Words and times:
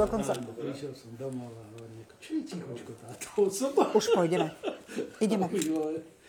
dokonca... 0.00 0.32
Prišiel 0.36 0.92
som 0.96 1.10
domov 1.20 1.52
a 1.60 1.64
je 2.20 2.40
tichočko 2.46 2.92
táto 3.00 3.28
osoba? 3.48 3.92
Už 3.92 4.16
pôjdeme. 4.16 4.48
Ideme. 5.20 5.46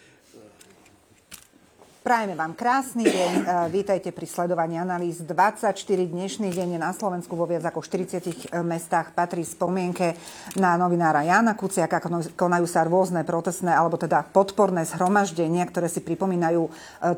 Prajeme 2.02 2.34
vám 2.34 2.58
krásny 2.58 3.06
deň. 3.06 3.34
E, 3.38 3.44
vítajte 3.70 4.10
pri 4.10 4.26
sledovaní 4.26 4.74
analýz 4.74 5.22
24. 5.22 5.78
Dnešný 5.86 6.50
deň 6.50 6.68
je 6.74 6.80
na 6.82 6.90
Slovensku 6.98 7.38
vo 7.38 7.46
viac 7.46 7.62
ako 7.62 7.78
40 7.78 8.58
mestách. 8.66 9.14
Patrí 9.14 9.46
spomienke 9.46 10.18
na 10.58 10.82
novinára 10.82 11.22
Jana 11.22 11.54
Kuciaka. 11.54 12.02
Konajú 12.34 12.66
sa 12.66 12.90
rôzne 12.90 13.22
protestné 13.22 13.70
alebo 13.70 14.02
teda 14.02 14.26
podporné 14.34 14.82
zhromaždenia, 14.90 15.62
ktoré 15.70 15.86
si 15.94 16.02
pripomínajú 16.02 16.64
e, 16.66 16.72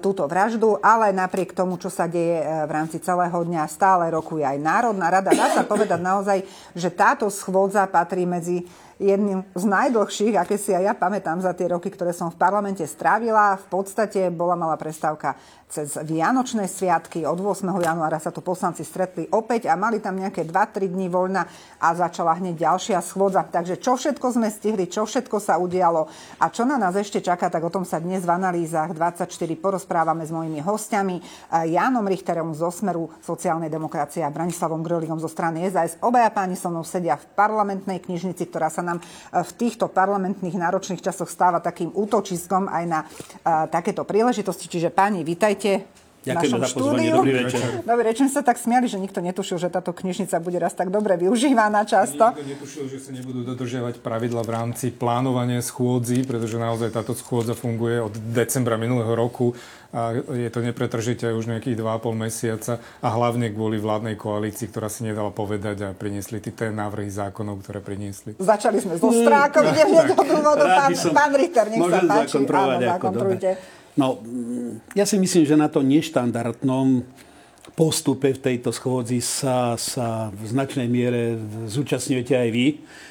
túto 0.03 0.27
vraždu. 0.27 0.75
Ale 0.83 1.15
napriek 1.15 1.55
tomu, 1.55 1.79
čo 1.79 1.87
sa 1.87 2.03
deje 2.03 2.43
e, 2.43 2.67
v 2.67 2.71
rámci 2.75 2.99
celého 2.99 3.39
dňa, 3.39 3.63
stále 3.71 4.11
rokuje 4.11 4.43
aj 4.43 4.59
Národná 4.59 5.07
rada. 5.07 5.31
Dá 5.31 5.47
sa 5.47 5.63
povedať 5.63 6.03
naozaj, 6.03 6.43
že 6.75 6.91
táto 6.91 7.31
schôdza 7.31 7.87
patrí 7.87 8.27
medzi 8.27 8.67
jedným 9.03 9.43
z 9.51 9.63
najdlhších, 9.67 10.39
aké 10.39 10.55
si 10.55 10.71
aj 10.71 10.83
ja 10.87 10.93
pamätám 10.95 11.43
za 11.43 11.51
tie 11.51 11.67
roky, 11.67 11.91
ktoré 11.91 12.15
som 12.15 12.31
v 12.31 12.39
parlamente 12.39 12.87
strávila. 12.87 13.59
V 13.59 13.67
podstate 13.67 14.31
bola 14.31 14.55
malá 14.55 14.79
prestávka 14.79 15.35
cez 15.73 15.97
Vianočné 15.97 16.69
sviatky. 16.69 17.25
Od 17.25 17.41
8. 17.41 17.65
januára 17.81 18.21
sa 18.21 18.29
tu 18.29 18.45
poslanci 18.45 18.85
stretli 18.85 19.25
opäť 19.33 19.65
a 19.65 19.73
mali 19.73 19.97
tam 19.97 20.21
nejaké 20.21 20.45
2-3 20.45 20.85
dní 20.85 21.09
voľna 21.09 21.49
a 21.81 21.97
začala 21.97 22.37
hneď 22.37 22.69
ďalšia 22.69 23.01
schôdza. 23.01 23.41
Takže 23.41 23.81
čo 23.81 23.97
všetko 23.97 24.37
sme 24.37 24.53
stihli, 24.53 24.85
čo 24.85 25.09
všetko 25.09 25.41
sa 25.41 25.57
udialo 25.57 26.05
a 26.37 26.45
čo 26.53 26.69
na 26.69 26.77
nás 26.77 26.93
ešte 26.93 27.25
čaká, 27.25 27.49
tak 27.49 27.65
o 27.65 27.73
tom 27.73 27.89
sa 27.89 27.97
dnes 27.97 28.21
v 28.21 28.29
analýzach 28.29 28.93
24 28.93 29.25
porozprávame 29.57 30.21
s 30.21 30.29
mojimi 30.29 30.61
hostiami. 30.61 31.17
Jánom 31.65 32.05
Richterom 32.05 32.53
zo 32.53 32.69
Smeru 32.69 33.09
sociálnej 33.25 33.73
demokracie 33.73 34.21
a 34.21 34.29
Branislavom 34.29 34.85
Gröligom 34.85 35.17
zo 35.17 35.27
strany 35.27 35.65
SAS. 35.73 35.97
Obaja 36.05 36.29
páni 36.29 36.53
so 36.53 36.69
mnou 36.69 36.85
sedia 36.85 37.17
v 37.17 37.25
parlamentnej 37.33 37.97
knižnici, 37.97 38.45
ktorá 38.45 38.69
sa 38.69 38.85
nám 38.85 39.01
v 39.33 39.51
týchto 39.57 39.89
parlamentných 39.89 40.53
náročných 40.53 41.01
časoch 41.01 41.33
stáva 41.33 41.57
takým 41.65 41.89
útočiskom 41.89 42.69
aj 42.69 42.83
na 42.85 42.99
uh, 43.01 43.65
takéto 43.73 44.05
príležitosti. 44.05 44.69
Čiže 44.69 44.93
páni, 44.93 45.25
vítajte 45.25 45.62
vítajte 45.63 46.03
Ďakujem 46.23 46.55
za 46.55 46.69
pozvanie. 46.71 47.11
Dobrý 47.11 47.33
večer. 47.43 47.61
Dobrý 47.83 48.05
večer. 48.07 48.25
sa 48.31 48.41
tak 48.47 48.55
smiali, 48.55 48.87
že 48.87 48.95
nikto 48.95 49.19
netušil, 49.19 49.59
že 49.59 49.67
táto 49.67 49.91
knižnica 49.91 50.39
bude 50.39 50.55
raz 50.55 50.71
tak 50.71 50.87
dobre 50.87 51.19
využívaná 51.19 51.83
často. 51.83 52.31
Nikto 52.31 52.47
netušil, 52.47 52.83
že 52.87 52.97
sa 53.03 53.11
nebudú 53.11 53.43
dodržiavať 53.43 53.99
pravidla 53.99 54.39
v 54.47 54.51
rámci 54.55 54.95
plánovania 54.95 55.59
schôdzi, 55.59 56.23
pretože 56.23 56.55
naozaj 56.55 56.95
táto 56.95 57.11
schôdza 57.11 57.59
funguje 57.59 57.99
od 57.99 58.15
decembra 58.31 58.79
minulého 58.79 59.11
roku 59.11 59.51
a 59.91 60.15
je 60.15 60.49
to 60.49 60.63
nepretržite 60.63 61.27
už 61.27 61.45
nejakých 61.45 61.77
2,5 61.77 62.15
mesiaca 62.15 62.73
a 63.03 63.07
hlavne 63.13 63.51
kvôli 63.51 63.77
vládnej 63.77 64.15
koalícii, 64.17 64.71
ktorá 64.71 64.87
si 64.87 65.05
nedala 65.05 65.29
povedať 65.29 65.85
a 65.85 65.89
priniesli 65.91 66.39
tie 66.39 66.71
návrhy 66.71 67.11
zákonov, 67.11 67.61
ktoré 67.61 67.83
priniesli. 67.83 68.39
Začali 68.39 68.79
sme 68.79 68.95
so 68.95 69.11
strákom, 69.11 69.69
idem 69.69 69.91
hneď 69.91 70.17
do 70.17 70.23
dôvodu. 70.23 70.65
Pán, 70.65 70.91
pán 71.13 71.31
Ritter, 71.35 71.67
nech 71.67 71.83
sa 71.83 71.99
páči. 71.99 72.41
Áno, 72.41 72.79
zakontrujte. 72.79 73.82
No, 73.93 74.17
mm, 74.21 74.97
ja 74.97 75.05
si 75.05 75.21
myslím, 75.21 75.45
že 75.45 75.53
na 75.53 75.69
to 75.69 75.85
neštandardnom 75.85 77.05
postupe 77.73 78.29
v 78.35 78.43
tejto 78.43 78.69
schôdzi 78.69 79.17
sa, 79.17 79.73
sa 79.81 80.29
v 80.29 80.45
značnej 80.45 80.85
miere 80.85 81.41
zúčastňujete 81.65 82.33
aj 82.37 82.49
vy. 82.53 82.65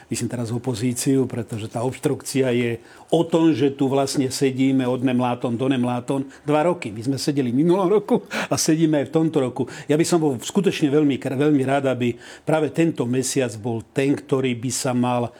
Myslím 0.06 0.30
teraz 0.30 0.54
opozíciu, 0.54 1.26
pretože 1.26 1.66
tá 1.66 1.82
obštrukcia 1.82 2.52
je 2.54 2.78
o 3.10 3.26
tom, 3.26 3.50
že 3.50 3.74
tu 3.74 3.90
vlastne 3.90 4.30
sedíme 4.30 4.86
od 4.86 5.02
nemláton 5.02 5.58
do 5.58 5.66
nemláton 5.66 6.28
dva 6.46 6.62
roky. 6.62 6.94
My 6.94 7.02
sme 7.02 7.18
sedeli 7.18 7.50
minulom 7.50 7.90
roku 7.90 8.22
a 8.30 8.54
sedíme 8.54 9.02
aj 9.02 9.06
v 9.10 9.14
tomto 9.18 9.38
roku. 9.42 9.62
Ja 9.90 9.98
by 9.98 10.04
som 10.06 10.22
bol 10.22 10.38
skutočne 10.38 10.94
veľmi, 10.94 11.18
veľmi 11.18 11.62
rád, 11.66 11.90
aby 11.90 12.14
práve 12.46 12.70
tento 12.70 13.02
mesiac 13.08 13.50
bol 13.58 13.82
ten, 13.90 14.14
ktorý 14.14 14.54
by 14.54 14.70
sa 14.70 14.94
mal 14.94 15.32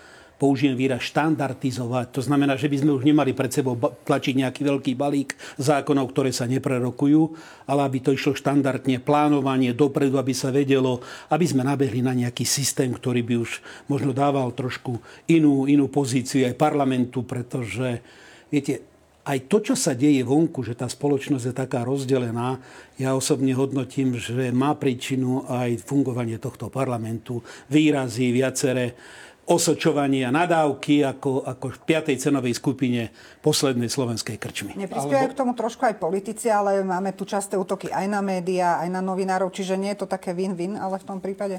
použijem 0.43 0.75
výraz 0.75 1.07
štandardizovať. 1.07 2.19
To 2.19 2.21
znamená, 2.27 2.59
že 2.59 2.67
by 2.67 2.83
sme 2.83 2.99
už 2.99 3.07
nemali 3.07 3.31
pred 3.31 3.55
sebou 3.55 3.79
tlačiť 3.79 4.43
nejaký 4.43 4.67
veľký 4.67 4.93
balík 4.99 5.39
zákonov, 5.63 6.11
ktoré 6.11 6.35
sa 6.35 6.51
neprerokujú, 6.51 7.23
ale 7.71 7.87
aby 7.87 8.03
to 8.03 8.11
išlo 8.11 8.35
štandardne, 8.35 8.99
plánovanie 8.99 9.71
dopredu, 9.71 10.19
aby 10.19 10.35
sa 10.35 10.51
vedelo, 10.51 10.99
aby 11.31 11.47
sme 11.47 11.63
nabehli 11.63 12.03
na 12.03 12.11
nejaký 12.11 12.43
systém, 12.43 12.91
ktorý 12.91 13.23
by 13.23 13.35
už 13.39 13.63
možno 13.87 14.11
dával 14.11 14.51
trošku 14.51 14.99
inú, 15.31 15.71
inú 15.71 15.87
pozíciu 15.87 16.43
aj 16.51 16.59
parlamentu, 16.59 17.23
pretože 17.23 18.03
viete, 18.51 18.83
aj 19.23 19.47
to, 19.47 19.63
čo 19.63 19.75
sa 19.79 19.95
deje 19.95 20.27
vonku, 20.27 20.67
že 20.67 20.75
tá 20.75 20.91
spoločnosť 20.91 21.45
je 21.47 21.55
taká 21.55 21.87
rozdelená, 21.87 22.59
ja 22.99 23.15
osobne 23.15 23.55
hodnotím, 23.55 24.19
že 24.19 24.51
má 24.51 24.75
príčinu 24.75 25.47
aj 25.47 25.87
fungovanie 25.87 26.43
tohto 26.43 26.67
parlamentu, 26.67 27.39
výrazy, 27.71 28.35
viaceré 28.35 28.99
osočovanie 29.43 30.23
a 30.23 30.31
nadávky 30.31 31.03
ako, 31.03 31.43
ako 31.43 31.75
v 31.75 31.79
piatej 31.83 32.17
cenovej 32.23 32.55
skupine 32.55 33.11
poslednej 33.43 33.91
slovenskej 33.91 34.39
krčmy. 34.39 34.79
Neprispievajú 34.79 35.27
Alebo... 35.27 35.35
k 35.35 35.41
tomu 35.43 35.53
trošku 35.59 35.83
aj 35.83 35.99
politici, 35.99 36.47
ale 36.47 36.87
máme 36.87 37.11
tu 37.19 37.27
časté 37.27 37.59
útoky 37.59 37.91
aj 37.91 38.07
na 38.07 38.23
médiá, 38.23 38.79
aj 38.79 38.89
na 38.95 39.03
novinárov, 39.03 39.51
čiže 39.51 39.75
nie 39.75 39.91
je 39.93 40.07
to 40.07 40.07
také 40.07 40.31
win-win, 40.31 40.79
ale 40.79 41.03
v 41.03 41.07
tom 41.07 41.19
prípade? 41.19 41.59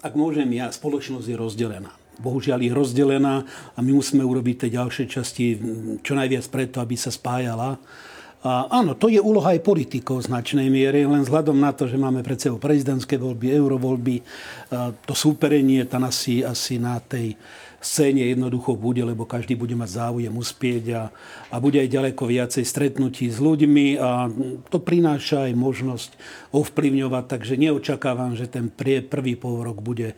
Ak 0.00 0.16
môžem 0.16 0.48
ja, 0.56 0.72
spoločnosť 0.72 1.26
je 1.28 1.36
rozdelená. 1.36 1.92
Bohužiaľ 2.16 2.64
je 2.64 2.72
rozdelená 2.72 3.44
a 3.76 3.78
my 3.84 3.92
musíme 3.92 4.24
urobiť 4.24 4.64
tie 4.64 4.70
ďalšie 4.80 5.04
časti 5.04 5.44
čo 6.00 6.16
najviac 6.16 6.48
preto, 6.48 6.80
aby 6.80 6.96
sa 6.96 7.12
spájala 7.12 7.76
a 8.46 8.70
áno, 8.70 8.94
to 8.94 9.10
je 9.10 9.18
úloha 9.18 9.58
aj 9.58 9.66
politikov 9.66 10.22
v 10.22 10.30
značnej 10.30 10.70
miere, 10.70 11.02
len 11.02 11.26
vzhľadom 11.26 11.58
na 11.58 11.74
to, 11.74 11.90
že 11.90 11.98
máme 11.98 12.22
pred 12.22 12.38
sebou 12.38 12.62
prezidentské 12.62 13.18
voľby, 13.18 13.50
eurovoľby, 13.50 14.16
to 15.02 15.14
súperenie 15.18 15.82
tam 15.90 16.06
asi, 16.06 16.46
asi 16.46 16.78
na 16.78 17.02
tej 17.02 17.34
scéne 17.82 18.22
jednoducho 18.22 18.78
bude, 18.78 19.02
lebo 19.02 19.26
každý 19.26 19.58
bude 19.58 19.74
mať 19.74 19.90
záujem 19.98 20.30
uspieť 20.30 20.84
a, 20.94 21.02
a 21.50 21.56
bude 21.58 21.82
aj 21.82 21.90
ďaleko 21.90 22.22
viacej 22.22 22.62
stretnutí 22.62 23.26
s 23.26 23.42
ľuďmi 23.42 23.98
a 23.98 24.30
to 24.70 24.78
prináša 24.78 25.50
aj 25.50 25.52
možnosť 25.54 26.10
ovplyvňovať, 26.54 27.24
takže 27.26 27.54
neočakávam, 27.58 28.38
že 28.38 28.46
ten 28.46 28.70
prvý 28.70 29.34
pôrok 29.34 29.82
bude 29.82 30.14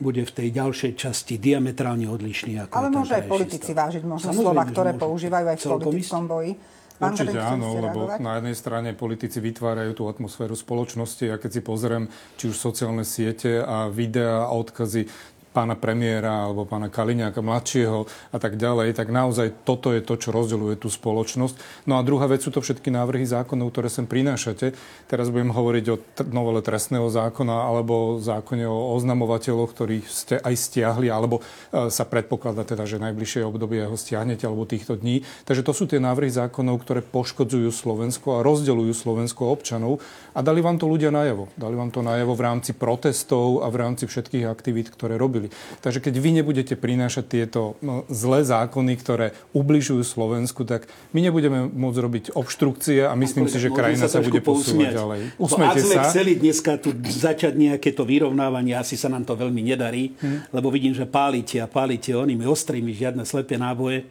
bude 0.00 0.24
v 0.24 0.32
tej 0.32 0.48
ďalšej 0.48 0.92
časti 0.96 1.36
diametrálne 1.36 2.08
odlišný. 2.08 2.56
Ako 2.64 2.72
Ale 2.72 2.88
môže 2.88 3.20
aj 3.20 3.28
politici 3.28 3.76
vážiť 3.76 4.00
možno 4.08 4.32
slova, 4.32 4.64
ktoré 4.64 4.96
používajú 4.96 5.46
aj 5.52 5.56
v 5.60 5.64
politickom 5.76 6.24
boji. 6.24 6.52
Pán 7.00 7.16
Určite 7.16 7.40
áno, 7.40 7.80
lebo 7.80 8.12
na 8.20 8.36
jednej 8.36 8.52
strane 8.52 8.92
politici 8.92 9.40
vytvárajú 9.40 9.96
tú 9.96 10.04
atmosféru 10.04 10.52
spoločnosti 10.52 11.32
a 11.32 11.40
keď 11.40 11.50
si 11.56 11.60
pozriem 11.64 12.04
či 12.36 12.52
už 12.52 12.56
sociálne 12.60 13.08
siete 13.08 13.64
a 13.64 13.88
videá 13.88 14.44
a 14.44 14.52
odkazy 14.52 15.08
pána 15.50 15.74
premiéra 15.74 16.46
alebo 16.46 16.66
pána 16.66 16.86
Kaliňáka 16.90 17.42
mladšieho 17.42 18.06
a 18.30 18.38
tak 18.38 18.54
ďalej, 18.54 18.94
tak 18.94 19.10
naozaj 19.10 19.66
toto 19.66 19.90
je 19.94 20.02
to, 20.02 20.14
čo 20.18 20.30
rozdeľuje 20.30 20.78
tú 20.78 20.88
spoločnosť. 20.90 21.86
No 21.86 21.98
a 21.98 22.06
druhá 22.06 22.26
vec 22.26 22.42
sú 22.42 22.50
to 22.54 22.62
všetky 22.62 22.90
návrhy 22.90 23.26
zákonov, 23.26 23.70
ktoré 23.74 23.90
sem 23.90 24.06
prinášate. 24.06 24.74
Teraz 25.06 25.30
budem 25.30 25.54
hovoriť 25.54 25.84
o 25.90 25.96
novele 26.30 26.62
trestného 26.62 27.06
zákona 27.10 27.70
alebo 27.70 28.18
zákone 28.18 28.66
o 28.66 28.94
oznamovateľoch, 28.98 29.70
ktorých 29.70 30.06
ste 30.10 30.36
aj 30.42 30.54
stiahli, 30.54 31.10
alebo 31.10 31.40
e, 31.40 31.90
sa 31.90 32.04
predpokladá 32.06 32.66
teda, 32.66 32.86
že 32.86 33.02
najbližšie 33.02 33.46
obdobie 33.46 33.86
ho 33.86 33.96
stiahnete 33.96 34.46
alebo 34.46 34.66
týchto 34.66 34.98
dní. 34.98 35.22
Takže 35.46 35.62
to 35.66 35.72
sú 35.72 35.84
tie 35.86 36.02
návrhy 36.02 36.30
zákonov, 36.30 36.82
ktoré 36.82 37.00
poškodzujú 37.06 37.70
Slovensko 37.70 38.38
a 38.38 38.44
rozdeľujú 38.46 38.92
Slovensko 38.94 39.48
občanov 39.50 40.02
a 40.34 40.42
dali 40.42 40.62
vám 40.62 40.78
to 40.78 40.90
ľudia 40.90 41.14
najavo. 41.14 41.50
Dali 41.54 41.74
vám 41.74 41.90
to 41.94 42.02
najavo 42.02 42.34
v 42.34 42.44
rámci 42.44 42.72
protestov 42.74 43.62
a 43.62 43.70
v 43.70 43.76
rámci 43.80 44.10
všetkých 44.10 44.46
aktivít, 44.46 44.90
ktoré 44.92 45.16
robili 45.16 45.39
robili. 45.40 45.48
Takže 45.80 46.04
keď 46.04 46.14
vy 46.20 46.30
nebudete 46.36 46.74
prinášať 46.76 47.24
tieto 47.24 47.80
no, 47.80 48.04
zlé 48.12 48.44
zákony, 48.44 48.92
ktoré 49.00 49.26
ubližujú 49.56 50.04
Slovensku, 50.04 50.68
tak 50.68 50.84
my 51.16 51.24
nebudeme 51.24 51.64
môcť 51.72 51.98
robiť 51.98 52.24
obštrukcie 52.36 53.08
a 53.08 53.16
myslím 53.16 53.48
si, 53.48 53.56
že 53.56 53.72
krajina 53.72 54.04
sa, 54.04 54.20
sa 54.20 54.24
bude 54.24 54.44
posúvať 54.44 54.92
ďalej. 54.92 55.20
Usmejte 55.40 55.80
sa. 55.88 56.04
chceli 56.12 56.36
dneska 56.36 56.76
tu 56.76 56.92
začať 56.92 57.56
nejaké 57.56 57.96
to 57.96 58.04
vyrovnávanie, 58.04 58.76
asi 58.76 59.00
sa 59.00 59.08
nám 59.08 59.24
to 59.24 59.32
veľmi 59.32 59.64
nedarí, 59.64 60.12
hmm. 60.20 60.52
lebo 60.52 60.68
vidím, 60.68 60.92
že 60.92 61.08
pálite 61.08 61.56
a 61.58 61.66
pálite 61.66 62.12
onými 62.12 62.44
ostrými, 62.44 62.92
žiadne 62.92 63.24
slepé 63.24 63.56
náboje. 63.56 64.04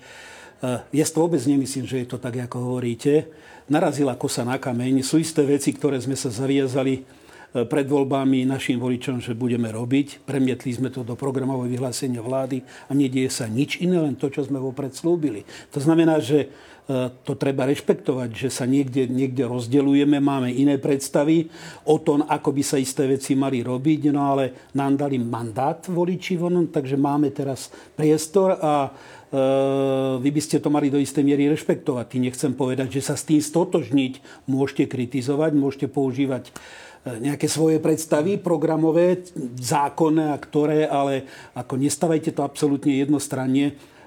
Eh, 0.59 0.80
ja 0.92 1.06
to 1.07 1.24
vôbec 1.24 1.39
nemyslím, 1.45 1.86
že 1.86 2.03
je 2.03 2.07
to 2.09 2.18
tak, 2.18 2.36
ako 2.36 2.74
hovoríte. 2.74 3.30
Narazila 3.69 4.18
kosa 4.18 4.42
na 4.42 4.57
kameň. 4.57 5.06
Sú 5.06 5.21
isté 5.21 5.45
veci, 5.45 5.71
ktoré 5.71 6.01
sme 6.01 6.18
sa 6.18 6.33
zaviazali 6.33 7.19
pred 7.50 7.86
voľbami 7.90 8.46
našim 8.46 8.78
voličom, 8.78 9.18
že 9.18 9.34
budeme 9.34 9.74
robiť. 9.74 10.22
Premietli 10.22 10.69
sme 10.69 10.94
to 10.94 11.01
do 11.01 11.18
programového 11.18 11.74
vyhlásenia 11.74 12.22
vlády 12.22 12.62
a 12.62 12.92
nedieje 12.94 13.34
sa 13.34 13.50
nič 13.50 13.81
iné, 13.81 13.98
len 13.98 14.13
to, 14.13 14.30
čo 14.30 14.46
sme 14.46 14.62
vopred 14.62 14.94
slúbili. 14.94 15.42
To 15.74 15.81
znamená, 15.81 16.22
že 16.22 16.46
e, 16.46 16.48
to 17.25 17.34
treba 17.34 17.66
rešpektovať, 17.66 18.30
že 18.38 18.50
sa 18.54 18.69
niekde, 18.69 19.10
niekde 19.10 19.50
rozdeľujeme, 19.50 20.22
máme 20.22 20.54
iné 20.54 20.78
predstavy 20.78 21.50
o 21.90 21.98
tom, 21.98 22.22
ako 22.30 22.54
by 22.54 22.62
sa 22.62 22.78
isté 22.78 23.10
veci 23.10 23.34
mali 23.34 23.66
robiť, 23.66 24.13
no 24.13 24.30
ale 24.30 24.69
nám 24.78 25.01
dali 25.01 25.18
mandát 25.18 25.81
voliči 25.90 26.38
vonom, 26.38 26.69
takže 26.69 27.01
máme 27.01 27.34
teraz 27.34 27.74
priestor 27.98 28.62
a 28.62 28.94
vy 30.18 30.30
by 30.34 30.42
ste 30.42 30.57
to 30.57 30.74
mali 30.74 30.90
do 30.90 30.98
istej 30.98 31.22
miery 31.22 31.46
rešpektovať. 31.54 32.06
Tým 32.10 32.25
nechcem 32.25 32.50
povedať, 32.50 32.98
že 32.98 33.06
sa 33.06 33.13
s 33.13 33.30
tým 33.30 33.38
stotožniť 33.38 34.46
môžete 34.50 34.90
kritizovať, 34.90 35.54
môžete 35.54 35.86
používať 35.86 36.50
nejaké 37.07 37.48
svoje 37.48 37.80
predstavy 37.80 38.36
programové, 38.36 39.24
zákonné 39.56 40.36
a 40.36 40.38
ktoré, 40.38 40.84
ale 40.84 41.25
ako 41.56 41.80
nestávajte 41.80 42.36
to 42.36 42.44
absolútne 42.44 42.92
jednostranne 43.00 43.75
E, 43.75 43.99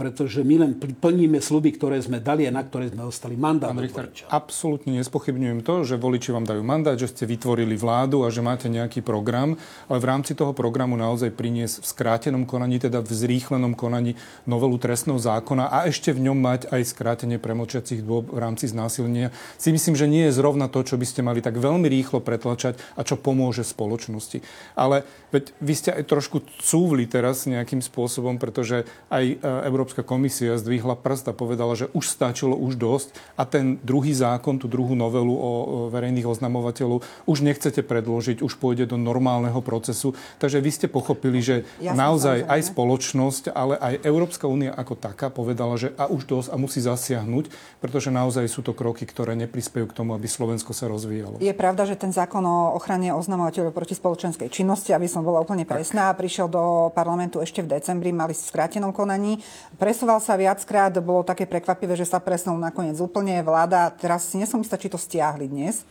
pretože 0.00 0.40
my 0.40 0.64
len 0.64 0.72
plníme 0.80 1.36
sluby, 1.36 1.76
ktoré 1.76 2.00
sme 2.00 2.24
dali 2.24 2.48
a 2.48 2.52
na 2.54 2.64
ktoré 2.64 2.88
sme 2.88 3.04
ostali 3.04 3.36
mandát. 3.36 3.68
Pán 3.68 3.84
Richter, 3.84 4.08
absolútne 4.32 4.96
nespochybňujem 4.96 5.60
to, 5.60 5.84
že 5.84 6.00
voliči 6.00 6.32
vám 6.32 6.48
dajú 6.48 6.64
mandát, 6.64 6.96
že 6.96 7.12
ste 7.12 7.28
vytvorili 7.28 7.76
vládu 7.76 8.24
a 8.24 8.32
že 8.32 8.40
máte 8.40 8.72
nejaký 8.72 9.04
program, 9.04 9.60
ale 9.92 9.98
v 10.00 10.08
rámci 10.08 10.32
toho 10.32 10.56
programu 10.56 10.96
naozaj 10.96 11.36
priniesť 11.36 11.84
v 11.84 11.86
skrátenom 11.92 12.48
konaní, 12.48 12.80
teda 12.80 13.04
v 13.04 13.12
zrýchlenom 13.12 13.76
konaní 13.76 14.16
novelu 14.48 14.80
trestného 14.80 15.20
zákona 15.20 15.68
a 15.68 15.84
ešte 15.84 16.16
v 16.16 16.32
ňom 16.32 16.38
mať 16.40 16.72
aj 16.72 16.88
skrátenie 16.88 17.36
premlčiacich 17.36 18.00
dôb 18.00 18.32
v 18.32 18.40
rámci 18.40 18.72
znásilnenia, 18.72 19.36
si 19.60 19.68
myslím, 19.68 20.00
že 20.00 20.08
nie 20.08 20.32
je 20.32 20.36
zrovna 20.40 20.72
to, 20.72 20.80
čo 20.80 20.96
by 20.96 21.04
ste 21.04 21.20
mali 21.20 21.44
tak 21.44 21.60
veľmi 21.60 21.92
rýchlo 21.92 22.24
pretlačať 22.24 22.80
a 22.96 23.04
čo 23.04 23.20
pomôže 23.20 23.68
spoločnosti. 23.68 24.40
Ale 24.72 25.04
veď 25.28 25.44
vy 25.60 25.74
ste 25.76 25.90
aj 25.92 26.08
trošku 26.08 26.40
cúvli 26.64 27.04
teraz 27.04 27.44
nejakým 27.44 27.84
spôsobom, 27.84 28.40
pretože 28.40 28.88
aj 29.12 29.41
Európska 29.42 30.06
komisia 30.06 30.54
zdvihla 30.56 30.94
prst 30.94 31.28
a 31.28 31.36
povedala, 31.36 31.74
že 31.74 31.90
už 31.92 32.06
stačilo, 32.06 32.54
už 32.54 32.78
dosť 32.78 33.12
a 33.34 33.42
ten 33.42 33.82
druhý 33.82 34.14
zákon, 34.14 34.56
tú 34.56 34.70
druhú 34.70 34.94
novelu 34.94 35.34
o 35.34 35.50
verejných 35.90 36.24
oznamovateľov 36.30 37.02
už 37.26 37.38
nechcete 37.42 37.82
predložiť, 37.82 38.40
už 38.40 38.56
pôjde 38.56 38.88
do 38.88 38.96
normálneho 38.96 39.58
procesu. 39.58 40.14
Takže 40.38 40.62
vy 40.62 40.70
ste 40.70 40.86
pochopili, 40.86 41.42
že 41.42 41.66
ja 41.82 41.92
naozaj 41.92 42.46
aj 42.46 42.60
spoločnosť, 42.70 43.50
ale 43.50 43.74
aj 43.78 44.06
Európska 44.06 44.46
únia 44.46 44.70
ako 44.72 44.94
taká 44.94 45.28
povedala, 45.28 45.74
že 45.74 45.90
a 45.98 46.06
už 46.06 46.24
dosť 46.24 46.48
a 46.54 46.56
musí 46.56 46.78
zasiahnuť, 46.78 47.50
pretože 47.82 48.14
naozaj 48.14 48.46
sú 48.46 48.62
to 48.62 48.72
kroky, 48.72 49.02
ktoré 49.02 49.34
neprispejú 49.34 49.90
k 49.90 49.96
tomu, 49.96 50.14
aby 50.14 50.30
Slovensko 50.30 50.70
sa 50.70 50.86
rozvíjalo. 50.86 51.42
Je 51.42 51.52
pravda, 51.52 51.84
že 51.88 51.98
ten 51.98 52.14
zákon 52.14 52.42
o 52.46 52.78
ochrane 52.78 53.10
oznamovateľov 53.10 53.74
proti 53.74 53.98
spoločenskej 53.98 54.48
činnosti, 54.52 54.94
aby 54.94 55.10
som 55.10 55.26
bola 55.26 55.42
úplne 55.42 55.66
presná, 55.66 56.14
prišiel 56.14 56.46
do 56.46 56.94
parlamentu 56.94 57.42
ešte 57.42 57.64
v 57.64 57.78
decembri, 57.78 58.14
mali 58.14 58.36
skrátenom 58.36 58.92
konaní 58.94 59.31
Presúval 59.78 60.18
sa 60.18 60.34
viackrát, 60.34 60.92
bolo 60.98 61.22
také 61.22 61.46
prekvapivé, 61.46 61.94
že 61.94 62.08
sa 62.08 62.18
presnul 62.18 62.58
nakoniec 62.58 62.98
úplne 62.98 63.38
vláda. 63.44 63.92
Teraz 63.94 64.26
si 64.26 64.40
nesom 64.40 64.64
istá, 64.64 64.74
či 64.80 64.90
to 64.90 64.98
stiahli 64.98 65.46
dnes. 65.46 65.86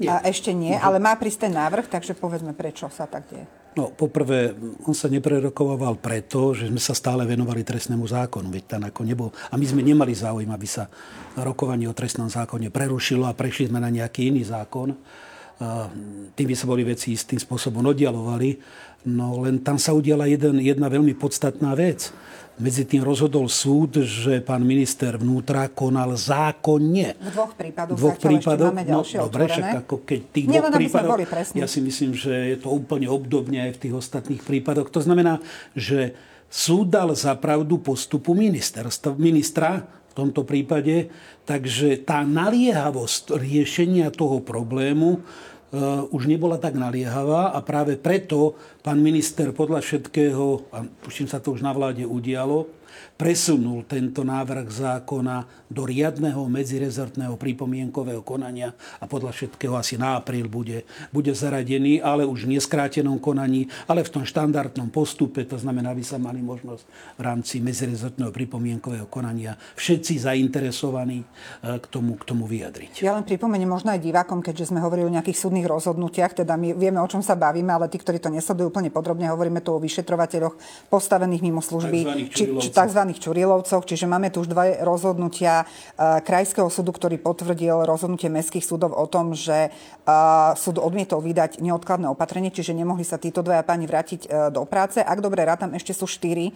Nie. 0.00 0.08
A 0.08 0.24
ešte 0.24 0.50
nie, 0.56 0.72
ale 0.72 0.98
má 0.98 1.12
prísť 1.14 1.46
ten 1.46 1.54
návrh, 1.54 1.86
takže 1.86 2.16
povedzme, 2.16 2.56
prečo 2.56 2.88
sa 2.88 3.04
tak 3.04 3.28
deje. 3.28 3.44
No, 3.72 3.88
poprvé, 3.88 4.52
on 4.84 4.92
sa 4.92 5.08
neprerokoval 5.08 5.96
preto, 5.96 6.52
že 6.52 6.68
sme 6.68 6.76
sa 6.76 6.92
stále 6.92 7.24
venovali 7.24 7.64
trestnému 7.64 8.04
zákonu. 8.04 8.52
Veď 8.52 8.76
tam 8.76 8.82
ako 8.84 9.00
nebol... 9.00 9.28
A 9.48 9.56
my 9.56 9.64
sme 9.64 9.80
nemali 9.80 10.12
záujem, 10.12 10.48
aby 10.52 10.68
sa 10.68 10.92
rokovanie 11.40 11.88
o 11.88 11.96
trestnom 11.96 12.28
zákone 12.28 12.68
prerušilo 12.68 13.24
a 13.24 13.32
prešli 13.32 13.72
sme 13.72 13.80
na 13.80 13.88
nejaký 13.88 14.28
iný 14.28 14.44
zákon. 14.44 14.92
Tým 16.36 16.46
by 16.52 16.56
sa 16.56 16.68
boli 16.68 16.84
veci 16.84 17.16
istým 17.16 17.40
spôsobom 17.40 17.80
oddialovali. 17.80 18.60
No 19.08 19.40
len 19.40 19.64
tam 19.64 19.80
sa 19.80 19.96
udiala 19.96 20.28
jeden, 20.28 20.60
jedna 20.60 20.92
veľmi 20.92 21.16
podstatná 21.16 21.72
vec 21.72 22.12
medzi 22.60 22.84
tým 22.84 23.00
rozhodol 23.00 23.48
súd, 23.48 24.04
že 24.04 24.44
pán 24.44 24.60
minister 24.60 25.16
vnútra 25.16 25.72
konal 25.72 26.12
zákonne. 26.18 27.16
V 27.16 27.30
dvoch 27.32 27.52
prípadoch. 27.56 27.96
V 27.96 28.00
dvoch 28.00 28.18
prípadoch. 28.20 28.72
máme 28.72 28.84
no, 28.84 29.00
dobre, 29.04 29.44
však 29.48 29.88
ako 29.88 29.96
keď 30.04 30.20
tých 30.28 30.46
Nie, 30.48 30.60
dvoch 30.60 30.76
prípadoch, 30.76 31.18
ja 31.56 31.68
si 31.70 31.80
myslím, 31.80 32.12
že 32.12 32.32
je 32.52 32.58
to 32.60 32.68
úplne 32.68 33.08
obdobne 33.08 33.70
aj 33.70 33.72
v 33.76 33.80
tých 33.88 33.94
ostatných 33.96 34.42
prípadoch. 34.44 34.92
To 34.92 35.00
znamená, 35.00 35.40
že 35.72 36.12
súd 36.52 36.92
dal 36.92 37.16
za 37.16 37.32
pravdu 37.40 37.80
postupu 37.80 38.36
ministerstva, 38.36 39.16
ministra 39.16 39.88
v 40.12 40.28
tomto 40.28 40.44
prípade, 40.44 41.08
takže 41.48 42.04
tá 42.04 42.20
naliehavosť 42.20 43.32
riešenia 43.32 44.12
toho 44.12 44.44
problému 44.44 45.24
už 46.12 46.28
nebola 46.28 46.60
tak 46.60 46.76
naliehavá 46.76 47.56
a 47.56 47.58
práve 47.64 47.96
preto 47.96 48.60
pán 48.84 49.00
minister 49.00 49.56
podľa 49.56 49.80
všetkého, 49.80 50.68
a 50.68 50.84
tuším 51.00 51.32
sa 51.32 51.40
to 51.40 51.56
už 51.56 51.64
na 51.64 51.72
vláde 51.72 52.04
udialo, 52.04 52.68
presunul 53.22 53.86
tento 53.86 54.26
návrh 54.26 54.66
zákona 54.66 55.70
do 55.70 55.86
riadneho 55.86 56.42
medzirezortného 56.50 57.38
pripomienkového 57.38 58.18
konania 58.26 58.74
a 58.98 59.06
podľa 59.06 59.30
všetkého 59.30 59.78
asi 59.78 59.94
na 59.94 60.18
apríl 60.18 60.50
bude, 60.50 60.82
bude 61.14 61.30
zaradený, 61.30 62.02
ale 62.02 62.26
už 62.26 62.50
v 62.50 62.58
neskrátenom 62.58 63.22
konaní, 63.22 63.70
ale 63.86 64.02
v 64.02 64.10
tom 64.10 64.26
štandardnom 64.26 64.90
postupe, 64.90 65.46
to 65.46 65.54
znamená, 65.54 65.94
aby 65.94 66.02
sa 66.02 66.18
mali 66.18 66.42
možnosť 66.42 66.82
v 67.14 67.22
rámci 67.22 67.62
medzirezortného 67.62 68.34
pripomienkového 68.34 69.06
konania 69.06 69.54
všetci 69.78 70.26
zainteresovaní 70.26 71.22
e, 71.22 71.26
k 71.78 71.86
tomu, 71.86 72.18
k 72.18 72.26
tomu 72.26 72.50
vyjadriť. 72.50 73.06
Ja 73.06 73.14
len 73.14 73.22
pripomeniem 73.22 73.70
možno 73.70 73.94
aj 73.94 74.02
divákom, 74.02 74.42
keďže 74.42 74.74
sme 74.74 74.82
hovorili 74.82 75.06
o 75.06 75.14
nejakých 75.14 75.38
súdnych 75.38 75.70
rozhodnutiach, 75.70 76.42
teda 76.42 76.58
my 76.58 76.74
vieme, 76.74 76.98
o 76.98 77.06
čom 77.06 77.22
sa 77.22 77.38
bavíme, 77.38 77.70
ale 77.70 77.86
tí, 77.86 78.02
ktorí 78.02 78.18
to 78.18 78.34
nesledujú 78.34 78.74
úplne 78.74 78.90
podrobne, 78.90 79.30
hovoríme 79.30 79.62
tu 79.62 79.70
o 79.70 79.78
vyšetrovateľoch 79.78 80.58
postavených 80.90 81.46
mimo 81.46 81.62
služby, 81.62 82.28
či, 82.34 82.50
či 82.58 82.68
tzv 82.74 83.11
Čurilovcoch, 83.18 83.84
čiže 83.84 84.06
máme 84.06 84.30
tu 84.30 84.40
už 84.44 84.48
dva 84.48 84.80
rozhodnutia 84.80 85.64
e, 85.64 86.20
Krajského 86.22 86.70
súdu, 86.70 86.94
ktorý 86.94 87.18
potvrdil 87.18 87.84
rozhodnutie 87.84 88.30
mestských 88.30 88.62
súdov 88.64 88.94
o 88.94 89.04
tom, 89.10 89.34
že 89.34 89.68
e, 89.68 90.14
súd 90.54 90.78
odmietol 90.78 91.20
vydať 91.20 91.60
neodkladné 91.60 92.06
opatrenie, 92.08 92.54
čiže 92.54 92.72
nemohli 92.72 93.02
sa 93.02 93.18
títo 93.18 93.42
dvaja 93.42 93.66
páni 93.66 93.90
vrátiť 93.90 94.20
e, 94.24 94.28
do 94.54 94.62
práce. 94.64 95.02
Ak 95.02 95.18
dobre 95.18 95.42
rátam, 95.42 95.74
ešte 95.74 95.92
sú 95.92 96.06
štyri 96.06 96.54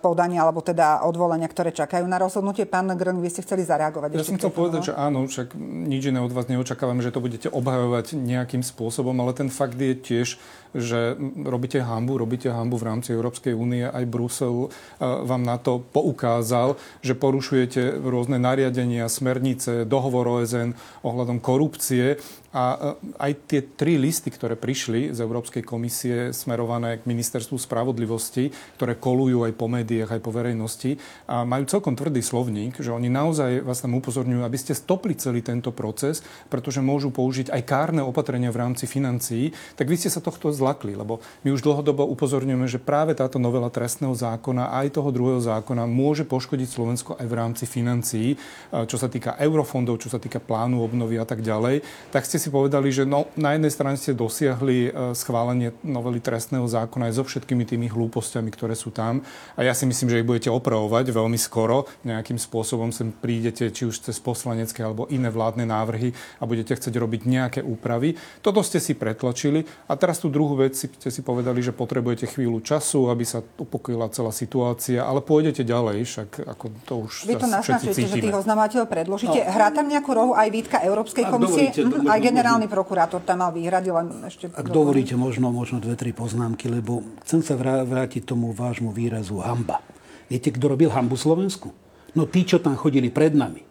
podania, 0.00 0.48
alebo 0.48 0.64
teda 0.64 1.04
odvolania, 1.04 1.44
ktoré 1.44 1.76
čakajú 1.76 2.08
na 2.08 2.16
rozhodnutie. 2.16 2.64
Pán 2.64 2.88
Grön, 2.96 3.20
vy 3.20 3.28
ste 3.28 3.44
chceli 3.44 3.68
zareagovať. 3.68 4.16
Ja 4.16 4.24
som 4.24 4.40
chcel 4.40 4.48
povedať, 4.48 4.80
že 4.88 4.92
áno, 4.96 5.28
však 5.28 5.52
nič 5.60 6.08
iné 6.08 6.24
od 6.24 6.32
vás 6.32 6.48
neočakávame, 6.48 7.04
že 7.04 7.12
to 7.12 7.20
budete 7.20 7.52
obhajovať 7.52 8.16
nejakým 8.16 8.64
spôsobom, 8.64 9.12
ale 9.20 9.36
ten 9.36 9.52
fakt 9.52 9.76
je 9.76 9.92
tiež, 9.92 10.40
že 10.76 11.16
robíte 11.44 11.80
hambu, 11.80 12.18
robíte 12.18 12.52
hambu 12.52 12.76
v 12.76 12.88
rámci 12.88 13.14
Európskej 13.14 13.56
únie, 13.56 13.84
aj 13.84 14.04
Brusel 14.08 14.66
e, 14.66 14.68
vám 15.00 15.42
na 15.44 15.56
to 15.56 15.80
poukázal, 15.80 16.76
že 17.00 17.16
porušujete 17.16 18.00
rôzne 18.02 18.36
nariadenia, 18.36 19.08
smernice, 19.08 19.88
dohovor 19.88 20.40
OSN 20.40 20.76
ohľadom 21.04 21.40
korupcie 21.40 22.20
a 22.58 22.64
e, 22.74 22.78
aj 23.22 23.32
tie 23.46 23.60
tri 23.62 23.94
listy, 23.94 24.34
ktoré 24.34 24.58
prišli 24.58 25.14
z 25.14 25.18
Európskej 25.22 25.62
komisie 25.62 26.34
smerované 26.34 26.98
k 26.98 27.06
ministerstvu 27.06 27.54
spravodlivosti, 27.54 28.50
ktoré 28.74 28.98
kolujú 28.98 29.46
aj 29.46 29.54
po 29.54 29.70
médiách, 29.70 30.18
aj 30.18 30.22
po 30.26 30.34
verejnosti, 30.34 30.98
a 31.30 31.46
majú 31.46 31.70
celkom 31.70 31.94
tvrdý 31.94 32.18
slovník, 32.18 32.82
že 32.82 32.90
oni 32.90 33.06
naozaj 33.06 33.62
vás 33.62 33.78
tam 33.78 33.94
upozorňujú, 33.94 34.42
aby 34.42 34.58
ste 34.58 34.74
stopli 34.74 35.14
celý 35.14 35.46
tento 35.46 35.70
proces, 35.70 36.26
pretože 36.50 36.82
môžu 36.82 37.14
použiť 37.14 37.54
aj 37.54 37.62
kárne 37.62 38.02
opatrenia 38.02 38.50
v 38.50 38.66
rámci 38.66 38.90
financií, 38.90 39.54
tak 39.78 39.86
vy 39.86 39.94
ste 39.94 40.10
sa 40.10 40.18
tohto 40.18 40.50
zlakli, 40.50 40.98
lebo 40.98 41.22
my 41.46 41.54
už 41.54 41.62
dlhodobo 41.62 42.10
upozorňujeme, 42.10 42.66
že 42.66 42.82
práve 42.82 43.14
táto 43.14 43.38
novela 43.38 43.70
trestného 43.70 44.16
zákona 44.18 44.74
aj 44.82 44.98
toho 44.98 45.14
druhého 45.14 45.38
zákona 45.38 45.86
môže 45.86 46.26
poškodiť 46.26 46.68
Slovensko 46.68 47.10
aj 47.20 47.26
v 47.28 47.34
rámci 47.38 47.64
financií, 47.68 48.34
čo 48.72 48.96
sa 48.98 49.06
týka 49.06 49.38
eurofondov, 49.38 50.02
čo 50.02 50.10
sa 50.10 50.18
týka 50.18 50.42
plánu 50.42 50.82
obnovy 50.82 51.20
a 51.20 51.26
tak 51.28 51.44
ďalej. 51.44 51.84
Tak 52.10 52.24
ste 52.24 52.47
ste 52.47 52.47
si 52.48 52.50
povedali, 52.50 52.88
že 52.88 53.04
no, 53.04 53.28
na 53.36 53.52
jednej 53.52 53.68
strane 53.68 54.00
ste 54.00 54.16
dosiahli 54.16 54.88
e, 54.88 54.90
schválenie 55.12 55.76
novely 55.84 56.16
trestného 56.16 56.64
zákona 56.64 57.12
aj 57.12 57.20
so 57.20 57.24
všetkými 57.28 57.68
tými 57.68 57.92
hlúpostiami, 57.92 58.48
ktoré 58.48 58.72
sú 58.72 58.88
tam. 58.88 59.20
A 59.52 59.60
ja 59.60 59.76
si 59.76 59.84
myslím, 59.84 60.08
že 60.08 60.24
ich 60.24 60.28
budete 60.28 60.48
opravovať 60.48 61.12
veľmi 61.12 61.36
skoro. 61.36 61.84
Nejakým 62.08 62.40
spôsobom 62.40 62.88
sem 62.88 63.12
prídete, 63.12 63.68
či 63.68 63.84
už 63.84 64.00
cez 64.00 64.16
poslanecké 64.16 64.80
alebo 64.80 65.04
iné 65.12 65.28
vládne 65.28 65.68
návrhy 65.68 66.16
a 66.40 66.48
budete 66.48 66.72
chcieť 66.72 66.96
robiť 66.96 67.20
nejaké 67.28 67.60
úpravy. 67.60 68.16
Toto 68.40 68.64
ste 68.64 68.80
si 68.80 68.96
pretlačili. 68.96 69.68
A 69.84 70.00
teraz 70.00 70.24
tú 70.24 70.32
druhú 70.32 70.56
vec 70.56 70.72
ste 70.72 71.10
si 71.12 71.20
povedali, 71.20 71.60
že 71.60 71.76
potrebujete 71.76 72.32
chvíľu 72.32 72.64
času, 72.64 73.12
aby 73.12 73.28
sa 73.28 73.44
upokojila 73.44 74.08
celá 74.08 74.32
situácia, 74.32 75.04
ale 75.04 75.20
pôjdete 75.20 75.68
ďalej, 75.68 76.08
však 76.08 76.48
ako 76.48 76.64
to 76.88 76.94
už 77.04 77.12
Vy 77.28 77.36
to 77.36 77.44
naznačujete, 77.44 78.08
že 78.08 78.24
tých 78.24 78.38
oznamovateľov 78.40 78.88
predložíte. 78.88 79.44
No. 79.44 79.52
Hrá 79.52 79.68
tam 79.68 79.92
nejakú 79.92 80.10
rohu 80.16 80.32
aj 80.32 80.48
výtka 80.48 80.80
Európskej 80.80 81.28
komisie? 81.28 81.68
Dovolíte, 81.76 82.08
aj 82.08 82.20
generálny 82.28 82.66
prokurátor 82.68 83.24
tam 83.24 83.40
mal 83.40 83.50
výhrady, 83.50 83.88
len 83.88 84.06
ešte... 84.28 84.52
Ak 84.52 84.68
dovolíte, 84.68 85.16
možno, 85.16 85.48
možno 85.48 85.80
dve, 85.80 85.96
tri 85.96 86.12
poznámky, 86.12 86.68
lebo 86.68 87.00
chcem 87.24 87.40
sa 87.40 87.56
vrátiť 87.58 88.28
tomu 88.28 88.52
vášmu 88.52 88.92
výrazu 88.92 89.40
hamba. 89.40 89.80
Viete, 90.28 90.52
kto 90.52 90.76
robil 90.76 90.92
hambu 90.92 91.16
Slovensku? 91.16 91.72
No 92.12 92.28
tí, 92.28 92.44
čo 92.44 92.60
tam 92.60 92.76
chodili 92.76 93.08
pred 93.08 93.32
nami. 93.32 93.64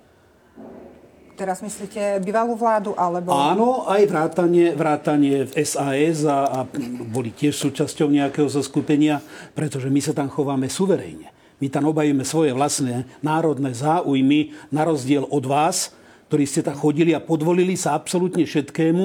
Teraz 1.37 1.61
myslíte 1.61 2.17
bývalú 2.25 2.57
vládu, 2.57 2.97
alebo... 2.97 3.29
Áno, 3.29 3.85
aj 3.85 4.09
vrátanie, 4.09 4.73
vrátanie 4.73 5.45
v 5.45 5.53
SAS 5.61 6.25
a, 6.25 6.49
a 6.49 6.59
boli 7.05 7.29
tiež 7.29 7.53
súčasťou 7.53 8.09
nejakého 8.09 8.49
zoskupenia, 8.49 9.21
pretože 9.53 9.93
my 9.93 10.01
sa 10.01 10.17
tam 10.17 10.33
chováme 10.33 10.65
suverejne. 10.65 11.29
My 11.61 11.69
tam 11.69 11.89
obajíme 11.89 12.25
svoje 12.25 12.57
vlastné 12.57 13.05
národné 13.21 13.73
záujmy 13.73 14.53
na 14.73 14.85
rozdiel 14.85 15.29
od 15.29 15.45
vás, 15.45 15.93
ktorí 16.27 16.43
ste 16.43 16.61
tam 16.63 16.75
chodili 16.75 17.15
a 17.15 17.23
podvolili 17.23 17.79
sa 17.79 17.95
absolútne 17.95 18.43
všetkému. 18.43 19.03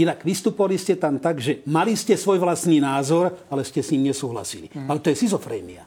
Inak 0.00 0.26
vystupovali 0.26 0.80
ste 0.80 0.98
tam 0.98 1.22
tak, 1.22 1.38
že 1.38 1.62
mali 1.68 1.94
ste 1.94 2.18
svoj 2.18 2.42
vlastný 2.42 2.82
názor, 2.82 3.36
ale 3.46 3.62
ste 3.62 3.84
s 3.84 3.94
ním 3.94 4.10
nesúhlasili. 4.10 4.72
Mm. 4.72 4.88
Ale 4.90 4.98
to 4.98 5.12
je 5.12 5.20
schizofrénia. 5.20 5.86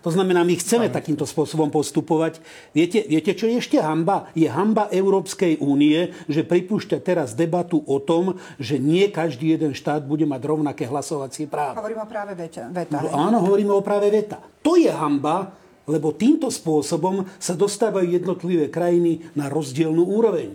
To 0.00 0.08
znamená, 0.08 0.40
my 0.48 0.56
chceme 0.56 0.88
Aj, 0.88 0.96
takýmto 0.96 1.28
spôsobom 1.28 1.68
postupovať. 1.68 2.40
Viete, 2.72 3.04
viete, 3.04 3.36
čo 3.36 3.44
je 3.44 3.60
ešte 3.60 3.76
hamba? 3.76 4.32
Je 4.32 4.48
hamba 4.48 4.88
Európskej 4.88 5.60
únie, 5.60 6.16
že 6.24 6.40
pripúšťa 6.40 7.04
teraz 7.04 7.36
debatu 7.36 7.84
o 7.84 8.00
tom, 8.00 8.40
že 8.56 8.80
nie 8.80 9.12
každý 9.12 9.52
jeden 9.52 9.76
štát 9.76 10.00
bude 10.00 10.24
mať 10.24 10.40
rovnaké 10.40 10.88
hlasovacie 10.88 11.44
právo. 11.52 11.84
Hovorím 11.84 12.00
o 12.00 12.08
práve 12.08 12.32
veta. 12.32 12.72
veta 12.72 12.96
no, 12.96 13.12
áno, 13.12 13.44
hovoríme 13.44 13.76
o 13.76 13.84
práve 13.84 14.08
veta. 14.08 14.40
To 14.64 14.80
je 14.80 14.88
hamba, 14.88 15.52
lebo 15.90 16.14
týmto 16.14 16.48
spôsobom 16.48 17.26
sa 17.42 17.58
dostávajú 17.58 18.06
jednotlivé 18.06 18.70
krajiny 18.70 19.26
na 19.34 19.50
rozdielnú 19.50 20.06
úroveň. 20.06 20.54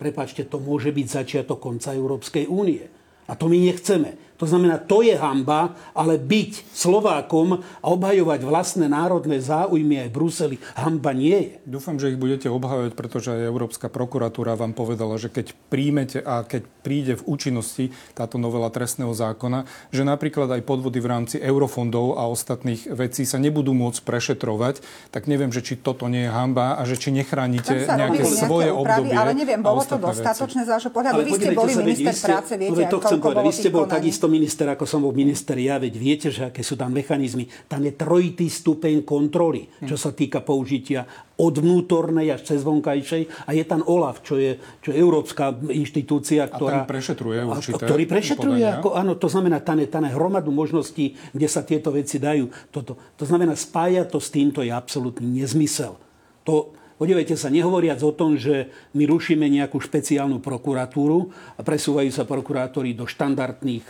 Prepačte, 0.00 0.48
to 0.48 0.56
môže 0.56 0.88
byť 0.88 1.06
začiatok 1.06 1.60
konca 1.60 1.92
Európskej 1.92 2.48
únie. 2.48 2.88
A 3.28 3.36
to 3.36 3.50
my 3.50 3.60
nechceme. 3.60 4.16
To 4.38 4.46
znamená, 4.46 4.78
to 4.78 5.02
je 5.02 5.18
hamba, 5.18 5.74
ale 5.90 6.14
byť 6.14 6.70
Slovákom 6.70 7.58
a 7.58 7.86
obhajovať 7.90 8.46
vlastné 8.46 8.86
národné 8.86 9.42
záujmy 9.42 10.06
aj 10.06 10.08
v 10.08 10.14
Bruseli, 10.14 10.56
hamba 10.78 11.10
nie 11.10 11.34
je. 11.34 11.54
Dúfam, 11.66 11.98
že 11.98 12.14
ich 12.14 12.18
budete 12.22 12.46
obhajovať, 12.46 12.94
pretože 12.94 13.34
aj 13.34 13.50
Európska 13.50 13.90
prokuratúra 13.90 14.54
vám 14.54 14.78
povedala, 14.78 15.18
že 15.18 15.26
keď 15.26 15.58
príjmete 15.66 16.22
a 16.22 16.46
keď 16.46 16.70
príde 16.86 17.18
v 17.18 17.26
účinnosti 17.26 17.90
táto 18.14 18.38
novela 18.38 18.70
trestného 18.70 19.10
zákona, 19.10 19.66
že 19.90 20.06
napríklad 20.06 20.46
aj 20.54 20.62
podvody 20.62 21.02
v 21.02 21.10
rámci 21.10 21.36
eurofondov 21.42 22.14
a 22.14 22.30
ostatných 22.30 22.94
vecí 22.94 23.26
sa 23.26 23.42
nebudú 23.42 23.74
môcť 23.74 24.06
prešetrovať, 24.06 24.86
tak 25.10 25.26
neviem, 25.26 25.50
že 25.50 25.66
či 25.66 25.74
toto 25.74 26.06
nie 26.06 26.24
je 26.24 26.30
hamba 26.30 26.78
a 26.78 26.86
že 26.86 26.94
či 26.94 27.10
nechránite 27.10 27.90
nejaké 27.90 28.22
svoje 28.22 28.70
úpravy, 28.70 29.10
obdobie. 29.10 29.18
Ale 29.18 29.34
neviem, 29.34 29.58
bolo 29.58 29.82
to 29.82 29.98
dostatočné 29.98 30.62
z 30.62 30.70
vášho 30.70 30.94
pohľadu. 30.94 31.26
Vy 31.26 31.32
ste 31.34 31.50
boli 31.58 31.72
minister 31.74 32.14
práce, 32.14 32.54
viete, 32.54 32.86
to 32.86 33.02
chcem 33.02 33.18
povedať, 33.18 33.42
vy 33.42 33.52
ste 33.52 33.70
bol 33.74 33.84
takisto 33.90 34.27
minister, 34.30 34.68
ako 34.70 34.84
som 34.86 35.02
bol 35.02 35.16
minister 35.16 35.58
ja, 35.58 35.80
veď 35.80 35.94
viete, 35.98 36.28
že 36.30 36.52
aké 36.52 36.62
sú 36.62 36.76
tam 36.78 36.94
mechanizmy. 36.94 37.48
Tam 37.66 37.82
je 37.82 37.92
trojitý 37.96 38.46
stupeň 38.46 39.02
kontroly, 39.02 39.66
čo 39.82 39.96
sa 39.96 40.14
týka 40.14 40.44
použitia 40.44 41.08
od 41.38 41.54
vnútornej 41.54 42.34
až 42.34 42.54
cez 42.54 42.60
vonkajšej. 42.66 43.48
A 43.48 43.54
je 43.54 43.64
tam 43.64 43.82
OLAF, 43.86 44.22
čo 44.26 44.36
je, 44.38 44.58
čo 44.82 44.90
je 44.90 44.96
európska 44.98 45.54
inštitúcia, 45.70 46.46
ktorá... 46.50 46.82
A 46.82 46.88
prešetruje 46.88 47.42
určite 47.46 47.82
Ktorý 47.82 48.04
prešetruje, 48.10 48.64
ako, 48.66 48.94
áno, 48.94 49.14
to 49.16 49.30
znamená, 49.30 49.62
tam 49.62 49.78
je, 49.82 49.86
tam 49.86 50.06
je 50.06 50.12
hromadu 50.14 50.50
možností, 50.50 51.14
kde 51.30 51.48
sa 51.48 51.62
tieto 51.62 51.94
veci 51.94 52.18
dajú. 52.18 52.50
Toto. 52.70 52.98
To 53.18 53.24
znamená, 53.24 53.54
spájať 53.54 54.06
to 54.10 54.18
s 54.18 54.28
týmto 54.34 54.60
je 54.62 54.74
absolútny 54.74 55.42
nezmysel. 55.42 55.94
To, 56.42 56.77
Podívejte 56.98 57.38
sa, 57.38 57.48
nehovoriac 57.48 58.02
o 58.02 58.10
tom, 58.10 58.34
že 58.34 58.68
my 58.92 59.06
rušíme 59.06 59.46
nejakú 59.46 59.78
špeciálnu 59.78 60.42
prokuratúru 60.42 61.30
a 61.54 61.60
presúvajú 61.62 62.10
sa 62.10 62.26
prokurátori 62.26 62.92
do 62.92 63.06
štandardných 63.06 63.86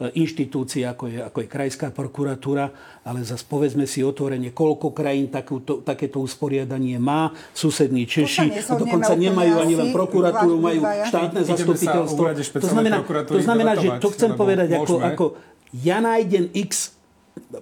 E, 0.00 0.08
inštitúcií, 0.16 0.88
ako 0.88 1.12
je, 1.12 1.20
ako 1.20 1.38
je 1.44 1.48
krajská 1.52 1.92
prokuratúra, 1.92 2.72
ale 3.04 3.20
zase 3.20 3.44
povedzme 3.44 3.84
si 3.84 4.00
otvorene, 4.00 4.48
koľko 4.48 4.96
krajín 4.96 5.28
takúto, 5.28 5.84
takéto 5.84 6.24
usporiadanie 6.24 6.96
má. 6.96 7.36
Susední 7.52 8.08
Češi 8.08 8.64
dokonca 8.80 9.12
nemajú 9.12 9.60
ani 9.60 9.74
len 9.76 9.88
prokuratúru, 9.92 10.56
majú 10.56 10.80
štátne 11.04 11.44
zastupiteľstvo. 11.44 12.22
To 12.64 12.68
znamená, 12.72 13.04
to 13.28 13.40
znamená 13.44 13.72
že 13.76 14.00
to 14.00 14.08
chcem 14.16 14.32
povedať, 14.40 14.72
ako, 14.72 15.04
ako 15.04 15.24
ja 15.84 16.00
nájdem 16.00 16.48
x 16.56 16.96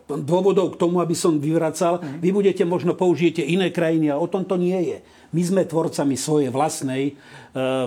dôvodov 0.09 0.75
k 0.75 0.81
tomu, 0.81 1.01
aby 1.01 1.17
som 1.17 1.41
vyvracal. 1.41 2.01
Mm. 2.01 2.21
Vy 2.21 2.29
budete 2.33 2.65
možno 2.65 2.93
použijete 2.97 3.45
iné 3.45 3.73
krajiny 3.73 4.13
a 4.13 4.21
o 4.21 4.29
tom 4.29 4.45
to 4.45 4.57
nie 4.57 4.77
je. 4.95 4.99
My 5.29 5.43
sme 5.45 5.69
tvorcami 5.69 6.17
svojej 6.17 6.49
vlastnej 6.49 7.13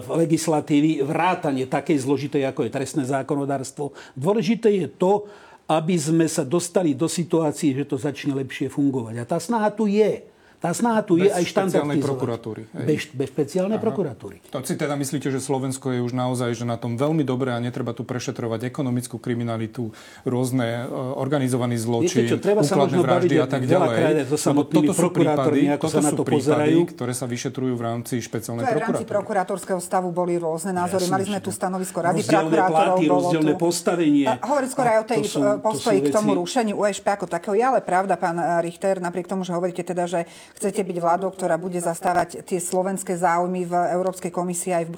v 0.01 0.07
legislatívy 0.13 1.01
vrátane 1.01 1.65
takej 1.65 2.05
zložitej, 2.05 2.45
ako 2.45 2.69
je 2.69 2.73
trestné 2.73 3.03
zákonodárstvo. 3.09 3.97
Dôležité 4.13 4.69
je 4.77 4.85
to, 4.85 5.25
aby 5.65 5.97
sme 5.97 6.27
sa 6.29 6.45
dostali 6.45 6.93
do 6.93 7.09
situácií, 7.09 7.73
že 7.73 7.89
to 7.89 7.97
začne 7.97 8.35
lepšie 8.37 8.69
fungovať. 8.69 9.15
A 9.17 9.25
tá 9.25 9.41
snaha 9.41 9.73
tu 9.73 9.89
je. 9.89 10.21
Tá 10.61 10.77
snaha 10.77 11.01
tu 11.01 11.17
bez 11.17 11.25
je 11.25 11.29
aj 11.33 11.43
štandardizovať. 11.49 12.05
prokuratúry. 12.05 12.61
Bez, 12.85 13.09
bez 13.17 13.33
špeciálnej 13.33 13.81
Aha. 13.81 13.85
prokuratúry. 13.89 14.45
To 14.53 14.61
si 14.61 14.77
teda 14.77 14.93
myslíte, 14.93 15.33
že 15.33 15.41
Slovensko 15.41 15.89
je 15.89 16.05
už 16.05 16.13
naozaj 16.13 16.53
že 16.53 16.69
na 16.69 16.77
tom 16.77 17.01
veľmi 17.01 17.25
dobre 17.25 17.49
a 17.49 17.57
netreba 17.57 17.97
tu 17.97 18.05
prešetrovať 18.05 18.69
ekonomickú 18.69 19.17
kriminalitu, 19.17 19.89
rôzne 20.21 20.85
uh, 20.85 21.17
organizovaný 21.17 21.81
zločin, 21.81 22.29
Viete 22.29 22.37
čo, 22.37 22.37
treba 22.37 22.61
sa 22.61 22.77
možno 22.77 23.01
vraždy 23.01 23.41
a 23.41 23.49
tak 23.49 23.65
ďalej. 23.65 24.29
So 24.37 24.53
toto 24.53 24.93
sú 24.93 25.09
prípady, 25.09 25.65
toto 25.81 25.89
sa 25.89 26.01
na 26.05 26.13
to 26.13 26.21
prípady, 26.21 26.45
pozerajú. 26.45 26.79
ktoré 26.93 27.13
sa 27.17 27.25
vyšetrujú 27.25 27.73
v 27.73 27.81
rámci 27.81 28.21
špeciálnej 28.21 28.61
prokuratúry. 28.61 28.85
V 28.85 29.01
rámci 29.01 29.05
prokurátorského 29.09 29.81
stavu 29.81 30.13
boli 30.13 30.37
rôzne 30.37 30.77
názory. 30.77 31.09
Mali 31.09 31.25
sme 31.25 31.41
tu 31.41 31.49
stanovisko 31.49 32.05
Rady 32.05 32.21
prokurátorov. 32.21 33.01
Rozdielne 33.01 33.57
postavenie. 33.57 34.29
Hovoriť 34.29 34.69
skôr 34.69 34.85
aj 34.85 34.97
o 35.01 35.05
tej 35.09 35.21
postoji 35.57 36.05
k 36.05 36.13
tomu 36.13 36.37
rušeniu 36.37 36.77
USP 36.77 37.09
ako 37.09 37.25
takého. 37.25 37.57
Je 37.57 37.65
ale 37.65 37.81
pravda, 37.81 38.13
pán 38.13 38.37
Richter, 38.61 39.01
napriek 39.01 39.25
tomu, 39.25 39.41
že 39.41 39.57
hovoríte 39.57 39.81
teda, 39.81 40.05
že 40.05 40.29
chcete 40.57 40.81
byť 40.83 40.97
vládou, 40.99 41.29
ktorá 41.31 41.55
bude 41.55 41.77
zastávať 41.77 42.43
tie 42.43 42.59
slovenské 42.59 43.15
záujmy 43.15 43.67
v 43.67 43.73
Európskej 43.95 44.31
komisii 44.33 44.73
aj 44.75 44.85
v, 44.89 44.93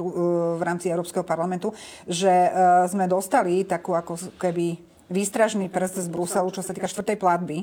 v 0.58 0.62
rámci 0.62 0.90
Európskeho 0.90 1.26
parlamentu, 1.26 1.74
že 2.10 2.30
e, 2.30 2.50
sme 2.90 3.06
dostali 3.10 3.66
takú 3.66 3.94
ako 3.94 4.38
keby 4.42 4.78
výstražný 5.12 5.70
prst 5.70 6.06
z 6.06 6.10
Bruselu, 6.10 6.50
čo 6.50 6.66
sa 6.66 6.74
týka 6.74 6.90
štvrtej 6.90 7.18
platby 7.20 7.58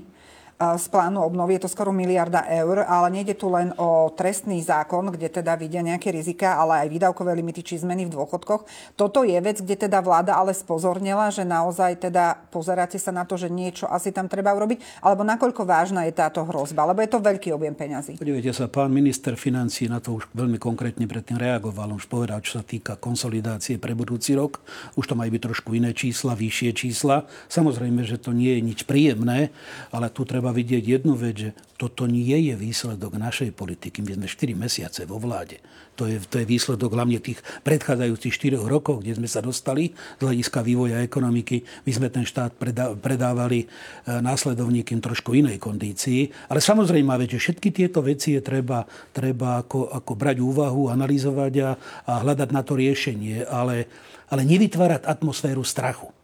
z 0.61 0.87
plánu 0.93 1.25
obnovy. 1.25 1.57
Je 1.57 1.65
to 1.65 1.73
skoro 1.73 1.89
miliarda 1.89 2.45
eur, 2.53 2.85
ale 2.85 3.09
nejde 3.09 3.33
tu 3.33 3.49
len 3.49 3.73
o 3.81 4.13
trestný 4.13 4.61
zákon, 4.61 5.09
kde 5.09 5.33
teda 5.41 5.57
vidia 5.57 5.81
nejaké 5.81 6.13
rizika, 6.13 6.61
ale 6.61 6.85
aj 6.85 6.89
výdavkové 6.93 7.33
limity 7.33 7.65
či 7.65 7.81
zmeny 7.81 8.05
v 8.05 8.13
dôchodkoch. 8.13 8.69
Toto 8.93 9.25
je 9.25 9.41
vec, 9.41 9.65
kde 9.65 9.89
teda 9.89 10.05
vláda 10.05 10.37
ale 10.37 10.53
spozornila, 10.53 11.33
že 11.33 11.49
naozaj 11.49 12.05
teda 12.05 12.37
pozeráte 12.53 13.01
sa 13.01 13.09
na 13.09 13.25
to, 13.25 13.41
že 13.41 13.49
niečo 13.49 13.89
asi 13.89 14.13
tam 14.13 14.29
treba 14.29 14.53
urobiť, 14.53 15.01
alebo 15.01 15.25
nakoľko 15.25 15.65
vážna 15.65 16.05
je 16.05 16.13
táto 16.13 16.45
hrozba, 16.45 16.85
lebo 16.93 17.01
je 17.01 17.09
to 17.09 17.25
veľký 17.25 17.57
objem 17.57 17.73
peňazí. 17.73 18.21
Podívejte 18.21 18.53
sa, 18.53 18.69
pán 18.69 18.93
minister 18.93 19.41
financí 19.41 19.89
na 19.89 20.05
to 20.05 20.21
už 20.21 20.29
veľmi 20.37 20.61
konkrétne 20.61 21.09
predtým 21.09 21.41
reagoval. 21.41 21.97
Už 21.97 22.05
povedal, 22.05 22.45
čo 22.45 22.61
sa 22.61 22.65
týka 22.67 23.01
konsolidácie 23.01 23.81
pre 23.81 23.97
budúci 23.97 24.37
rok. 24.37 24.61
Už 25.01 25.09
to 25.09 25.17
majú 25.17 25.33
byť 25.33 25.43
trošku 25.49 25.73
iné 25.73 25.97
čísla, 25.97 26.37
vyššie 26.37 26.71
čísla. 26.77 27.25
Samozrejme, 27.49 28.05
že 28.05 28.21
to 28.21 28.37
nie 28.37 28.61
je 28.61 28.63
nič 28.63 28.81
príjemné, 28.85 29.49
ale 29.89 30.13
tu 30.13 30.29
treba 30.29 30.50
treba 30.51 30.67
vidieť 30.67 30.85
jednu 30.99 31.15
vec, 31.15 31.37
že 31.39 31.51
toto 31.79 32.11
nie 32.11 32.51
je 32.51 32.59
výsledok 32.59 33.15
našej 33.15 33.55
politiky. 33.55 34.03
My 34.03 34.19
sme 34.19 34.27
4 34.27 34.59
mesiace 34.59 35.07
vo 35.07 35.23
vláde. 35.23 35.63
To 35.95 36.11
je, 36.11 36.19
to 36.27 36.43
je 36.43 36.51
výsledok 36.51 36.91
hlavne 36.91 37.23
tých 37.23 37.39
predchádzajúcich 37.63 38.59
4 38.59 38.59
rokov, 38.67 39.07
kde 39.07 39.15
sme 39.15 39.31
sa 39.31 39.39
dostali 39.39 39.95
z 40.19 40.21
hľadiska 40.27 40.67
vývoja 40.67 41.07
ekonomiky. 41.07 41.63
My 41.87 41.93
sme 41.95 42.09
ten 42.11 42.27
štát 42.27 42.59
predávali 42.99 43.63
e, 43.63 43.67
následovníkym 44.11 44.99
trošku 44.99 45.39
inej 45.39 45.63
kondícii. 45.63 46.51
Ale 46.51 46.59
samozrejme, 46.59 47.15
že 47.31 47.39
všetky 47.39 47.71
tieto 47.71 48.03
veci 48.03 48.35
je 48.35 48.43
treba, 48.43 48.83
treba 49.15 49.63
ako, 49.63 49.87
ako 49.95 50.13
brať 50.19 50.43
úvahu, 50.43 50.91
analyzovať 50.91 51.53
a, 51.63 51.71
a 52.11 52.13
hľadať 52.27 52.49
na 52.51 52.63
to 52.67 52.75
riešenie. 52.75 53.47
Ale, 53.47 53.87
ale 54.27 54.43
nevytvárať 54.43 55.07
atmosféru 55.07 55.63
strachu. 55.63 56.20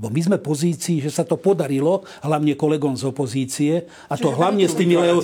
Bo 0.00 0.08
my 0.08 0.16
sme 0.24 0.40
pozícii, 0.40 1.04
že 1.04 1.12
sa 1.12 1.28
to 1.28 1.36
podarilo, 1.36 2.08
hlavne 2.24 2.56
kolegom 2.56 2.96
z 2.96 3.04
opozície, 3.04 3.84
a 4.08 4.16
to 4.16 4.32
hlavne, 4.32 4.64
s 4.64 4.72
tými, 4.72 4.96
leo, 4.96 5.20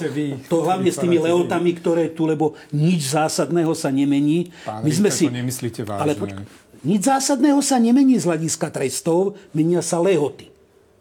to 0.52 0.56
hlavne 0.60 0.92
s 0.92 1.00
tými 1.00 1.16
leotami, 1.16 1.72
ktoré 1.80 2.12
tu, 2.12 2.28
lebo 2.28 2.52
nič 2.76 3.16
zásadného 3.16 3.72
sa 3.72 3.88
nemení. 3.88 4.52
Pán 4.68 4.84
my 4.84 4.92
sme 4.92 5.08
si, 5.08 5.24
to 5.24 5.32
nemyslíte 5.32 5.80
vážne. 5.80 6.02
Ale 6.04 6.12
poč- 6.12 6.36
nič 6.84 7.08
zásadného 7.08 7.56
sa 7.64 7.80
nemení 7.80 8.20
z 8.20 8.28
hľadiska 8.28 8.68
trestov, 8.68 9.40
menia 9.56 9.80
sa 9.80 9.96
lehoty. 9.96 10.52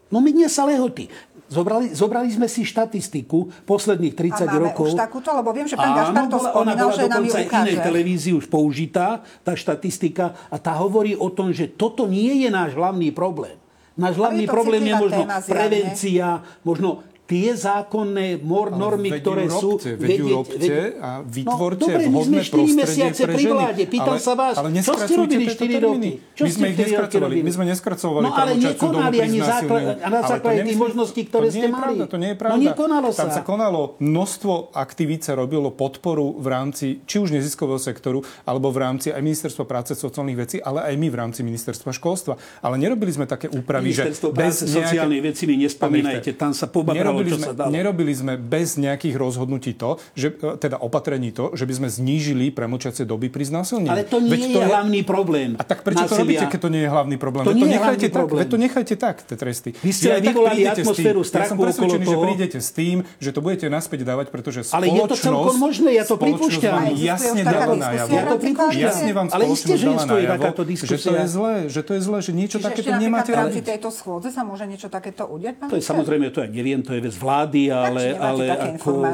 No 0.08 0.24
menia 0.24 0.48
sa 0.48 0.64
lehoty. 0.64 1.12
Zobrali, 1.46 1.94
zobrali 1.94 2.26
sme 2.26 2.50
si 2.50 2.66
štatistiku 2.66 3.68
posledných 3.68 4.18
30 4.18 4.34
a 4.34 4.50
máme 4.50 4.72
rokov. 4.72 4.90
už 4.90 4.98
takúto, 4.98 5.30
lebo 5.30 5.54
viem, 5.54 5.68
že 5.70 5.78
pán 5.78 5.94
Gašpar 5.94 6.26
to 6.26 6.42
spomínal, 6.42 6.90
že 6.90 7.06
nám 7.06 7.22
ju 7.22 7.32
ukáže. 7.38 7.70
inej 7.70 7.76
televízii 7.86 8.34
už 8.34 8.50
použitá, 8.50 9.22
tá 9.46 9.54
štatistika, 9.54 10.34
a 10.50 10.58
tá 10.58 10.74
hovorí 10.74 11.14
o 11.14 11.30
tom, 11.30 11.54
že 11.54 11.70
toto 11.70 12.10
nie 12.10 12.42
je 12.42 12.48
náš 12.50 12.74
hlavný 12.74 13.14
problém. 13.14 13.54
Náš 13.96 14.20
hlavný 14.20 14.44
problém 14.44 14.84
je 14.84 14.94
možno 14.94 15.22
prevencia, 15.48 16.44
možno 16.64 17.00
tie 17.26 17.58
zákonné 17.58 18.38
mor, 18.40 18.70
normy, 18.70 19.10
ktoré 19.18 19.50
sú... 19.50 19.76
Robte, 19.76 19.98
veď 19.98 20.18
vedieť, 20.46 20.70
a 21.02 21.10
vytvorte 21.26 21.82
no, 21.82 21.98
dobre, 21.98 22.06
vhodné 22.06 22.42
prostredie 22.46 23.10
pre 23.12 23.34
ženy. 23.34 23.58
Vláde. 23.58 23.82
Pýtam 23.90 24.14
ale, 24.14 24.22
sa 24.22 24.32
vás, 24.38 24.54
ale 24.54 24.68
čo 24.78 24.94
ste 24.94 25.14
robili 25.18 25.44
4 25.50 25.86
roky? 25.86 26.10
Čo 26.38 26.42
my 26.46 26.50
sme 26.54 26.66
ich 26.70 26.78
neskracovali. 26.78 27.34
My 27.42 27.52
sme 27.52 27.64
neskracovali 27.66 28.24
no, 28.24 28.30
ale 28.30 28.50
nekonali 28.54 29.16
ani 29.18 29.38
základ, 29.42 29.82
na 30.06 30.20
základe 30.22 30.60
tých 30.62 30.78
možností, 30.78 31.20
ktoré 31.26 31.46
ste 31.50 31.66
mali. 31.66 31.98
To 32.06 32.18
nie 32.18 32.30
je 32.32 32.36
pravda. 32.38 32.54
No 32.54 32.62
nekonalo 32.62 33.08
sa. 33.10 33.26
Tam 33.26 33.30
sa 33.34 33.42
konalo 33.42 33.98
množstvo 33.98 34.70
aktivít 34.70 35.26
sa 35.26 35.34
robilo 35.34 35.74
podporu 35.74 36.38
v 36.38 36.46
rámci 36.46 36.86
či 37.10 37.18
už 37.18 37.34
neziskového 37.34 37.82
sektoru, 37.82 38.22
alebo 38.46 38.70
v 38.70 38.78
rámci 38.78 39.10
aj 39.10 39.18
ministerstva 39.18 39.66
práce 39.66 39.98
sociálnych 39.98 40.38
vecí, 40.38 40.56
ale 40.62 40.86
aj 40.86 40.94
my 40.94 41.08
v 41.10 41.16
rámci 41.18 41.40
ministerstva 41.42 41.90
školstva. 41.90 42.38
Ale 42.62 42.78
nerobili 42.78 43.10
sme 43.10 43.26
také 43.26 43.50
úpravy, 43.50 43.90
že 43.90 44.14
bez 44.30 44.62
sociálnej 44.62 45.18
veci 45.18 45.50
mi 45.50 45.58
nespomínajte. 45.58 46.38
Tam 46.38 46.54
sa 46.54 46.70
pobabral 46.70 47.15
nerobili, 47.18 47.30
čo 47.30 47.38
sme, 47.38 47.46
sa 47.46 47.54
dalo. 47.56 47.70
nerobili 47.70 48.12
sme 48.12 48.34
bez 48.36 48.68
nejakých 48.76 49.14
rozhodnutí 49.14 49.72
to, 49.72 49.90
že, 50.12 50.28
e, 50.32 50.56
teda 50.56 50.76
opatrení 50.78 51.30
to, 51.30 51.52
že 51.52 51.64
by 51.64 51.74
sme 51.74 51.88
znížili 51.88 52.48
premočacie 52.48 53.02
doby 53.02 53.26
pri 53.26 53.44
znásilnení. 53.44 53.88
Ale 53.88 54.02
to 54.02 54.18
nie 54.18 54.28
Veď 54.28 54.42
je 54.46 54.62
hlavný 54.62 55.00
problém. 55.02 55.50
A 55.54 55.62
tak 55.62 55.80
prečo 55.80 56.02
to 56.02 56.10
násilia. 56.10 56.22
robíte, 56.22 56.44
keď 56.46 56.60
to 56.60 56.70
nie 56.70 56.82
je 56.82 56.90
hlavný 56.90 57.16
problém? 57.16 57.42
To 57.42 57.50
Veď 57.50 57.56
je 57.56 57.66
nechajte 57.66 57.82
hlavný 57.82 58.06
tak, 58.06 58.14
problém. 58.14 58.38
veď 58.38 58.48
to 58.48 58.58
nechajte 58.58 58.94
tak, 58.96 59.16
tie 59.22 59.36
tresty. 59.36 59.70
Vy 59.74 59.90
ste 59.90 60.06
aj 60.08 60.14
tak 60.16 60.26
vyvolali 60.28 60.62
atmosféru 60.66 61.20
Ja 61.20 61.26
strachu 61.26 61.48
som 61.48 61.58
presvedčený, 61.58 62.04
že 62.04 62.16
prídete 62.18 62.58
s 62.58 62.70
tým, 62.70 62.96
že 63.16 63.30
to 63.30 63.40
budete 63.40 63.66
naspäť 63.66 64.00
dávať, 64.02 64.26
pretože 64.28 64.60
Ale 64.68 64.86
je 64.86 65.00
to 65.02 65.16
celkom 65.16 65.56
možné, 65.56 65.90
ja 65.92 66.04
to 66.04 66.16
pripúšťam. 66.16 66.92
jasne 66.94 67.40
diskusia 67.42 67.76
najavo. 67.76 68.08
v 68.08 68.18
rámci 68.18 68.38
pripúšťam. 68.38 68.84
Jasne 68.86 69.10
vám 69.12 69.26
Ale 69.28 69.44
isté, 69.48 69.72
že 69.74 69.86
najavo, 69.86 70.32
takáto 70.36 70.62
že 70.62 70.66
to 70.66 70.70
diskusia. 70.86 71.10
je 71.14 71.28
zlé, 71.28 71.54
že 71.66 71.80
to 71.80 71.92
je 71.92 72.00
zlé, 72.02 72.18
že 72.18 72.32
niečo 72.32 72.56
Čiže 72.56 72.66
takéto 72.66 72.80
ešte 72.82 72.90
napríklad 72.92 73.06
nemáte 73.06 73.30
v 73.30 73.36
rámci 73.36 73.58
robiť. 73.58 73.68
tejto 73.68 73.88
schôdze 73.90 74.28
sa 74.30 74.42
môže 74.42 74.64
niečo 74.64 74.88
takéto 74.88 75.22
udiať, 75.26 75.54
To 75.64 75.76
je 75.76 75.84
samozrejme, 75.84 76.24
to 76.30 76.40
ja 76.40 76.48
neviem, 76.48 76.80
to 76.80 76.92
je 76.92 77.00
vec 77.06 77.14
vlády, 77.14 77.70
ale, 77.70 78.18
ale 78.18 78.44
ako, 78.76 79.06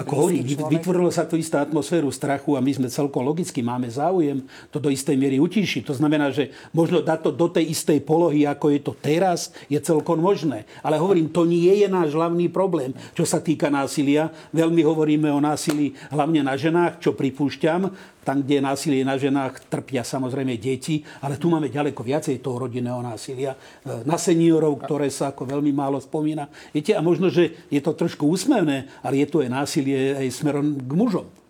ako 0.00 0.12
hovorím, 0.16 0.42
vytvorilo 0.72 1.12
sa 1.12 1.28
tu 1.28 1.36
istá 1.36 1.60
atmosféru 1.60 2.08
strachu 2.08 2.56
a 2.56 2.64
my 2.64 2.72
sme 2.72 2.88
celkom 2.88 3.20
logicky 3.20 3.60
máme 3.60 3.86
záujem 3.92 4.40
to 4.72 4.80
do 4.80 4.88
istej 4.88 5.14
miery 5.20 5.36
utíšiť. 5.36 5.84
To 5.84 5.94
znamená, 5.94 6.32
že 6.32 6.50
možno 6.72 7.04
dať 7.04 7.28
to 7.28 7.30
do 7.30 7.46
tej 7.52 7.70
istej 7.70 8.00
polohy, 8.02 8.48
ako 8.48 8.72
je 8.72 8.80
to 8.80 8.92
teraz, 8.96 9.52
je 9.68 9.76
celkom 9.76 10.16
možné. 10.16 10.64
Ale 10.80 10.96
hovorím, 10.96 11.28
to 11.28 11.44
nie 11.44 11.84
je 11.84 11.88
náš 11.90 12.16
hlavný 12.16 12.48
problém, 12.48 12.96
čo 13.12 13.28
sa 13.28 13.38
týka 13.44 13.68
násilia. 13.68 14.32
Veľmi 14.56 14.80
hovoríme 14.80 15.28
o 15.28 15.38
násilí 15.42 15.92
hlavne 16.08 16.40
na 16.40 16.56
ženách, 16.56 17.04
čo 17.04 17.12
pripúšťam. 17.12 17.92
Tam, 18.24 18.40
kde 18.40 18.58
je 18.58 18.62
násilie 18.64 19.04
na 19.04 19.20
ženách, 19.20 19.68
trpia 19.68 20.00
samozrejme 20.00 20.56
deti, 20.56 21.04
ale 21.20 21.36
tu 21.36 21.52
máme 21.52 21.68
ďaleko 21.68 22.00
viacej 22.00 22.40
toho 22.40 22.64
rodinného 22.64 23.04
násilia. 23.04 23.52
E, 23.84 24.02
Na 24.08 24.16
seniorov, 24.16 24.80
ktoré 24.80 25.12
sa 25.12 25.30
ako 25.30 25.44
veľmi 25.44 25.70
málo 25.76 26.00
spomína. 26.00 26.48
Viete, 26.72 26.96
a 26.96 27.04
možno, 27.04 27.28
že 27.28 27.68
je 27.68 27.84
to 27.84 27.92
trošku 27.92 28.24
úsmevné, 28.24 28.88
ale 29.04 29.20
je 29.20 29.26
tu 29.28 29.44
aj 29.44 29.52
násilie 29.52 30.16
aj 30.16 30.32
smerom 30.32 30.80
k 30.80 30.92
mužom. 30.96 31.43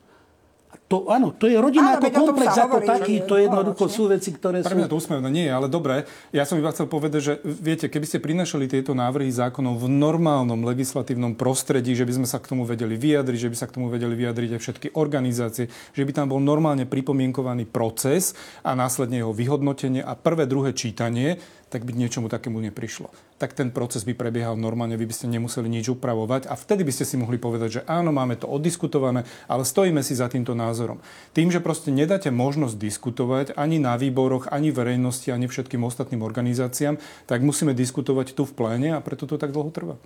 To, 0.95 1.11
áno, 1.11 1.35
to 1.35 1.51
je 1.51 1.59
rodina 1.59 1.99
Áno, 1.99 2.07
ako 2.07 2.31
komplex, 2.31 2.55
ako 2.55 2.79
hovorí, 2.79 2.87
taký. 2.87 3.15
To 3.27 3.35
jednoducho 3.35 3.85
sú 3.91 4.07
veci, 4.07 4.31
ktoré 4.31 4.63
Pre 4.63 4.71
sú... 4.71 4.79
mňa 4.79 4.87
to 4.87 4.95
úsmevné 4.95 5.27
nie, 5.27 5.51
ale 5.51 5.67
dobre. 5.67 6.07
Ja 6.31 6.47
som 6.47 6.55
iba 6.55 6.71
chcel 6.71 6.87
povedať, 6.87 7.19
že 7.19 7.33
viete, 7.43 7.91
keby 7.91 8.07
ste 8.07 8.23
prinašali 8.23 8.71
tieto 8.71 8.95
návrhy 8.95 9.27
zákonov 9.35 9.83
v 9.83 9.91
normálnom 9.91 10.63
legislatívnom 10.63 11.35
prostredí, 11.35 11.99
že 11.99 12.07
by 12.07 12.23
sme 12.23 12.27
sa 12.31 12.39
k 12.39 12.47
tomu 12.47 12.63
vedeli 12.63 12.95
vyjadriť, 12.95 13.39
že 13.43 13.51
by 13.51 13.57
sa 13.59 13.67
k 13.67 13.75
tomu 13.75 13.91
vedeli 13.91 14.15
vyjadriť 14.15 14.51
aj 14.55 14.61
všetky 14.63 14.89
organizácie, 14.95 15.67
že 15.67 16.03
by 16.07 16.13
tam 16.15 16.31
bol 16.31 16.39
normálne 16.39 16.87
pripomienkovaný 16.87 17.67
proces 17.67 18.39
a 18.63 18.79
následne 18.79 19.19
jeho 19.19 19.35
vyhodnotenie 19.35 19.99
a 19.99 20.15
prvé, 20.15 20.47
druhé 20.47 20.79
čítanie, 20.79 21.43
tak 21.75 21.83
by 21.83 21.91
niečomu 21.91 22.31
takému 22.31 22.63
neprišlo. 22.71 23.11
Tak 23.43 23.59
ten 23.59 23.75
proces 23.75 24.07
by 24.07 24.15
prebiehal 24.15 24.55
normálne, 24.55 24.95
vy 24.95 25.11
by 25.11 25.15
ste 25.19 25.27
nemuseli 25.27 25.67
nič 25.67 25.91
upravovať 25.91 26.47
a 26.47 26.55
vtedy 26.55 26.87
by 26.87 26.95
ste 26.95 27.03
si 27.03 27.19
mohli 27.19 27.35
povedať, 27.35 27.83
že 27.83 27.85
áno, 27.91 28.15
máme 28.15 28.39
to 28.39 28.47
oddiskutované, 28.47 29.27
ale 29.51 29.67
stojíme 29.67 29.99
si 30.07 30.15
za 30.15 30.31
týmto 30.31 30.55
názorom. 30.55 31.03
Tým, 31.35 31.51
že 31.51 31.59
proste 31.59 31.91
nedáte 31.91 32.31
možnosť 32.31 32.79
diskutovať 32.79 33.47
ani 33.59 33.83
na 33.83 33.99
výboroch, 33.99 34.55
ani 34.55 34.71
verejnosti, 34.71 35.35
ani 35.35 35.51
všetkým 35.51 35.83
ostatným 35.83 36.23
organizáciám, 36.23 37.03
tak 37.27 37.43
musíme 37.43 37.75
diskutovať 37.75 38.39
tu 38.39 38.47
v 38.47 38.55
pléne 38.55 38.95
a 38.95 39.03
preto 39.03 39.27
to 39.27 39.35
tak 39.35 39.51
dlho 39.51 39.75
trvá. 39.75 39.99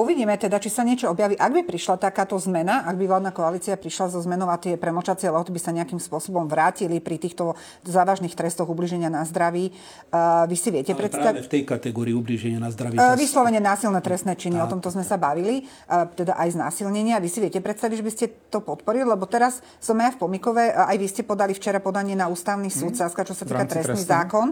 Uvidíme 0.00 0.32
teda, 0.40 0.56
či 0.56 0.72
sa 0.72 0.80
niečo 0.80 1.12
objaví. 1.12 1.36
Ak 1.36 1.52
by 1.52 1.60
prišla 1.60 2.00
takáto 2.00 2.32
zmena, 2.40 2.88
ak 2.88 2.96
by 2.96 3.04
vládna 3.04 3.36
koalícia 3.36 3.76
prišla 3.76 4.16
so 4.16 4.24
zmenou 4.24 4.48
a 4.48 4.56
tie 4.56 4.80
premočacie 4.80 5.28
lehoty 5.28 5.52
by 5.52 5.60
sa 5.60 5.76
nejakým 5.76 6.00
spôsobom 6.00 6.48
vrátili 6.48 7.04
pri 7.04 7.20
týchto 7.20 7.52
závažných 7.84 8.32
trestoch 8.32 8.64
ubliženia 8.64 9.12
na 9.12 9.28
zdraví, 9.28 9.76
uh, 10.08 10.48
vy 10.48 10.56
si 10.56 10.72
viete 10.72 10.96
predstaviť... 10.96 11.44
v 11.44 11.52
tej 11.52 11.64
kategórii 11.68 12.16
ubliženia 12.16 12.56
na 12.56 12.72
zdraví. 12.72 12.96
Uh, 12.96 13.12
Vyslovene 13.12 13.60
násilné 13.60 14.00
trestné 14.00 14.40
činy, 14.40 14.56
o 14.56 14.64
tomto 14.72 14.88
sme 14.88 15.04
sa 15.04 15.20
bavili, 15.20 15.68
uh, 15.92 16.08
teda 16.08 16.32
aj 16.40 16.56
znásilnenia. 16.56 17.20
Vy 17.20 17.28
si 17.28 17.44
viete 17.44 17.60
predstaviť, 17.60 17.96
že 18.00 18.04
by 18.06 18.12
ste 18.16 18.24
to 18.48 18.64
podporili, 18.64 19.04
lebo 19.04 19.28
teraz 19.28 19.60
som 19.84 20.00
ja 20.00 20.08
v 20.08 20.16
Pomikove, 20.16 20.64
aj 20.72 20.96
vy 20.96 21.06
ste 21.12 21.28
podali 21.28 21.52
včera 21.52 21.76
podanie 21.76 22.16
na 22.16 22.32
ústavný 22.32 22.72
súd 22.72 22.96
Saska, 22.96 23.20
čo 23.20 23.36
sa 23.36 23.44
týka 23.44 23.68
trestný 23.68 24.00
trestného. 24.00 24.08
zákon. 24.08 24.46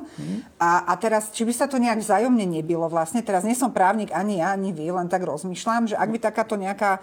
A, 0.60 0.84
a 0.84 0.92
teraz, 1.00 1.32
či 1.32 1.48
by 1.48 1.56
sa 1.56 1.64
to 1.64 1.80
nejak 1.80 2.04
vzájomne 2.04 2.44
nebilo 2.44 2.84
vlastne, 2.92 3.24
teraz 3.24 3.48
nie 3.48 3.56
som 3.56 3.72
právnik 3.72 4.12
ani 4.12 4.44
ja, 4.44 4.52
ani 4.52 4.76
vy, 4.76 4.92
len 4.92 5.08
tak 5.08 5.24
rozmýšľam, 5.38 5.94
že 5.94 5.96
ak 5.96 6.10
by 6.10 6.18
takáto 6.18 6.58
nejaká 6.58 6.98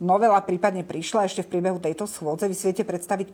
novela 0.00 0.40
prípadne 0.40 0.82
prišla 0.82 1.28
ešte 1.28 1.44
v 1.44 1.50
priebehu 1.52 1.78
tejto 1.78 2.08
schôdze, 2.08 2.48
vy 2.48 2.56
si 2.56 2.72
viete 2.72 2.88
predstaviť 2.88 3.28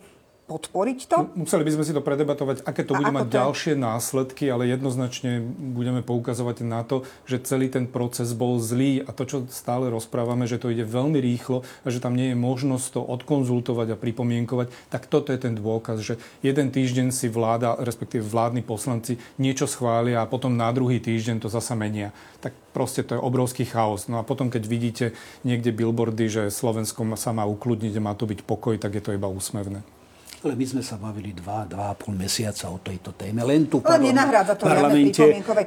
podporiť 0.49 0.99
to? 1.05 1.17
Museli 1.37 1.63
by 1.69 1.73
sme 1.77 1.85
si 1.85 1.93
to 1.93 2.01
predebatovať, 2.01 2.65
aké 2.65 2.83
to 2.89 2.97
A 2.97 3.05
bude 3.05 3.13
mať 3.13 3.29
to 3.29 3.37
ďalšie 3.37 3.73
následky, 3.77 4.49
ale 4.49 4.73
jednoznačne 4.73 5.45
budeme 5.77 6.01
poukazovať 6.01 6.65
na 6.65 6.81
to, 6.89 7.05
že 7.29 7.45
celý 7.45 7.69
ten 7.69 7.85
proces 7.85 8.33
bol 8.33 8.57
zlý 8.57 9.05
a 9.05 9.13
to, 9.13 9.29
čo 9.29 9.39
stále 9.53 9.93
rozprávame, 9.93 10.49
že 10.49 10.57
to 10.57 10.73
ide 10.73 10.89
veľmi 10.89 11.21
rýchlo 11.21 11.69
a 11.85 11.93
že 11.93 12.01
tam 12.01 12.17
nie 12.17 12.33
je 12.33 12.41
možnosť 12.41 12.87
to 12.97 13.01
odkonzultovať 13.05 13.93
a 13.93 14.01
pripomienkovať, 14.01 14.73
tak 14.89 15.05
toto 15.13 15.37
je 15.37 15.39
ten 15.39 15.53
dôkaz, 15.53 16.01
že 16.01 16.17
jeden 16.41 16.73
týždeň 16.73 17.13
si 17.13 17.29
vláda, 17.29 17.77
respektíve 17.77 18.25
vládni 18.25 18.65
poslanci 18.65 19.21
niečo 19.37 19.69
schvália 19.69 20.25
a 20.25 20.31
potom 20.31 20.57
na 20.57 20.73
druhý 20.73 20.97
týždeň 20.97 21.45
to 21.45 21.53
zasa 21.53 21.77
menia. 21.77 22.17
Tak 22.41 22.57
proste 22.73 23.05
to 23.05 23.19
je 23.19 23.21
obrovský 23.21 23.69
chaos. 23.69 24.09
No 24.09 24.17
a 24.17 24.25
potom, 24.25 24.49
keď 24.49 24.63
vidíte 24.65 25.07
niekde 25.45 25.75
billboardy, 25.75 26.31
že 26.31 26.43
Slovensko 26.49 27.05
sa 27.19 27.35
má 27.37 27.45
ukludniť 27.45 27.99
a 27.99 28.05
má 28.07 28.15
to 28.17 28.25
byť 28.31 28.47
pokoj, 28.47 28.79
tak 28.79 28.97
je 28.97 29.03
to 29.03 29.13
iba 29.13 29.27
úsmevné. 29.27 29.98
Ale 30.39 30.55
my 30.55 30.67
sme 30.71 30.83
sa 30.87 30.95
bavili 30.95 31.35
dva, 31.35 31.67
dva 31.67 31.91
a 31.91 31.95
pol 31.99 32.15
mesiaca 32.15 32.71
o 32.71 32.79
tejto 32.79 33.11
téme. 33.19 33.43
Len 33.43 33.67
tu 33.67 33.83
Len 33.83 34.15
nenahrádza 34.15 34.55
to 34.55 34.71
parlamente. 34.71 35.23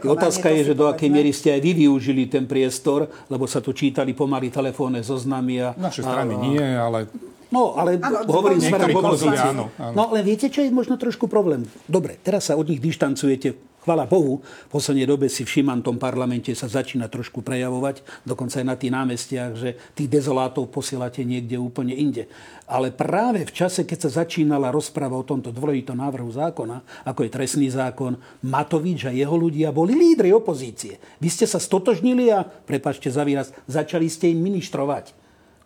Otázka 0.07 0.47
je, 0.47 0.71
že 0.71 0.73
do 0.73 0.87
akej 0.87 1.09
miery 1.11 1.35
ste 1.35 1.51
aj 1.51 1.61
vy 1.61 1.71
využili 1.87 2.31
ten 2.31 2.47
priestor, 2.47 3.11
lebo 3.27 3.43
sa 3.51 3.59
tu 3.59 3.75
čítali 3.75 4.15
pomaly 4.15 4.47
telefónne 4.47 5.03
zoznamy. 5.03 5.59
A, 5.59 5.75
Naše 5.75 6.07
strany 6.07 6.33
a, 6.35 6.39
nie, 6.39 6.63
ale 6.63 7.11
No, 7.51 7.75
ale 7.75 7.99
Áno, 7.99 8.23
hovorím 8.31 8.63
smerom 8.63 8.95
áno. 8.95 9.67
No, 9.91 10.07
ale 10.07 10.23
viete, 10.23 10.47
čo 10.47 10.63
je 10.63 10.71
možno 10.71 10.95
trošku 10.95 11.27
problém? 11.27 11.67
Dobre, 11.83 12.15
teraz 12.23 12.47
sa 12.47 12.55
od 12.55 12.63
nich 12.63 12.79
dištancujete. 12.79 13.70
Chvala 13.81 14.05
Bohu, 14.05 14.45
v 14.45 14.69
poslednej 14.69 15.09
dobe 15.09 15.25
si 15.25 15.41
v 15.41 15.65
tom 15.81 15.97
parlamente 15.97 16.53
sa 16.53 16.69
začína 16.69 17.09
trošku 17.09 17.41
prejavovať, 17.41 18.05
dokonca 18.21 18.61
aj 18.61 18.67
na 18.69 18.77
tých 18.77 18.93
námestiach, 18.93 19.51
že 19.57 19.73
tých 19.97 20.05
dezolátov 20.05 20.69
posielate 20.69 21.25
niekde 21.25 21.57
úplne 21.57 21.97
inde. 21.97 22.29
Ale 22.69 22.93
práve 22.93 23.41
v 23.41 23.49
čase, 23.49 23.81
keď 23.81 24.05
sa 24.05 24.21
začínala 24.21 24.69
rozpráva 24.69 25.17
o 25.17 25.25
tomto 25.25 25.49
dvojitom 25.49 25.97
návrhu 25.97 26.29
zákona, 26.29 27.09
ako 27.09 27.25
je 27.25 27.33
trestný 27.33 27.73
zákon, 27.73 28.21
Matovič 28.45 29.09
a 29.09 29.17
jeho 29.17 29.33
ľudia 29.33 29.73
boli 29.73 29.97
lídri 29.97 30.29
opozície. 30.29 31.01
Vy 31.17 31.33
ste 31.33 31.49
sa 31.49 31.57
stotožnili 31.57 32.29
a, 32.29 32.45
prepačte 32.45 33.09
za 33.09 33.25
výraz, 33.25 33.49
začali 33.65 34.05
ste 34.13 34.29
im 34.29 34.45
ministrovať. 34.45 35.17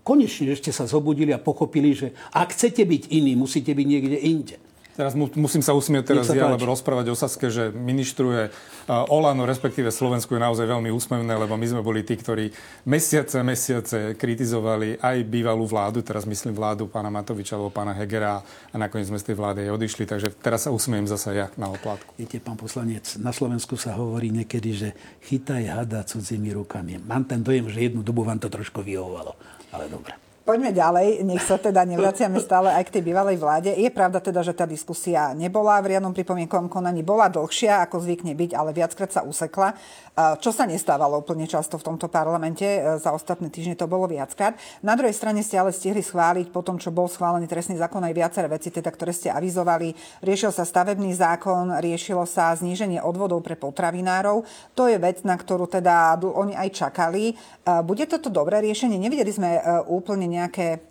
Konečne 0.08 0.56
že 0.56 0.64
ste 0.64 0.72
sa 0.72 0.88
zobudili 0.88 1.36
a 1.36 1.44
pochopili, 1.44 1.92
že 1.92 2.16
ak 2.32 2.56
chcete 2.56 2.88
byť 2.88 3.12
iní, 3.12 3.36
musíte 3.36 3.76
byť 3.76 3.88
niekde 3.92 4.18
inde. 4.24 4.56
Teraz 4.96 5.12
mu, 5.12 5.28
musím 5.36 5.60
sa 5.60 5.76
usmieť 5.76 6.16
teraz 6.16 6.32
ja, 6.32 6.48
páči. 6.48 6.56
lebo 6.56 6.72
rozprávať 6.72 7.12
o 7.12 7.16
Saske, 7.20 7.52
že 7.52 7.68
ministruje 7.76 8.48
uh, 8.48 9.12
Olano, 9.12 9.44
respektíve 9.44 9.92
Slovensku 9.92 10.32
je 10.32 10.42
naozaj 10.42 10.64
veľmi 10.64 10.88
úsmevné, 10.88 11.36
lebo 11.36 11.60
my 11.60 11.68
sme 11.68 11.82
boli 11.84 12.08
tí, 12.08 12.16
ktorí 12.16 12.48
mesiace, 12.88 13.44
mesiace 13.44 14.16
kritizovali 14.16 14.96
aj 15.04 15.28
bývalú 15.28 15.68
vládu, 15.68 16.00
teraz 16.00 16.24
myslím 16.24 16.56
vládu 16.56 16.88
pána 16.88 17.12
Matoviča 17.12 17.60
alebo 17.60 17.76
pána 17.76 17.92
Hegera 17.92 18.40
a 18.72 18.76
nakoniec 18.80 19.12
sme 19.12 19.20
z 19.20 19.32
tej 19.32 19.36
vlády 19.36 19.68
aj 19.68 19.76
odišli, 19.76 20.04
takže 20.08 20.32
teraz 20.40 20.64
sa 20.64 20.72
usmiem 20.72 21.04
zasa 21.04 21.36
ja 21.36 21.48
na 21.60 21.68
oplátku. 21.68 22.16
Viete, 22.16 22.40
pán 22.40 22.56
poslanec, 22.56 23.20
na 23.20 23.36
Slovensku 23.36 23.76
sa 23.76 24.00
hovorí 24.00 24.32
niekedy, 24.32 24.70
že 24.72 24.90
chytaj 25.28 25.76
hada 25.76 26.08
cudzými 26.08 26.56
rukami. 26.56 27.04
Mám 27.04 27.28
ten 27.28 27.44
dojem, 27.44 27.68
že 27.68 27.92
jednu 27.92 28.00
dobu 28.00 28.24
vám 28.24 28.40
to 28.40 28.48
trošku 28.48 28.80
vyhovovalo. 28.80 29.36
Ale 29.76 29.92
dobre. 29.92 30.25
Poďme 30.46 30.78
ďalej, 30.78 31.26
nech 31.26 31.42
sa 31.42 31.58
teda 31.58 31.82
nevraciame 31.90 32.38
stále 32.38 32.70
aj 32.70 32.86
k 32.86 32.94
tej 32.94 33.10
bývalej 33.10 33.42
vláde. 33.42 33.74
Je 33.74 33.90
pravda 33.90 34.22
teda, 34.22 34.46
že 34.46 34.54
tá 34.54 34.70
diskusia 34.70 35.34
nebola 35.34 35.82
v 35.82 35.98
riadnom 35.98 36.14
pripomienkovom 36.14 36.70
konaní, 36.70 37.02
bola 37.02 37.34
dlhšia, 37.34 37.82
ako 37.82 38.06
zvykne 38.06 38.38
byť, 38.38 38.54
ale 38.54 38.70
viackrát 38.70 39.10
sa 39.10 39.26
usekla, 39.26 39.74
čo 40.16 40.54
sa 40.54 40.70
nestávalo 40.70 41.18
úplne 41.18 41.50
často 41.50 41.82
v 41.82 41.90
tomto 41.90 42.08
parlamente. 42.14 42.62
E, 42.62 43.02
Za 43.02 43.12
ostatné 43.12 43.50
týždne 43.50 43.74
to 43.74 43.90
bolo 43.90 44.06
viackrát. 44.06 44.56
Na 44.86 44.94
druhej 44.96 45.18
strane 45.18 45.42
ste 45.42 45.58
ale 45.58 45.74
stihli 45.76 46.00
schváliť 46.00 46.54
po 46.54 46.62
tom, 46.62 46.78
čo 46.80 46.94
bol 46.94 47.10
schválený 47.10 47.50
trestný 47.50 47.76
zákon 47.76 48.00
aj 48.06 48.14
viaceré 48.14 48.48
veci, 48.48 48.72
teda, 48.72 48.94
ktoré 48.94 49.12
ste 49.12 49.34
avizovali. 49.34 49.92
Riešil 50.24 50.56
sa 50.56 50.64
stavebný 50.64 51.12
zákon, 51.18 51.82
riešilo 51.84 52.24
sa 52.30 52.56
zníženie 52.56 53.02
odvodov 53.04 53.44
pre 53.44 53.58
potravinárov. 53.60 54.46
To 54.78 54.88
je 54.88 54.96
vec, 55.02 55.26
na 55.28 55.36
ktorú 55.36 55.68
teda 55.68 56.16
oni 56.22 56.54
aj 56.54 56.70
čakali. 56.86 57.34
E, 57.34 57.82
Bude 57.82 58.06
toto 58.06 58.30
dobré 58.30 58.62
riešenie? 58.62 58.96
Nevideli 58.96 59.34
sme 59.36 59.58
e, 59.58 59.62
úplne 59.90 60.35
nejaké 60.36 60.84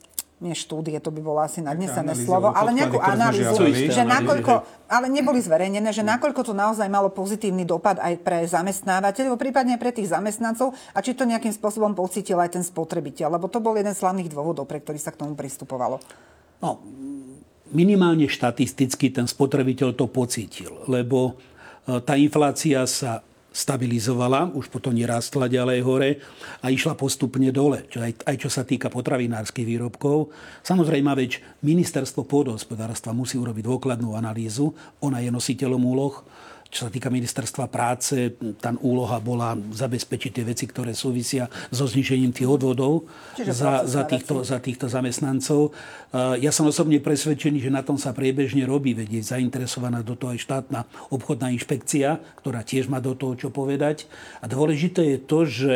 nie 0.42 0.52
štúdie, 0.52 0.98
to 1.00 1.08
by 1.08 1.24
bolo 1.24 1.40
asi 1.40 1.62
nadnesené 1.64 2.12
analýzy 2.12 2.26
slovo, 2.28 2.52
ale 2.52 2.76
nejakú 2.76 2.98
analýzu, 3.00 3.64
že 3.70 4.02
nakoľko, 4.04 4.52
ale 4.90 5.06
neboli 5.08 5.40
zverejnené, 5.40 5.88
že 5.94 6.04
nakoľko 6.04 6.42
to 6.42 6.52
naozaj 6.52 6.84
malo 6.90 7.08
pozitívny 7.08 7.64
dopad 7.64 7.96
aj 8.02 8.20
pre 8.20 8.44
zamestnávateľov, 8.44 9.40
prípadne 9.40 9.80
pre 9.80 9.94
tých 9.94 10.12
zamestnancov 10.12 10.76
a 10.92 10.98
či 11.00 11.16
to 11.16 11.24
nejakým 11.24 11.54
spôsobom 11.54 11.96
pocítil 11.96 12.36
aj 12.42 12.60
ten 12.60 12.64
spotrebiteľ, 12.66 13.40
lebo 13.40 13.48
to 13.48 13.62
bol 13.62 13.72
jeden 13.72 13.96
z 13.96 14.02
hlavných 14.04 14.28
dôvodov, 14.28 14.68
pre 14.68 14.84
ktorý 14.84 15.00
sa 15.00 15.14
k 15.14 15.24
tomu 15.24 15.32
pristupovalo. 15.32 16.02
No, 16.60 16.82
minimálne 17.72 18.28
štatisticky 18.28 19.14
ten 19.14 19.30
spotrebiteľ 19.30 19.96
to 19.96 20.10
pocítil, 20.10 20.82
lebo 20.90 21.38
e, 21.88 22.02
tá 22.04 22.18
inflácia 22.20 22.84
sa 22.84 23.24
stabilizovala, 23.54 24.50
už 24.50 24.66
potom 24.66 24.90
nerástla 24.90 25.46
ďalej 25.46 25.78
hore 25.86 26.10
a 26.58 26.74
išla 26.74 26.98
postupne 26.98 27.54
dole, 27.54 27.86
čo 27.86 28.02
aj, 28.02 28.26
aj 28.26 28.36
čo 28.42 28.50
sa 28.50 28.66
týka 28.66 28.90
potravinárskych 28.90 29.62
výrobkov. 29.62 30.34
Samozrejme, 30.66 31.06
veď 31.14 31.38
ministerstvo 31.62 32.26
pôdohospodárstva 32.26 33.14
musí 33.14 33.38
urobiť 33.38 33.62
dôkladnú 33.62 34.18
analýzu, 34.18 34.74
ona 34.98 35.22
je 35.22 35.30
nositeľom 35.30 35.78
úloh, 35.78 36.26
čo 36.74 36.86
sa 36.86 36.90
týka 36.90 37.06
ministerstva 37.06 37.70
práce, 37.70 38.34
tá 38.58 38.74
úloha 38.82 39.22
bola 39.22 39.54
zabezpečiť 39.54 40.30
tie 40.34 40.42
veci, 40.42 40.66
ktoré 40.66 40.90
súvisia 40.90 41.46
so 41.70 41.86
znižením 41.86 42.34
tých 42.34 42.50
odvodov 42.50 43.06
za, 43.38 43.86
za, 43.86 44.02
týchto, 44.02 44.42
za 44.42 44.58
týchto 44.58 44.90
zamestnancov. 44.90 45.70
Ja 46.42 46.50
som 46.50 46.66
osobne 46.66 46.98
presvedčený, 46.98 47.62
že 47.62 47.70
na 47.70 47.86
tom 47.86 47.94
sa 47.94 48.10
priebežne 48.10 48.66
robí, 48.66 48.90
je 48.90 49.22
zainteresovaná 49.22 50.02
do 50.02 50.18
toho 50.18 50.34
aj 50.34 50.42
štátna 50.42 50.82
obchodná 51.14 51.54
inšpekcia, 51.54 52.18
ktorá 52.42 52.66
tiež 52.66 52.90
má 52.90 52.98
do 52.98 53.14
toho 53.14 53.38
čo 53.38 53.54
povedať. 53.54 54.10
A 54.42 54.50
dôležité 54.50 55.14
je 55.14 55.18
to, 55.22 55.46
že 55.46 55.74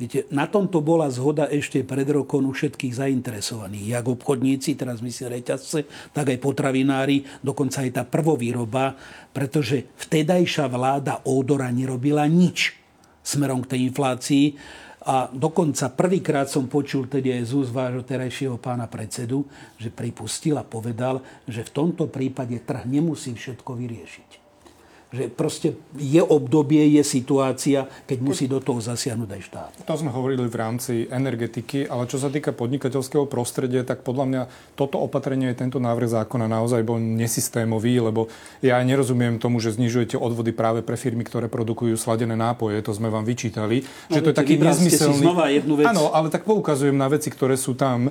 Viete, 0.00 0.26
na 0.32 0.48
tomto 0.48 0.80
bola 0.82 1.06
zhoda 1.12 1.46
ešte 1.46 1.84
pred 1.86 2.08
rokom 2.08 2.48
u 2.48 2.52
všetkých 2.56 2.96
zainteresovaných. 2.96 3.92
Jak 3.92 4.06
obchodníci, 4.08 4.74
teraz 4.74 4.98
myslím 5.04 5.38
reťazce, 5.38 5.86
tak 6.10 6.32
aj 6.32 6.38
potravinári, 6.42 7.22
dokonca 7.44 7.84
aj 7.84 7.90
tá 8.00 8.02
prvovýroba, 8.02 8.98
pretože 9.30 9.92
vtedajšia 10.00 10.66
vláda 10.66 11.22
Ódora 11.28 11.70
nerobila 11.70 12.26
nič 12.26 12.74
smerom 13.22 13.62
k 13.62 13.76
tej 13.76 13.80
inflácii. 13.92 14.46
A 15.02 15.26
dokonca 15.30 15.90
prvýkrát 15.90 16.46
som 16.46 16.70
počul 16.70 17.10
tedy 17.10 17.34
aj 17.34 17.42
z 17.54 17.70
vášho 17.74 18.06
terajšieho 18.06 18.58
pána 18.58 18.86
predsedu, 18.86 19.46
že 19.74 19.90
pripustil 19.90 20.58
a 20.58 20.66
povedal, 20.66 21.22
že 21.46 21.66
v 21.66 21.74
tomto 21.74 22.06
prípade 22.06 22.58
trh 22.62 22.86
nemusí 22.86 23.34
všetko 23.34 23.74
vyriešiť 23.74 24.41
že 25.12 25.28
proste 25.28 25.76
je 26.00 26.24
obdobie, 26.24 26.80
je 26.96 27.04
situácia, 27.04 27.84
keď 28.08 28.18
musí 28.24 28.48
do 28.48 28.64
toho 28.64 28.80
zasiahnuť 28.80 29.28
aj 29.28 29.42
štát. 29.44 29.72
To 29.84 30.00
sme 30.00 30.08
hovorili 30.08 30.48
v 30.48 30.56
rámci 30.56 31.04
energetiky, 31.12 31.84
ale 31.84 32.08
čo 32.08 32.16
sa 32.16 32.32
týka 32.32 32.56
podnikateľského 32.56 33.28
prostredia, 33.28 33.84
tak 33.84 34.00
podľa 34.00 34.24
mňa 34.24 34.42
toto 34.72 34.96
opatrenie, 34.96 35.52
tento 35.52 35.76
návrh 35.76 36.08
zákona 36.08 36.48
naozaj 36.48 36.80
bol 36.80 36.96
nesystémový, 36.96 38.00
lebo 38.00 38.32
ja 38.64 38.80
nerozumiem 38.80 39.36
tomu, 39.36 39.60
že 39.60 39.76
znižujete 39.76 40.16
odvody 40.16 40.56
práve 40.56 40.80
pre 40.80 40.96
firmy, 40.96 41.28
ktoré 41.28 41.52
produkujú 41.52 41.92
sladené 42.00 42.32
nápoje, 42.32 42.80
to 42.80 42.96
sme 42.96 43.12
vám 43.12 43.28
vyčítali, 43.28 43.84
no, 44.08 44.12
že 44.16 44.20
to 44.24 44.32
je 44.32 44.36
taký 44.40 44.56
nezmyselný... 44.56 45.28
znova 45.28 45.52
jednu 45.52 45.76
vec. 45.76 45.92
Áno, 45.92 46.08
ale 46.16 46.32
tak 46.32 46.48
poukazujem 46.48 46.96
na 46.96 47.12
veci, 47.12 47.28
ktoré 47.28 47.60
sú 47.60 47.76
tam, 47.76 48.08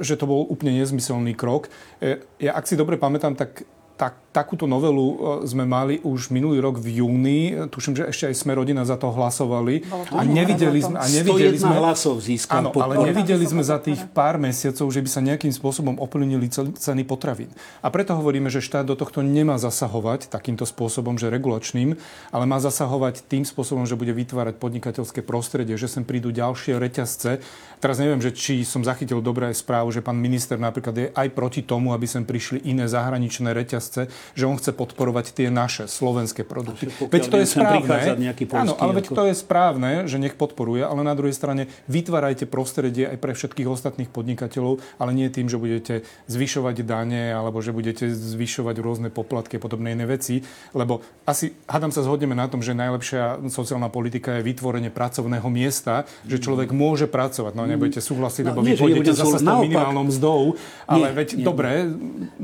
že 0.00 0.16
to 0.16 0.24
bol 0.24 0.48
úplne 0.48 0.80
nezmyselný 0.80 1.36
krok. 1.36 1.68
E, 2.00 2.24
ja, 2.40 2.56
ak 2.56 2.64
si 2.64 2.80
dobre 2.80 2.96
pamätám, 2.96 3.36
tak 3.36 3.68
tak, 3.94 4.18
takúto 4.34 4.66
novelu 4.66 5.06
e, 5.06 5.16
sme 5.46 5.62
mali 5.62 6.02
už 6.02 6.34
minulý 6.34 6.58
rok 6.58 6.82
v 6.82 6.98
júni. 6.98 7.54
Tuším, 7.70 7.94
že 7.94 8.10
ešte 8.10 8.24
aj 8.28 8.36
sme 8.42 8.58
rodina 8.58 8.82
za 8.82 8.98
to 8.98 9.14
hlasovali. 9.14 9.86
A 10.10 10.26
nevideli 10.26 10.82
sme... 10.82 10.98
A 10.98 11.06
nevideli 11.06 11.54
sme 11.54 11.78
hlasov 11.78 12.18
získal. 12.18 12.66
Áno, 12.66 12.74
ale 12.74 13.14
nevideli 13.14 13.46
sme 13.46 13.62
za 13.62 13.78
tých 13.78 14.02
pár 14.10 14.42
mesiacov, 14.42 14.90
že 14.90 14.98
by 14.98 15.08
sa 15.08 15.20
nejakým 15.22 15.54
spôsobom 15.54 16.02
oplnili 16.02 16.50
ceny 16.50 17.06
potravín. 17.06 17.54
A 17.78 17.94
preto 17.94 18.18
hovoríme, 18.18 18.50
že 18.50 18.58
štát 18.58 18.82
do 18.82 18.98
tohto 18.98 19.22
nemá 19.22 19.54
zasahovať 19.54 20.26
takýmto 20.26 20.66
spôsobom, 20.66 21.14
že 21.14 21.30
regulačným, 21.30 21.94
ale 22.34 22.44
má 22.50 22.58
zasahovať 22.58 23.22
tým 23.30 23.46
spôsobom, 23.46 23.86
že 23.86 23.94
bude 23.94 24.10
vytvárať 24.10 24.58
podnikateľské 24.58 25.22
prostredie, 25.22 25.78
že 25.78 25.86
sem 25.86 26.02
prídu 26.02 26.34
ďalšie 26.34 26.74
reťazce. 26.82 27.38
Teraz 27.78 27.96
neviem, 28.02 28.18
že 28.18 28.34
či 28.34 28.66
som 28.66 28.82
zachytil 28.82 29.22
dobré 29.22 29.54
správu, 29.54 29.94
že 29.94 30.02
pán 30.02 30.18
minister 30.18 30.58
napríklad 30.58 30.94
je 30.96 31.06
aj 31.14 31.28
proti 31.36 31.62
tomu, 31.62 31.94
aby 31.94 32.08
sem 32.08 32.24
prišli 32.26 32.64
iné 32.66 32.88
zahraničné 32.88 33.52
reťazce 33.54 33.74
reťazce, 33.74 34.08
že 34.32 34.48
on 34.48 34.56
chce 34.56 34.72
podporovať 34.72 35.36
tie 35.36 35.52
naše 35.52 35.84
slovenské 35.84 36.48
produkty. 36.48 36.88
Veď 37.12 37.28
to 37.28 37.36
je 37.36 37.46
správne. 37.46 38.16
Áno, 38.56 38.72
ale 38.80 38.96
veď 38.96 39.06
to 39.12 39.22
je 39.28 39.34
správne, 39.36 39.92
že 40.08 40.16
nech 40.16 40.34
podporuje, 40.40 40.80
ale 40.80 41.04
na 41.04 41.12
druhej 41.12 41.36
strane 41.36 41.68
vytvárajte 41.92 42.48
prostredie 42.48 43.04
aj 43.12 43.18
pre 43.20 43.36
všetkých 43.36 43.68
ostatných 43.68 44.08
podnikateľov, 44.08 44.80
ale 44.96 45.10
nie 45.12 45.28
tým, 45.28 45.52
že 45.52 45.60
budete 45.60 45.94
zvyšovať 46.30 46.76
dane 46.86 47.34
alebo 47.34 47.60
že 47.60 47.74
budete 47.74 48.08
zvyšovať 48.08 48.76
rôzne 48.80 49.08
poplatky 49.12 49.58
a 49.58 49.60
podobné 49.60 49.92
iné 49.92 50.06
veci, 50.08 50.46
lebo 50.72 51.04
asi, 51.28 51.52
hádam 51.68 51.90
sa 51.90 52.06
zhodneme 52.06 52.36
na 52.36 52.46
tom, 52.46 52.62
že 52.62 52.76
najlepšia 52.76 53.44
sociálna 53.48 53.88
politika 53.88 54.38
je 54.38 54.46
vytvorenie 54.46 54.92
pracovného 54.92 55.48
miesta, 55.50 56.06
že 56.24 56.38
človek 56.38 56.70
môže 56.70 57.10
pracovať. 57.10 57.52
No 57.56 57.64
nebudete 57.64 58.00
súhlasiť, 58.04 58.44
no, 58.44 58.50
lebo 58.54 58.60
vy 58.62 58.72
pôjdete 58.76 59.12
zase 59.16 59.40
s 59.40 59.44
tou 59.44 59.64
minimálnou 59.64 60.04
mzdou, 60.08 60.40
ale 60.84 61.10
nie, 61.10 61.16
veď 61.16 61.28
nie. 61.34 61.44
dobre, 61.44 61.70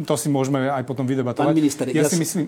to 0.04 0.14
si 0.16 0.28
môžeme 0.32 0.68
aj 0.72 0.84
potom 0.88 1.04
vydebatovať 1.04 1.54
minister, 1.70 1.86
ja, 1.94 2.02
ja 2.02 2.10
si 2.10 2.18
myslím... 2.18 2.44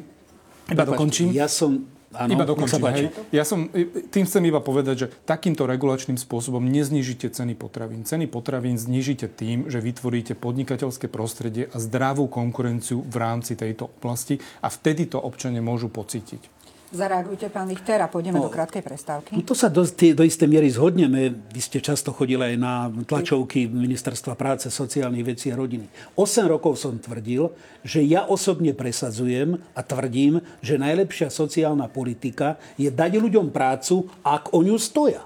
Iba 0.70 0.84
dokončím. 0.86 1.30
Ja 1.30 1.46
som 1.46 1.86
Áno, 2.12 2.28
iba 2.28 2.44
dokončím, 2.44 2.84
hej. 2.92 3.08
Ja 3.32 3.40
som, 3.40 3.72
tým 4.12 4.28
chcem 4.28 4.44
iba 4.44 4.60
povedať, 4.60 4.96
že 5.00 5.06
takýmto 5.24 5.64
regulačným 5.64 6.20
spôsobom 6.20 6.60
neznižíte 6.60 7.32
ceny 7.32 7.56
potravín. 7.56 8.04
Ceny 8.04 8.28
potravín 8.28 8.76
znižíte 8.76 9.32
tým, 9.32 9.72
že 9.72 9.80
vytvoríte 9.80 10.36
podnikateľské 10.36 11.08
prostredie 11.08 11.72
a 11.72 11.80
zdravú 11.80 12.28
konkurenciu 12.28 13.00
v 13.00 13.16
rámci 13.16 13.56
tejto 13.56 13.88
oblasti 13.96 14.36
a 14.60 14.68
vtedy 14.68 15.08
to 15.08 15.16
občania 15.24 15.64
môžu 15.64 15.88
pocítiť. 15.88 16.51
Zareagujte, 16.92 17.48
pán 17.48 17.72
Lichter, 17.72 18.04
a 18.04 18.08
pôjdeme 18.12 18.36
no, 18.36 18.46
do 18.46 18.52
krátkej 18.52 18.84
prestávky. 18.84 19.32
No 19.32 19.40
to 19.40 19.56
sa 19.56 19.72
do, 19.72 19.80
do 19.88 20.22
istej 20.28 20.44
miery 20.44 20.68
zhodneme. 20.68 21.32
Vy 21.48 21.60
ste 21.64 21.80
často 21.80 22.12
chodili 22.12 22.52
aj 22.52 22.56
na 22.60 22.92
tlačovky 23.08 23.64
Ministerstva 23.64 24.36
práce, 24.36 24.68
sociálnych 24.68 25.24
vecí 25.24 25.48
a 25.48 25.56
rodiny. 25.56 25.88
8 26.20 26.44
rokov 26.44 26.76
som 26.76 27.00
tvrdil, 27.00 27.48
že 27.80 28.04
ja 28.04 28.28
osobne 28.28 28.76
presadzujem 28.76 29.56
a 29.72 29.80
tvrdím, 29.80 30.44
že 30.60 30.76
najlepšia 30.76 31.32
sociálna 31.32 31.88
politika 31.88 32.60
je 32.76 32.92
dať 32.92 33.16
ľuďom 33.16 33.48
prácu, 33.48 34.12
ak 34.20 34.52
o 34.52 34.60
ňu 34.60 34.76
stoja. 34.76 35.24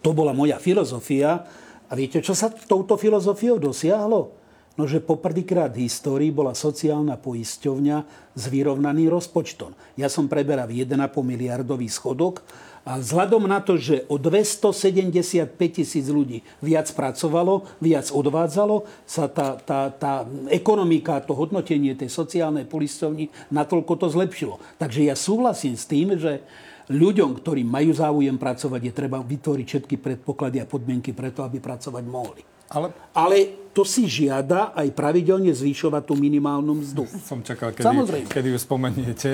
To 0.00 0.16
bola 0.16 0.32
moja 0.32 0.56
filozofia. 0.56 1.44
A 1.86 1.92
viete, 1.92 2.24
čo 2.24 2.32
sa 2.32 2.48
touto 2.48 2.96
filozofiou 2.96 3.60
dosiahlo? 3.60 4.45
No, 4.76 4.84
že 4.84 5.00
poprvýkrát 5.00 5.72
v 5.72 5.88
histórii 5.88 6.28
bola 6.28 6.52
sociálna 6.52 7.16
poisťovňa 7.16 7.96
s 8.36 8.44
vyrovnaným 8.52 9.08
rozpočtom. 9.08 9.72
Ja 9.96 10.12
som 10.12 10.28
preberal 10.28 10.68
1,5 10.68 11.00
miliardový 11.24 11.88
schodok 11.88 12.44
a 12.84 13.00
vzhľadom 13.00 13.48
na 13.48 13.64
to, 13.64 13.80
že 13.80 14.04
o 14.12 14.20
275 14.20 15.56
tisíc 15.72 16.06
ľudí 16.12 16.44
viac 16.60 16.92
pracovalo, 16.92 17.64
viac 17.80 18.12
odvádzalo, 18.12 18.84
sa 19.08 19.32
tá, 19.32 19.56
tá, 19.56 19.88
tá 19.88 20.28
ekonomika, 20.52 21.24
to 21.24 21.32
hodnotenie 21.32 21.96
tej 21.96 22.12
sociálnej 22.12 22.68
poisťovni 22.68 23.32
natoľko 23.48 23.96
to 23.96 24.06
zlepšilo. 24.12 24.60
Takže 24.76 25.08
ja 25.08 25.16
súhlasím 25.16 25.74
s 25.74 25.88
tým, 25.88 26.20
že 26.20 26.44
ľuďom, 26.92 27.40
ktorí 27.40 27.64
majú 27.64 27.96
záujem 27.96 28.36
pracovať, 28.36 28.80
je 28.86 28.92
treba 28.92 29.24
vytvoriť 29.24 29.66
všetky 29.66 29.96
predpoklady 29.98 30.60
a 30.60 30.68
podmienky 30.68 31.16
preto, 31.16 31.42
aby 31.42 31.58
pracovať 31.58 32.04
mohli. 32.06 32.55
Ale... 32.70 32.92
Ale 33.14 33.36
to 33.76 33.84
si 33.84 34.08
žiada 34.08 34.72
aj 34.72 34.88
pravidelne 34.96 35.52
zvýšovať 35.52 36.02
tú 36.08 36.16
minimálnu 36.16 36.80
mzdu. 36.80 37.04
Som 37.28 37.44
čakal, 37.44 37.76
kedy, 37.76 37.84
Samozrejme. 37.84 38.28
kedy 38.32 38.48
ju 38.56 38.58
spomeniete. 38.58 39.30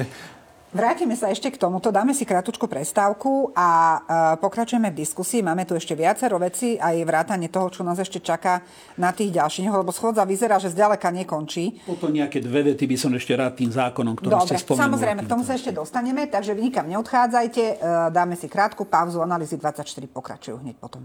Vrátime 0.73 1.12
sa 1.12 1.29
ešte 1.29 1.53
k 1.53 1.61
tomuto, 1.61 1.92
dáme 1.92 2.16
si 2.16 2.25
krátku 2.25 2.64
prestávku 2.64 3.53
a 3.53 3.68
uh, 3.68 4.01
pokračujeme 4.40 4.88
v 4.88 5.05
diskusii. 5.05 5.45
Máme 5.45 5.68
tu 5.68 5.77
ešte 5.77 5.92
viacero 5.92 6.40
veci, 6.40 6.81
aj 6.81 6.97
vrátanie 7.05 7.53
toho, 7.53 7.68
čo 7.68 7.85
nás 7.85 8.01
ešte 8.01 8.25
čaká 8.25 8.64
na 8.97 9.12
tých 9.12 9.37
ďalších, 9.37 9.68
lebo 9.68 9.92
schôdza 9.92 10.25
vyzerá, 10.25 10.57
že 10.57 10.73
zďaleka 10.73 11.12
nekončí. 11.12 11.85
Potom 11.85 12.09
nejaké 12.09 12.40
dve 12.40 12.73
vety 12.73 12.88
by 12.88 12.97
som 12.97 13.12
ešte 13.12 13.37
rád 13.37 13.53
tým 13.61 13.68
zákonom, 13.68 14.16
ktorý 14.16 14.33
Dobre, 14.33 14.49
ste 14.49 14.64
spomenuli. 14.64 14.85
samozrejme, 14.88 15.21
k 15.23 15.29
tomu 15.29 15.45
sa 15.45 15.61
ešte 15.61 15.77
dostaneme, 15.77 16.25
takže 16.25 16.57
vy 16.57 16.73
nikam 16.73 16.88
neodchádzajte, 16.88 17.64
uh, 17.77 18.09
dáme 18.09 18.33
si 18.40 18.49
krátku 18.49 18.88
pauzu, 18.88 19.21
analýzy 19.21 19.61
24 19.61 19.85
pokračujú 20.09 20.57
hneď 20.64 20.81
potom. 20.81 21.05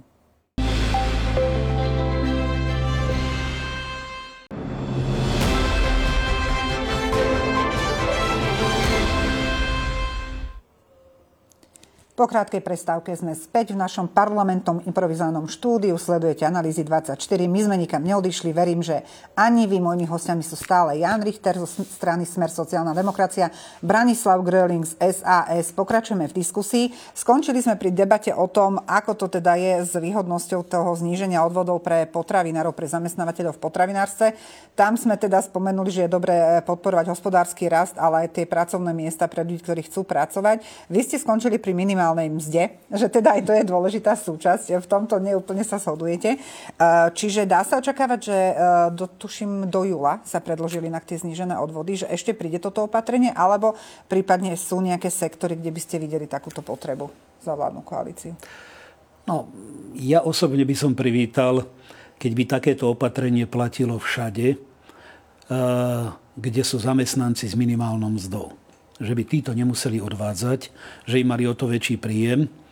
Po 12.17 12.25
krátkej 12.25 12.65
prestávke 12.65 13.13
sme 13.13 13.37
späť 13.37 13.77
v 13.77 13.81
našom 13.85 14.09
parlamentnom 14.09 14.81
improvizovanom 14.89 15.45
štúdiu. 15.45 16.01
Sledujete 16.01 16.49
analýzy 16.49 16.81
24. 16.81 17.13
My 17.45 17.61
sme 17.61 17.77
nikam 17.77 18.01
neodišli. 18.01 18.57
Verím, 18.57 18.81
že 18.81 19.05
ani 19.37 19.69
vy, 19.69 19.77
mojimi 19.77 20.09
hostiami 20.09 20.41
sú 20.41 20.57
stále 20.57 20.97
Jan 20.97 21.21
Richter 21.21 21.61
zo 21.61 21.69
strany 21.69 22.25
Smer 22.25 22.49
sociálna 22.49 22.97
demokracia, 22.97 23.53
Branislav 23.85 24.41
Gröling 24.41 24.81
z 24.81 24.97
SAS. 24.97 25.69
Pokračujeme 25.77 26.25
v 26.25 26.41
diskusii. 26.41 26.89
Skončili 27.13 27.61
sme 27.61 27.77
pri 27.77 27.93
debate 27.93 28.33
o 28.33 28.49
tom, 28.49 28.81
ako 28.89 29.13
to 29.13 29.37
teda 29.37 29.53
je 29.53 29.85
s 29.85 29.93
výhodnosťou 29.93 30.65
toho 30.65 30.97
zníženia 30.97 31.45
odvodov 31.45 31.85
pre 31.85 32.09
potravinárov, 32.09 32.73
pre 32.73 32.89
zamestnávateľov 32.89 33.53
v 33.53 33.61
potravinárstve. 33.61 34.27
Tam 34.73 34.97
sme 34.97 35.21
teda 35.21 35.37
spomenuli, 35.45 35.93
že 35.93 36.09
je 36.09 36.15
dobré 36.17 36.65
podporovať 36.65 37.13
hospodársky 37.13 37.69
rast, 37.69 37.93
ale 38.01 38.25
aj 38.25 38.41
tie 38.41 38.49
pracovné 38.49 38.89
miesta 38.89 39.29
pre 39.29 39.45
ľudí, 39.45 39.61
ktorí 39.61 39.85
chcú 39.85 40.01
pracovať. 40.01 40.65
Vy 40.89 41.05
ste 41.05 41.21
skončili 41.21 41.61
pri 41.61 41.77
minimálnom 41.77 42.06
minimálnej 42.07 42.31
mzde, 42.31 42.63
že 42.95 43.11
teda 43.11 43.35
aj 43.35 43.41
to 43.43 43.51
je 43.51 43.67
dôležitá 43.67 44.15
súčasť, 44.15 44.79
v 44.79 44.87
tomto 44.87 45.19
neúplne 45.19 45.59
sa 45.67 45.75
shodujete. 45.75 46.39
Čiže 47.11 47.43
dá 47.43 47.67
sa 47.67 47.83
očakávať, 47.83 48.19
že 48.23 48.37
do, 48.95 49.11
tuším 49.11 49.67
do 49.67 49.83
júla 49.83 50.23
sa 50.23 50.39
predložili 50.39 50.87
na 50.87 51.03
tie 51.03 51.19
znížené 51.19 51.59
odvody, 51.59 51.99
že 51.99 52.07
ešte 52.07 52.31
príde 52.31 52.63
toto 52.63 52.87
opatrenie, 52.87 53.35
alebo 53.35 53.75
prípadne 54.07 54.55
sú 54.55 54.79
nejaké 54.79 55.11
sektory, 55.11 55.59
kde 55.59 55.75
by 55.75 55.81
ste 55.83 55.99
videli 55.99 56.31
takúto 56.31 56.63
potrebu 56.63 57.11
za 57.43 57.51
vládnu 57.51 57.83
koalíciu? 57.83 58.31
No, 59.27 59.51
ja 59.99 60.23
osobne 60.23 60.63
by 60.63 60.75
som 60.79 60.95
privítal, 60.95 61.67
keď 62.15 62.31
by 62.31 62.43
takéto 62.47 62.87
opatrenie 62.87 63.43
platilo 63.43 63.99
všade, 63.99 64.55
kde 66.37 66.61
sú 66.63 66.79
zamestnanci 66.79 67.51
s 67.51 67.55
minimálnou 67.59 68.15
mzdou 68.15 68.66
že 68.97 69.13
by 69.13 69.23
títo 69.25 69.51
nemuseli 69.53 70.01
odvádzať, 70.01 70.61
že 71.05 71.19
im 71.21 71.29
mali 71.29 71.45
o 71.45 71.53
to 71.53 71.69
väčší 71.69 72.01
príjem 72.01 72.66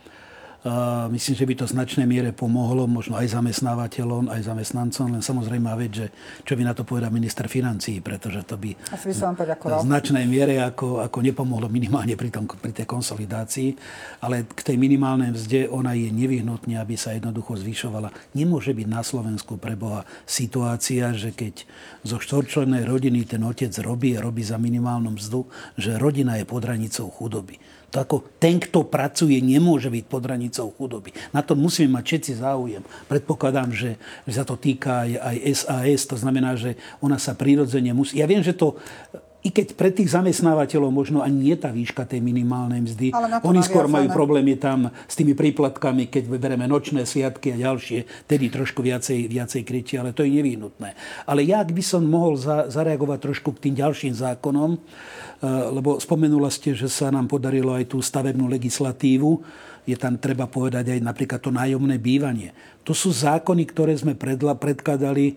Myslím, 1.14 1.34
že 1.38 1.46
by 1.46 1.54
to 1.62 1.64
v 1.70 1.74
značnej 1.78 2.06
miere 2.10 2.34
pomohlo 2.34 2.90
možno 2.90 3.14
aj 3.14 3.38
zamestnávateľom, 3.38 4.34
aj 4.34 4.50
zamestnancom, 4.50 5.14
len 5.14 5.22
samozrejme 5.22 5.70
vec, 5.78 5.92
že 5.94 6.06
čo 6.42 6.58
by 6.58 6.66
na 6.66 6.74
to 6.74 6.82
povedal 6.82 7.14
minister 7.14 7.46
financií, 7.46 8.02
pretože 8.02 8.42
to 8.42 8.58
by, 8.58 8.74
Asi 8.90 9.06
by 9.06 9.14
som 9.14 9.38
v 9.38 9.86
značnej 9.86 10.26
miere 10.26 10.58
ako, 10.58 11.06
ako 11.06 11.18
nepomohlo 11.22 11.70
minimálne 11.70 12.18
pri, 12.18 12.34
tom, 12.34 12.50
pri 12.50 12.74
tej 12.74 12.82
konsolidácii, 12.82 13.78
ale 14.26 14.50
k 14.50 14.60
tej 14.66 14.74
minimálnej 14.74 15.30
mzde 15.30 15.70
ona 15.70 15.94
je 15.94 16.10
nevyhnutne, 16.10 16.82
aby 16.82 16.98
sa 16.98 17.14
jednoducho 17.14 17.54
zvyšovala. 17.62 18.10
Nemôže 18.34 18.74
byť 18.74 18.86
na 18.90 19.06
Slovensku 19.06 19.62
pre 19.62 19.78
Boha 19.78 20.02
situácia, 20.26 21.14
že 21.14 21.30
keď 21.30 21.62
zo 22.02 22.18
štvorčlennej 22.18 22.90
rodiny 22.90 23.22
ten 23.22 23.46
otec 23.46 23.70
robí, 23.86 24.18
robí 24.18 24.42
za 24.42 24.58
minimálnu 24.58 25.14
mzdu, 25.14 25.46
že 25.78 25.94
rodina 25.94 26.42
je 26.42 26.44
pod 26.48 26.66
hranicou 26.66 27.06
chudoby. 27.06 27.62
To 27.96 28.04
ako 28.04 28.16
ten, 28.36 28.60
kto 28.60 28.84
pracuje, 28.84 29.40
nemôže 29.40 29.88
byť 29.88 30.04
pod 30.04 30.28
hranicou 30.28 30.68
chudoby. 30.76 31.16
Na 31.32 31.40
to 31.40 31.56
musíme 31.56 31.96
mať 31.96 32.04
všetci 32.04 32.32
záujem. 32.44 32.84
Predpokladám, 33.08 33.72
že, 33.72 33.96
sa 34.28 34.44
to 34.44 34.60
týka 34.60 35.08
aj 35.08 35.36
SAS, 35.56 36.04
to 36.04 36.20
znamená, 36.20 36.60
že 36.60 36.76
ona 37.00 37.16
sa 37.16 37.32
prirodzene 37.32 37.96
musí... 37.96 38.20
Ja 38.20 38.28
viem, 38.28 38.44
že 38.44 38.52
to 38.52 38.76
i 39.44 39.52
keď 39.52 39.78
pre 39.78 39.92
tých 39.94 40.10
zamestnávateľov 40.10 40.90
možno 40.90 41.18
ani 41.22 41.52
nie 41.52 41.56
tá 41.58 41.70
výška 41.70 42.08
tej 42.08 42.18
minimálnej 42.24 42.82
mzdy. 42.82 43.14
Oni 43.44 43.62
skôr 43.62 43.86
majú 43.86 44.10
problémy 44.10 44.58
tam 44.58 44.90
s 45.06 45.14
tými 45.14 45.36
príplatkami, 45.38 46.10
keď 46.10 46.26
vyberieme 46.26 46.66
nočné 46.66 47.06
sviatky 47.06 47.54
a 47.54 47.60
ďalšie, 47.60 48.26
tedy 48.26 48.50
trošku 48.50 48.82
viacej, 48.82 49.30
viacej 49.30 49.62
krytie, 49.62 50.02
ale 50.02 50.16
to 50.16 50.26
je 50.26 50.34
nevyhnutné. 50.34 50.98
Ale 51.30 51.46
ja, 51.46 51.62
ak 51.62 51.70
by 51.70 51.82
som 51.84 52.02
mohol 52.02 52.34
za, 52.34 52.66
zareagovať 52.66 53.18
trošku 53.22 53.54
k 53.54 53.70
tým 53.70 53.74
ďalším 53.78 54.14
zákonom, 54.18 54.82
Eh, 55.36 55.44
lebo 55.44 56.00
spomenula 56.00 56.48
ste, 56.48 56.72
že 56.72 56.88
sa 56.88 57.12
nám 57.12 57.28
podarilo 57.28 57.76
aj 57.76 57.92
tú 57.92 58.00
stavebnú 58.00 58.48
legislatívu. 58.48 59.44
Je 59.84 59.92
tam 59.94 60.16
treba 60.16 60.48
povedať 60.48 60.96
aj 60.96 61.00
napríklad 61.04 61.40
to 61.44 61.52
nájomné 61.52 62.00
bývanie. 62.00 62.56
To 62.88 62.96
sú 62.96 63.12
zákony, 63.12 63.68
ktoré 63.68 63.92
sme 63.92 64.16
predkladali 64.16 65.36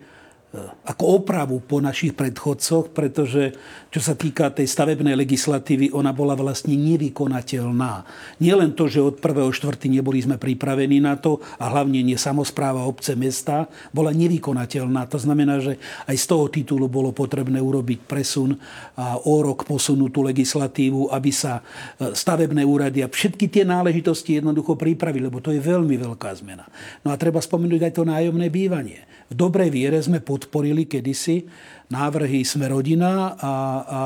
ako 0.82 1.22
opravu 1.22 1.62
po 1.62 1.78
našich 1.78 2.10
predchodcoch, 2.18 2.90
pretože 2.90 3.54
čo 3.86 4.02
sa 4.02 4.18
týka 4.18 4.50
tej 4.50 4.66
stavebnej 4.66 5.14
legislatívy, 5.14 5.94
ona 5.94 6.10
bola 6.10 6.34
vlastne 6.34 6.74
nevykonateľná. 6.74 8.02
Nie 8.42 8.58
len 8.58 8.74
to, 8.74 8.90
že 8.90 8.98
od 8.98 9.22
1.4. 9.22 9.46
neboli 9.86 10.18
sme 10.18 10.42
pripravení 10.42 10.98
na 10.98 11.14
to 11.14 11.38
a 11.54 11.70
hlavne 11.70 12.02
nie 12.02 12.18
samozpráva 12.18 12.82
obce 12.82 13.14
mesta, 13.14 13.70
bola 13.94 14.10
nevykonateľná. 14.10 15.06
To 15.14 15.22
znamená, 15.22 15.62
že 15.62 15.78
aj 16.10 16.16
z 16.18 16.26
toho 16.26 16.50
titulu 16.50 16.90
bolo 16.90 17.14
potrebné 17.14 17.62
urobiť 17.62 18.10
presun 18.10 18.58
a 18.98 19.22
o 19.22 19.34
rok 19.46 19.62
posunúť 19.62 20.10
tú 20.10 20.26
legislatívu, 20.26 21.14
aby 21.14 21.30
sa 21.30 21.62
e, 21.62 22.10
stavebné 22.10 22.66
úrady 22.66 23.06
a 23.06 23.10
všetky 23.10 23.46
tie 23.46 23.62
náležitosti 23.62 24.42
jednoducho 24.42 24.74
pripravili, 24.74 25.30
lebo 25.30 25.38
to 25.38 25.54
je 25.54 25.62
veľmi 25.62 25.94
veľká 25.94 26.34
zmena. 26.42 26.66
No 27.06 27.14
a 27.14 27.18
treba 27.18 27.38
spomenúť 27.38 27.86
aj 27.86 27.92
to 27.94 28.02
nájomné 28.02 28.50
bývanie. 28.50 29.06
V 29.30 29.38
dobrej 29.38 29.70
viere 29.70 30.02
sme 30.02 30.18
podporili 30.40 30.88
kedysi 30.88 31.44
návrhy 31.92 32.40
Smerodina 32.44 33.36
a, 33.36 33.52
a 33.84 34.02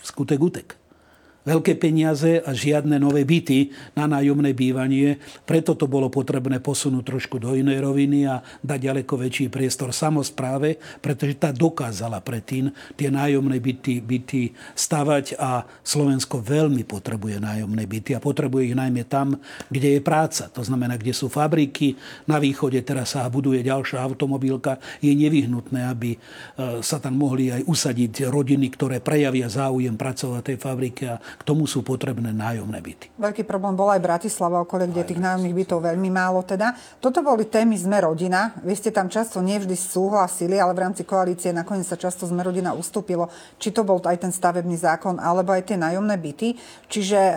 Skutek 0.00 0.40
Utek 0.40 0.83
veľké 1.44 1.76
peniaze 1.76 2.40
a 2.40 2.50
žiadne 2.50 2.96
nové 2.96 3.22
byty 3.28 3.70
na 3.92 4.08
nájomné 4.08 4.56
bývanie. 4.56 5.20
Preto 5.44 5.76
to 5.76 5.84
bolo 5.84 6.08
potrebné 6.08 6.58
posunúť 6.58 7.04
trošku 7.04 7.36
do 7.36 7.52
inej 7.52 7.84
roviny 7.84 8.26
a 8.26 8.40
dať 8.64 8.78
ďaleko 8.90 9.14
väčší 9.20 9.52
priestor 9.52 9.92
samozpráve, 9.92 10.80
pretože 11.04 11.36
tá 11.36 11.52
dokázala 11.52 12.24
predtým 12.24 12.72
tie 12.96 13.12
nájomné 13.12 13.60
byty, 13.60 14.00
byty 14.00 14.56
stavať 14.72 15.36
a 15.36 15.68
Slovensko 15.84 16.40
veľmi 16.40 16.82
potrebuje 16.88 17.38
nájomné 17.38 17.84
byty 17.84 18.16
a 18.16 18.24
potrebuje 18.24 18.72
ich 18.72 18.76
najmä 18.76 19.04
tam, 19.04 19.36
kde 19.68 19.96
je 19.96 20.00
práca. 20.00 20.48
To 20.48 20.64
znamená, 20.64 20.96
kde 20.96 21.12
sú 21.12 21.28
fabriky. 21.28 21.94
Na 22.24 22.40
východe 22.40 22.80
teraz 22.80 23.12
sa 23.12 23.28
buduje 23.28 23.60
ďalšia 23.60 24.00
automobilka. 24.00 24.80
Je 25.04 25.12
nevyhnutné, 25.12 25.84
aby 25.86 26.16
e, 26.16 26.18
sa 26.80 26.96
tam 26.96 27.20
mohli 27.20 27.52
aj 27.52 27.68
usadiť 27.68 28.32
rodiny, 28.32 28.72
ktoré 28.72 29.04
prejavia 29.04 29.46
záujem 29.52 29.94
pracovať 29.94 30.40
v 30.40 30.48
tej 30.48 30.58
fabrike 30.58 31.04
k 31.38 31.42
tomu 31.42 31.66
sú 31.66 31.82
potrebné 31.82 32.30
nájomné 32.30 32.78
byty. 32.78 33.06
Veľký 33.18 33.42
problém 33.46 33.74
bola 33.74 33.98
aj 33.98 34.02
Bratislava 34.02 34.62
okolie, 34.62 34.90
kde 34.90 35.02
aj 35.02 35.08
tých 35.10 35.22
nájomných 35.22 35.56
bytov 35.56 35.78
veľmi 35.82 36.10
málo 36.10 36.40
teda. 36.46 36.74
Toto 37.02 37.20
boli 37.20 37.46
témy 37.48 37.76
Sme 37.78 38.00
rodina. 38.00 38.54
Vy 38.62 38.74
ste 38.78 38.90
tam 38.94 39.10
často 39.10 39.42
nevždy 39.42 39.74
súhlasili, 39.74 40.56
ale 40.58 40.72
v 40.72 40.82
rámci 40.86 41.02
koalície 41.02 41.50
nakoniec 41.50 41.88
sa 41.88 41.98
často 41.98 42.28
Sme 42.28 42.46
rodina 42.46 42.76
ustúpilo. 42.76 43.28
Či 43.58 43.74
to 43.74 43.82
bol 43.82 43.98
aj 44.04 44.22
ten 44.22 44.32
stavebný 44.32 44.78
zákon, 44.78 45.18
alebo 45.18 45.50
aj 45.50 45.72
tie 45.72 45.76
nájomné 45.80 46.16
byty. 46.20 46.54
Čiže 46.86 47.18
e, 47.18 47.34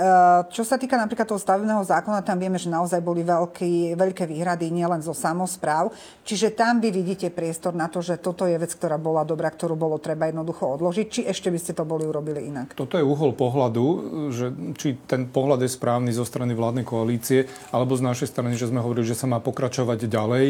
čo 0.52 0.62
sa 0.62 0.76
týka 0.76 1.00
napríklad 1.00 1.26
toho 1.26 1.42
stavebného 1.42 1.82
zákona, 1.82 2.22
tam 2.22 2.38
vieme, 2.38 2.60
že 2.60 2.70
naozaj 2.70 3.00
boli 3.02 3.24
veľký, 3.24 3.96
veľké 3.96 4.28
výhrady 4.28 4.70
nielen 4.70 5.02
zo 5.02 5.16
samozpráv. 5.16 5.90
Čiže 6.28 6.54
tam 6.54 6.84
vy 6.84 6.92
vidíte 6.92 7.32
priestor 7.32 7.74
na 7.74 7.88
to, 7.88 8.04
že 8.04 8.20
toto 8.20 8.44
je 8.46 8.60
vec, 8.60 8.72
ktorá 8.76 9.00
bola 9.00 9.24
dobrá, 9.24 9.48
ktorú 9.48 9.80
bolo 9.80 9.96
treba 9.98 10.28
jednoducho 10.28 10.68
odložiť. 10.76 11.08
Či 11.08 11.22
ešte 11.32 11.48
by 11.48 11.60
ste 11.60 11.72
to 11.74 11.88
boli 11.88 12.04
urobili 12.04 12.52
inak? 12.52 12.76
Toto 12.76 13.00
je 13.00 13.06
uhol 13.06 13.32
pohľadu 13.34 13.87
že 14.34 14.52
či 14.78 14.96
ten 15.08 15.28
pohľad 15.28 15.64
je 15.66 15.72
správny 15.72 16.12
zo 16.14 16.24
strany 16.24 16.54
vládnej 16.54 16.86
koalície, 16.88 17.46
alebo 17.72 17.96
z 17.96 18.06
našej 18.06 18.28
strany, 18.32 18.56
že 18.58 18.70
sme 18.70 18.84
hovorili, 18.84 19.08
že 19.08 19.18
sa 19.18 19.28
má 19.30 19.40
pokračovať 19.40 20.08
ďalej. 20.08 20.46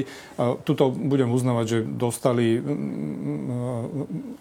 Tuto 0.66 0.90
budem 0.92 1.30
uznávať, 1.32 1.66
že 1.66 1.80
dostali 1.86 2.62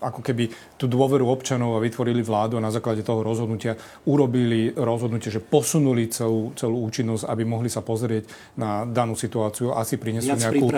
ako 0.00 0.20
keby 0.22 0.44
tú 0.80 0.86
dôveru 0.86 1.26
občanov 1.26 1.76
a 1.76 1.84
vytvorili 1.84 2.22
vládu 2.22 2.56
a 2.56 2.64
na 2.64 2.72
základe 2.72 3.02
toho 3.02 3.26
rozhodnutia 3.26 3.74
urobili 4.06 4.72
rozhodnutie, 4.72 5.28
že 5.32 5.42
posunuli 5.42 6.08
celú, 6.08 6.54
celú 6.54 6.84
účinnosť, 6.86 7.26
aby 7.26 7.42
mohli 7.42 7.68
sa 7.68 7.82
pozrieť 7.82 8.30
na 8.54 8.86
danú 8.86 9.18
situáciu. 9.18 9.74
Asi 9.74 9.98
prinesú, 9.98 10.32
nejakú, 10.32 10.70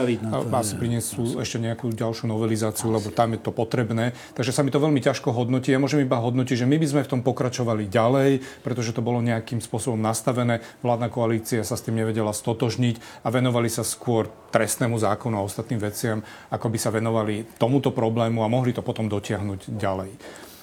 asi 0.51 0.75
prinesú 0.75 1.39
ešte 1.39 1.59
nejakú 1.61 1.93
ďalšiu 1.93 2.27
novelizáciu, 2.31 2.89
lebo 2.89 3.13
tam 3.13 3.37
je 3.37 3.41
to 3.45 3.53
potrebné. 3.53 4.17
Takže 4.35 4.53
sa 4.55 4.65
mi 4.65 4.73
to 4.73 4.81
veľmi 4.81 4.99
ťažko 5.05 5.31
hodnotí. 5.35 5.71
Ja 5.75 5.83
môžem 5.83 6.03
iba 6.03 6.17
hodnotiť, 6.19 6.65
že 6.65 6.67
my 6.67 6.77
by 6.81 6.87
sme 6.89 7.03
v 7.05 7.11
tom 7.13 7.21
pokračovali 7.21 7.87
ďalej 7.87 8.08
ďalej, 8.09 8.41
pretože 8.65 8.97
to 8.97 9.05
bolo 9.05 9.21
nejakým 9.21 9.61
spôsobom 9.61 10.01
nastavené. 10.01 10.65
Vládna 10.81 11.13
koalícia 11.13 11.61
sa 11.61 11.77
s 11.77 11.85
tým 11.85 12.01
nevedela 12.01 12.33
stotožniť 12.33 13.21
a 13.21 13.29
venovali 13.29 13.69
sa 13.69 13.85
skôr 13.85 14.33
trestnému 14.49 14.97
zákonu 14.97 15.37
a 15.37 15.45
ostatným 15.45 15.77
veciam, 15.77 16.25
ako 16.49 16.73
by 16.73 16.79
sa 16.81 16.89
venovali 16.89 17.45
tomuto 17.61 17.93
problému 17.93 18.41
a 18.41 18.49
mohli 18.49 18.73
to 18.73 18.81
potom 18.81 19.13
dotiahnuť 19.13 19.77
ďalej. 19.77 20.11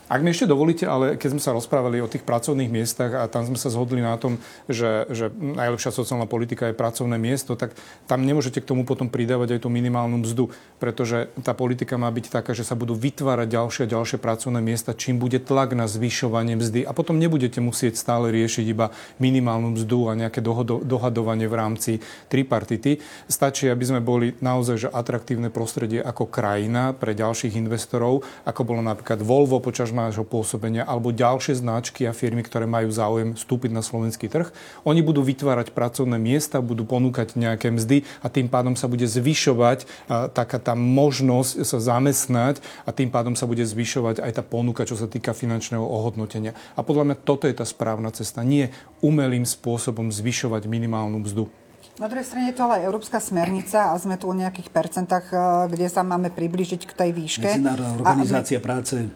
Ak 0.05 0.21
mi 0.21 0.29
ešte 0.29 0.45
dovolíte, 0.45 0.85
ale 0.85 1.17
keď 1.17 1.33
sme 1.33 1.41
sa 1.41 1.57
rozprávali 1.57 1.97
o 1.97 2.05
tých 2.05 2.21
pracovných 2.21 2.69
miestach 2.69 3.09
a 3.17 3.25
tam 3.25 3.41
sme 3.41 3.57
sa 3.57 3.73
zhodli 3.73 4.05
na 4.05 4.13
tom, 4.21 4.37
že, 4.69 5.09
že 5.09 5.33
najlepšia 5.33 5.89
sociálna 5.89 6.29
politika 6.29 6.69
je 6.69 6.77
pracovné 6.77 7.17
miesto, 7.17 7.57
tak 7.57 7.73
tam 8.05 8.21
nemôžete 8.21 8.61
k 8.61 8.69
tomu 8.69 8.85
potom 8.85 9.09
pridávať 9.09 9.57
aj 9.57 9.65
tú 9.65 9.73
minimálnu 9.73 10.21
mzdu, 10.21 10.53
pretože 10.77 11.33
tá 11.41 11.57
politika 11.57 11.97
má 11.97 12.05
byť 12.13 12.29
taká, 12.29 12.53
že 12.53 12.61
sa 12.61 12.77
budú 12.77 12.93
vytvárať 12.93 13.49
ďalšie 13.49 13.81
a 13.89 13.91
ďalšie 13.97 14.21
pracovné 14.21 14.61
miesta, 14.61 14.93
čím 14.93 15.17
bude 15.17 15.41
tlak 15.41 15.73
na 15.73 15.89
zvyšovanie 15.89 16.53
mzdy 16.53 16.85
a 16.85 16.93
potom 16.93 17.17
nebudete 17.17 17.57
musieť 17.57 17.97
stále 17.97 18.29
riešiť 18.29 18.65
iba 18.69 18.93
minimálnu 19.17 19.73
mzdu 19.73 20.13
a 20.13 20.13
nejaké 20.13 20.37
dohodo, 20.37 20.85
dohadovanie 20.85 21.49
v 21.49 21.57
rámci 21.57 21.91
tripartity. 22.29 23.01
Stačí, 23.25 23.73
aby 23.73 23.81
sme 23.81 24.05
boli 24.05 24.37
naozaj 24.37 24.85
že 24.85 24.89
atraktívne 24.93 25.49
prostredie 25.49 25.97
ako 25.97 26.29
krajina 26.29 26.93
pre 26.93 27.17
ďalších 27.17 27.57
investorov, 27.57 28.21
ako 28.45 28.61
bolo 28.61 28.85
napríklad 28.85 29.25
Volvo 29.25 29.57
počas 29.57 29.94
nášho 29.95 30.27
pôsobenia 30.27 30.83
alebo 30.83 31.15
ďalšie 31.15 31.63
značky 31.63 32.03
a 32.03 32.11
firmy, 32.11 32.43
ktoré 32.43 32.67
majú 32.67 32.91
záujem 32.91 33.31
vstúpiť 33.33 33.71
na 33.71 33.79
slovenský 33.79 34.27
trh. 34.27 34.51
Oni 34.83 34.99
budú 34.99 35.23
vytvárať 35.23 35.71
pracovné 35.71 36.19
miesta, 36.19 36.59
budú 36.59 36.83
ponúkať 36.83 37.39
nejaké 37.39 37.71
mzdy 37.71 38.03
a 38.19 38.27
tým 38.27 38.51
pádom 38.51 38.75
sa 38.75 38.91
bude 38.91 39.07
zvyšovať 39.07 39.87
taká 40.35 40.59
tá 40.59 40.75
možnosť 40.75 41.63
sa 41.63 41.79
zamestnať 41.79 42.59
a 42.83 42.91
tým 42.91 43.07
pádom 43.07 43.39
sa 43.39 43.47
bude 43.47 43.63
zvyšovať 43.63 44.19
aj 44.19 44.31
tá 44.35 44.43
ponuka, 44.43 44.83
čo 44.83 44.99
sa 44.99 45.07
týka 45.07 45.31
finančného 45.31 45.81
ohodnotenia. 45.81 46.51
A 46.75 46.83
podľa 46.83 47.07
mňa 47.07 47.15
toto 47.23 47.47
je 47.47 47.55
tá 47.55 47.63
správna 47.63 48.11
cesta. 48.11 48.43
Nie 48.43 48.75
umelým 48.99 49.47
spôsobom 49.47 50.11
zvyšovať 50.11 50.67
minimálnu 50.67 51.23
mzdu. 51.23 51.47
Na 51.95 52.11
druhej 52.11 52.27
strane 52.27 52.51
je 52.51 52.59
to 52.59 52.67
ale 52.67 52.83
európska 52.83 53.23
smernica 53.23 53.93
a 53.93 53.95
sme 53.95 54.19
tu 54.19 54.27
o 54.27 54.35
nejakých 54.35 54.67
percentách, 54.67 55.31
kde 55.71 55.87
sa 55.87 56.03
máme 56.03 56.27
približiť 56.27 56.81
k 56.83 56.91
tej 56.91 57.09
výške. 57.15 57.47
Medzinárodná 57.47 57.95
organizácia 57.95 58.59
a... 58.59 58.65
práce 58.65 59.07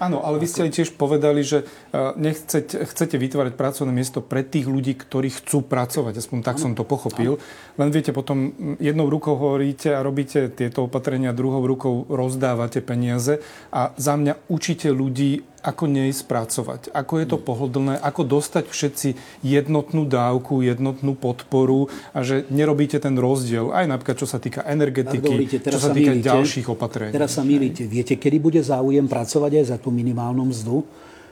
Áno, 0.00 0.24
ale 0.24 0.40
vy 0.40 0.48
ste 0.48 0.64
aj 0.64 0.72
tiež 0.80 0.90
povedali, 0.96 1.44
že 1.44 1.68
e, 1.92 1.94
nechcete, 2.16 2.88
chcete 2.88 3.20
vytvárať 3.20 3.52
pracovné 3.52 3.92
miesto 3.92 4.24
pre 4.24 4.40
tých 4.40 4.64
ľudí, 4.64 4.96
ktorí 4.96 5.28
chcú 5.28 5.60
pracovať. 5.60 6.24
Aspoň 6.24 6.38
tak 6.40 6.56
som 6.56 6.72
to 6.72 6.88
pochopil. 6.88 7.36
Len 7.76 7.92
viete, 7.92 8.16
potom 8.16 8.56
jednou 8.80 9.12
rukou 9.12 9.36
hovoríte 9.36 9.92
a 9.92 10.00
robíte 10.00 10.48
tieto 10.48 10.88
opatrenia, 10.88 11.36
druhou 11.36 11.60
rukou 11.68 12.08
rozdávate 12.08 12.80
peniaze 12.80 13.44
a 13.68 13.92
za 14.00 14.16
mňa 14.16 14.48
učíte 14.48 14.88
ľudí, 14.88 15.44
ako 15.60 15.84
nej 15.88 16.10
spracovať, 16.10 16.92
ako 16.92 17.12
je 17.20 17.26
to 17.28 17.38
mm. 17.38 17.44
pohodlné, 17.44 17.94
ako 18.00 18.22
dostať 18.24 18.64
všetci 18.68 19.08
jednotnú 19.44 20.08
dávku, 20.08 20.64
jednotnú 20.64 21.12
podporu 21.12 21.92
a 22.16 22.24
že 22.24 22.48
nerobíte 22.48 22.96
ten 22.96 23.16
rozdiel, 23.16 23.72
aj 23.72 23.84
napríklad 23.88 24.16
čo 24.16 24.28
sa 24.28 24.40
týka 24.40 24.64
energetiky, 24.64 25.20
dovolíte, 25.20 25.56
čo 25.60 25.80
sa, 25.80 25.92
sa 25.92 25.96
týka 25.96 26.16
milíte, 26.16 26.28
ďalších 26.28 26.66
opatrení. 26.72 27.12
Teraz 27.12 27.36
sa 27.36 27.44
milíte. 27.44 27.84
Viete, 27.84 28.16
kedy 28.16 28.36
bude 28.40 28.60
záujem 28.64 29.04
pracovať 29.04 29.60
aj 29.60 29.64
za 29.72 29.76
tú 29.76 29.92
minimálnu 29.92 30.48
mzdu? 30.48 30.82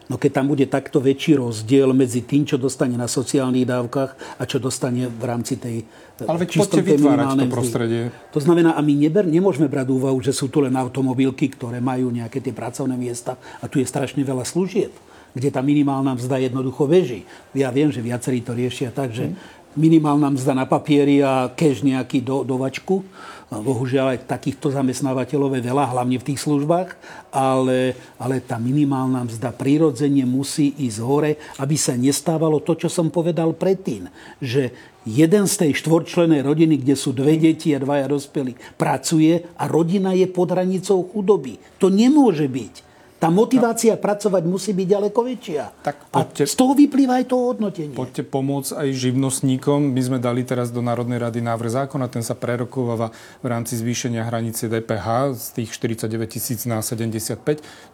No 0.08 0.16
keď 0.16 0.40
tam 0.40 0.48
bude 0.48 0.64
takto 0.64 1.04
väčší 1.04 1.36
rozdiel 1.36 1.92
medzi 1.92 2.24
tým, 2.24 2.48
čo 2.48 2.56
dostane 2.56 2.96
na 2.96 3.04
sociálnych 3.04 3.68
dávkach 3.68 4.40
a 4.40 4.42
čo 4.48 4.56
dostane 4.56 5.04
v 5.04 5.24
rámci 5.24 5.60
tej 5.60 5.84
Ale 6.24 6.48
veď 6.48 6.64
poďte 6.64 6.82
vytvárať 6.82 7.26
to 7.28 7.46
prostredie. 7.52 8.02
To 8.32 8.40
znamená, 8.40 8.72
a 8.72 8.80
my 8.80 8.92
neber, 8.96 9.28
nemôžeme 9.28 9.68
brať 9.68 9.92
úvahu, 9.92 10.18
že 10.24 10.32
sú 10.32 10.48
tu 10.48 10.64
len 10.64 10.72
automobilky, 10.72 11.52
ktoré 11.52 11.78
majú 11.84 12.08
nejaké 12.08 12.40
tie 12.40 12.56
pracovné 12.56 12.96
miesta 12.96 13.36
a 13.60 13.68
tu 13.68 13.78
je 13.78 13.86
strašne 13.86 14.24
veľa 14.24 14.48
služieb 14.48 14.90
kde 15.28 15.52
tá 15.52 15.60
minimálna 15.60 16.16
mzda 16.16 16.40
jednoducho 16.40 16.88
veží. 16.88 17.22
Ja 17.52 17.68
viem, 17.68 17.92
že 17.92 18.02
viacerí 18.02 18.40
to 18.42 18.56
riešia 18.56 18.90
tak, 18.90 19.12
že 19.12 19.36
minimálna 19.78 20.34
mzda 20.34 20.52
na 20.56 20.66
papieri 20.66 21.22
a 21.22 21.52
kež 21.52 21.86
nejaký 21.86 22.24
do, 22.24 22.42
dovačku 22.42 23.04
Bohužiaľ 23.48 24.12
aj 24.12 24.28
takýchto 24.28 24.68
zamestnávateľov 24.68 25.56
je 25.56 25.62
veľa, 25.64 25.96
hlavne 25.96 26.20
v 26.20 26.26
tých 26.28 26.44
službách, 26.44 27.00
ale, 27.32 27.96
ale 28.20 28.44
tá 28.44 28.60
minimálna 28.60 29.24
mzda 29.24 29.56
prirodzene 29.56 30.28
musí 30.28 30.76
ísť 30.76 30.98
hore, 31.00 31.40
aby 31.56 31.72
sa 31.80 31.96
nestávalo 31.96 32.60
to, 32.60 32.76
čo 32.76 32.92
som 32.92 33.08
povedal 33.08 33.56
predtým, 33.56 34.12
že 34.44 34.76
jeden 35.08 35.48
z 35.48 35.54
tej 35.64 35.80
štvorčlenej 35.80 36.44
rodiny, 36.44 36.84
kde 36.84 36.92
sú 36.92 37.16
dve 37.16 37.40
deti 37.40 37.72
a 37.72 37.80
dvaja 37.80 38.12
dospelí, 38.12 38.52
pracuje 38.76 39.40
a 39.56 39.64
rodina 39.64 40.12
je 40.12 40.28
pod 40.28 40.52
hranicou 40.52 41.00
chudoby. 41.08 41.56
To 41.80 41.88
nemôže 41.88 42.44
byť. 42.44 42.87
Tá 43.18 43.34
motivácia 43.34 43.98
no. 43.98 44.02
pracovať 44.02 44.42
musí 44.46 44.70
byť 44.70 44.86
ďaleko 44.86 45.20
väčšia. 45.26 45.62
Tak 45.82 45.96
poďte, 46.14 46.42
a 46.46 46.50
z 46.50 46.54
toho 46.54 46.72
vyplýva 46.78 47.18
aj 47.18 47.26
to 47.26 47.36
hodnotenie. 47.50 47.90
Poďte 47.90 48.22
pomôcť 48.22 48.78
aj 48.78 48.88
živnostníkom. 48.94 49.90
My 49.90 50.02
sme 50.06 50.18
dali 50.22 50.46
teraz 50.46 50.70
do 50.70 50.78
Národnej 50.78 51.18
rady 51.18 51.42
návrh 51.42 51.82
zákona, 51.82 52.06
ten 52.06 52.22
sa 52.22 52.38
prerokováva 52.38 53.10
v 53.42 53.46
rámci 53.50 53.74
zvýšenia 53.74 54.22
hranice 54.22 54.70
DPH 54.70 55.34
z 55.34 55.46
tých 55.50 55.70
49 55.74 56.30
tisíc 56.30 56.62
na 56.62 56.78
75. 56.78 57.42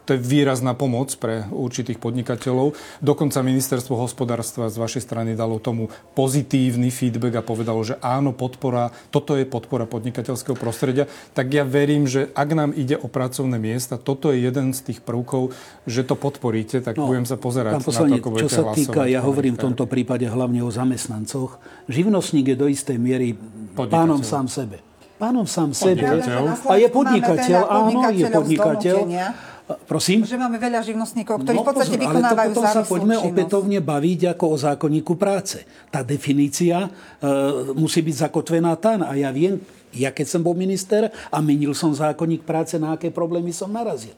To 0.05 0.09
je 0.13 0.19
výrazná 0.21 0.77
pomoc 0.77 1.09
pre 1.17 1.49
určitých 1.49 1.97
podnikateľov. 1.97 2.77
Dokonca 3.01 3.41
ministerstvo 3.41 3.97
hospodárstva 3.97 4.69
z 4.69 4.77
vašej 4.77 5.09
strany 5.09 5.33
dalo 5.33 5.57
tomu 5.57 5.89
pozitívny 6.13 6.93
feedback 6.93 7.41
a 7.41 7.43
povedalo, 7.43 7.81
že 7.81 7.97
áno, 7.97 8.29
podpora, 8.29 8.93
toto 9.09 9.33
je 9.33 9.49
podpora 9.49 9.89
podnikateľského 9.89 10.53
prostredia. 10.53 11.09
Tak 11.33 11.49
ja 11.49 11.65
verím, 11.65 12.05
že 12.05 12.29
ak 12.37 12.49
nám 12.53 12.71
ide 12.77 12.93
o 13.01 13.09
pracovné 13.09 13.57
miesta, 13.57 13.97
toto 13.97 14.29
je 14.29 14.45
jeden 14.45 14.69
z 14.69 14.93
tých 14.93 15.01
prvkov, 15.15 15.55
že 15.87 16.03
to 16.03 16.19
podporíte, 16.19 16.83
tak 16.83 16.99
no, 16.99 17.07
budem 17.07 17.23
sa 17.23 17.39
pozerať 17.39 17.79
poslanec, 17.79 18.19
na 18.19 18.27
to, 18.27 18.29
ako 18.35 18.43
Čo 18.43 18.49
sa 18.51 18.63
týka, 18.75 19.01
ja 19.07 19.23
hovorím 19.23 19.55
v 19.55 19.71
tomto 19.71 19.87
prípade 19.87 20.27
hlavne 20.27 20.59
o 20.59 20.69
zamestnancoch, 20.69 21.55
živnostník 21.87 22.51
je 22.51 22.57
do 22.59 22.67
istej 22.67 22.99
miery 22.99 23.39
pánom 23.73 24.19
sám 24.19 24.51
sebe. 24.51 24.83
Pánom 25.15 25.47
sám 25.47 25.71
sebe. 25.71 26.03
A 26.67 26.75
je 26.75 26.87
podnikateľ, 26.91 27.61
áno, 27.71 28.11
je 28.11 28.25
podnikateľ. 28.27 28.97
Prosím? 29.65 30.21
Že 30.21 30.37
máme 30.37 30.61
veľa 30.61 30.85
živnostníkov, 30.85 31.41
ktorí 31.41 31.57
no, 31.57 31.65
v 31.65 31.67
podstate 31.73 31.97
pozor, 31.97 32.05
vykonávajú 32.05 32.37
ale 32.37 32.53
to 32.53 32.61
potom 32.61 32.69
sa 32.69 32.81
poďme 32.85 33.15
činnosť. 33.17 33.33
opätovne 33.33 33.79
baviť 33.81 34.21
ako 34.37 34.45
o 34.45 34.57
zákonníku 34.61 35.13
práce. 35.17 35.57
Tá 35.89 36.05
definícia 36.05 36.85
e, 36.85 36.89
musí 37.73 38.05
byť 38.05 38.29
zakotvená 38.29 38.77
tam. 38.77 39.01
A 39.01 39.17
ja 39.17 39.33
viem, 39.33 39.57
ja 39.89 40.13
keď 40.13 40.37
som 40.37 40.45
bol 40.45 40.53
minister 40.53 41.09
a 41.09 41.41
menil 41.41 41.73
som 41.73 41.89
zákonník 41.97 42.45
práce, 42.45 42.77
na 42.77 42.93
aké 42.93 43.09
problémy 43.09 43.49
som 43.49 43.73
narazil 43.73 44.13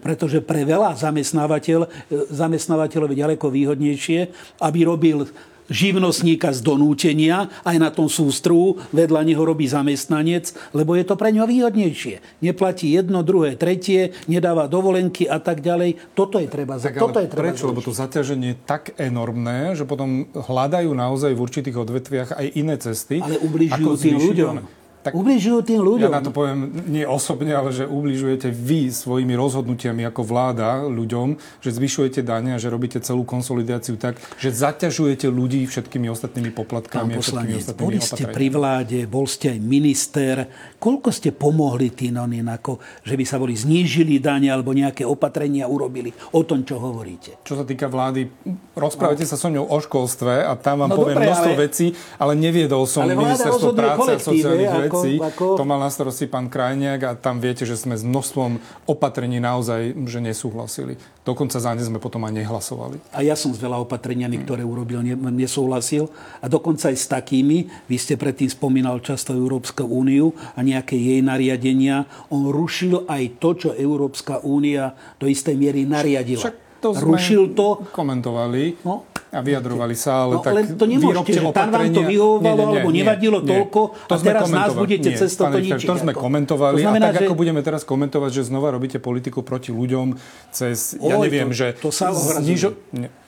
pretože 0.00 0.40
pre 0.40 0.64
veľa 0.64 0.96
zamestnávateľ, 0.96 1.80
e, 1.84 1.88
zamestnávateľov 2.32 3.12
je 3.12 3.20
ďaleko 3.20 3.46
výhodnejšie, 3.52 4.20
aby 4.62 4.78
robil 4.88 5.28
živnostníka 5.72 6.52
z 6.52 6.60
donútenia, 6.60 7.48
aj 7.64 7.76
na 7.80 7.88
tom 7.88 8.06
sústru, 8.10 8.78
vedľa 8.92 9.24
neho 9.24 9.42
robí 9.42 9.64
zamestnanec, 9.64 10.52
lebo 10.76 10.92
je 10.98 11.04
to 11.08 11.14
pre 11.16 11.30
ňo 11.30 11.48
výhodnejšie. 11.48 12.44
Neplatí 12.44 12.92
jedno, 12.92 13.24
druhé, 13.24 13.56
tretie, 13.56 14.12
nedáva 14.28 14.68
dovolenky 14.68 15.24
a 15.24 15.40
tak 15.40 15.64
ďalej. 15.64 16.12
Toto 16.12 16.36
je 16.36 16.46
treba 16.46 16.76
tak, 16.76 17.00
toto 17.00 17.18
je 17.18 17.28
treba 17.30 17.50
Prečo? 17.50 17.72
Lebo 17.72 17.82
to 17.82 17.96
zaťaženie 17.96 18.54
je 18.54 18.58
tak 18.68 18.94
enormné, 19.00 19.74
že 19.74 19.88
potom 19.88 20.28
hľadajú 20.36 20.92
naozaj 20.92 21.32
v 21.32 21.40
určitých 21.40 21.76
odvetviach 21.80 22.30
aj 22.36 22.46
iné 22.54 22.76
cesty. 22.78 23.18
Ale 23.18 23.40
ubližujú 23.40 23.88
tým 23.98 24.18
ľuďom. 24.20 24.81
Tak 25.02 25.18
ubližujú 25.18 25.66
tým 25.66 25.82
ľuďom. 25.82 26.14
Ja 26.14 26.14
na 26.14 26.22
to 26.22 26.30
poviem 26.30 26.70
nie 26.86 27.02
osobne, 27.02 27.50
ale 27.58 27.74
že 27.74 27.90
ubližujete 27.90 28.54
vy 28.54 28.94
svojimi 28.94 29.34
rozhodnutiami 29.34 30.06
ako 30.06 30.22
vláda 30.22 30.86
ľuďom, 30.86 31.34
že 31.58 31.74
zvyšujete 31.74 32.22
dane 32.22 32.54
a 32.54 32.58
že 32.62 32.70
robíte 32.70 33.02
celú 33.02 33.26
konsolidáciu 33.26 33.98
tak, 33.98 34.22
že 34.38 34.54
zaťažujete 34.54 35.26
ľudí 35.26 35.66
všetkými 35.66 36.06
ostatnými 36.06 36.54
poplatkami. 36.54 37.14
Pán 37.14 37.18
poslanec, 37.18 37.66
boli 37.74 37.98
ste 37.98 38.30
pri 38.30 38.46
vláde, 38.54 39.10
bol 39.10 39.26
ste 39.26 39.58
aj 39.58 39.58
minister. 39.58 40.46
Koľko 40.78 41.10
ste 41.10 41.34
pomohli 41.34 41.90
tým 41.90 42.14
ako, 42.22 42.78
že 43.02 43.18
by 43.18 43.24
sa 43.26 43.42
boli 43.42 43.58
znížili 43.58 44.22
dane 44.22 44.46
alebo 44.54 44.70
nejaké 44.70 45.02
opatrenia 45.02 45.66
urobili? 45.66 46.14
O 46.38 46.46
tom, 46.46 46.62
čo 46.62 46.78
hovoríte. 46.78 47.42
Čo 47.42 47.58
sa 47.58 47.64
týka 47.66 47.90
vlády, 47.90 48.30
rozprávate 48.78 49.26
no. 49.26 49.30
sa 49.34 49.34
so 49.34 49.50
mňou 49.50 49.66
o 49.66 49.78
školstve 49.82 50.46
a 50.46 50.54
tam 50.54 50.86
vám 50.86 50.94
no, 50.94 50.98
poviem 51.02 51.18
množstvo 51.26 51.52
ale... 51.58 51.62
vecí, 51.66 51.86
ale 52.22 52.32
neviedol 52.38 52.86
som 52.86 53.02
ministerstvo 53.02 53.74
práce 53.74 54.10
a 54.14 54.18
sociálnych 54.22 54.70
vecí 54.86 54.91
veci. 54.92 55.16
Ako... 55.16 55.56
To 55.56 55.64
mal 55.64 55.80
na 55.80 55.88
starosti 55.88 56.28
pán 56.28 56.52
Krajniak 56.52 57.00
a 57.02 57.10
tam 57.16 57.40
viete, 57.40 57.64
že 57.64 57.80
sme 57.80 57.96
s 57.96 58.04
množstvom 58.04 58.60
opatrení 58.84 59.40
naozaj 59.40 59.96
že 60.06 60.20
nesúhlasili. 60.20 61.00
Dokonca 61.22 61.58
za 61.62 61.72
ne 61.72 61.82
sme 61.82 62.02
potom 62.02 62.22
aj 62.26 62.34
nehlasovali. 62.34 62.98
A 63.14 63.22
ja 63.22 63.38
som 63.38 63.54
s 63.54 63.58
veľa 63.62 63.78
opatreniami, 63.86 64.42
ktoré 64.42 64.66
urobil, 64.66 65.02
nesúhlasil. 65.30 66.10
A 66.42 66.50
dokonca 66.50 66.90
aj 66.90 66.96
s 66.98 67.06
takými, 67.06 67.70
vy 67.86 67.96
ste 67.96 68.18
predtým 68.18 68.50
spomínal 68.50 68.98
často 68.98 69.30
Európsku 69.30 69.86
úniu 69.86 70.34
a 70.58 70.60
nejaké 70.66 70.98
jej 70.98 71.22
nariadenia. 71.22 72.10
On 72.34 72.50
rušil 72.50 73.06
aj 73.06 73.38
to, 73.38 73.50
čo 73.54 73.68
Európska 73.70 74.42
únia 74.42 74.98
do 75.22 75.30
istej 75.30 75.54
miery 75.54 75.86
nariadila. 75.86 76.42
Však 76.42 76.61
to 76.82 76.88
rušil 76.98 77.54
to. 77.54 77.86
komentovali. 77.94 78.82
No, 78.82 79.06
a 79.32 79.40
vyjadrovali 79.40 79.96
sa, 79.96 80.28
ale 80.28 80.36
no, 80.36 80.44
tak 80.44 80.52
ale 80.52 80.60
to 80.76 80.84
nemôžete, 80.84 81.40
že 81.40 81.40
tam 81.56 81.72
vám 81.72 81.88
to 81.88 82.04
vyhovovalo, 82.04 82.44
nie, 82.44 82.52
nie, 82.52 82.68
nie, 82.68 82.68
alebo 82.76 82.88
nevadilo 82.92 83.38
nie, 83.40 83.48
toľko 83.48 83.80
to 84.04 84.12
a 84.12 84.16
teraz 84.20 84.44
nás 84.52 84.76
budete 84.76 85.08
nie, 85.08 85.16
cez 85.16 85.32
toto 85.32 85.56
ničiť. 85.56 85.88
To 85.88 85.96
sme 85.96 86.12
komentovali 86.12 86.76
to 86.76 86.84
znamená, 86.84 87.08
a 87.08 87.16
tak 87.16 87.24
že... 87.24 87.26
ako 87.32 87.34
budeme 87.40 87.64
teraz 87.64 87.88
komentovať, 87.88 88.28
že 88.28 88.42
znova 88.52 88.76
robíte 88.76 89.00
politiku 89.00 89.40
proti 89.40 89.72
ľuďom 89.72 90.20
cez, 90.52 91.00
Oj, 91.00 91.08
ja 91.08 91.16
neviem, 91.16 91.48
to, 91.48 91.56
že... 91.56 91.66
To 91.80 91.88
sa 91.88 92.12
znižo... 92.12 92.76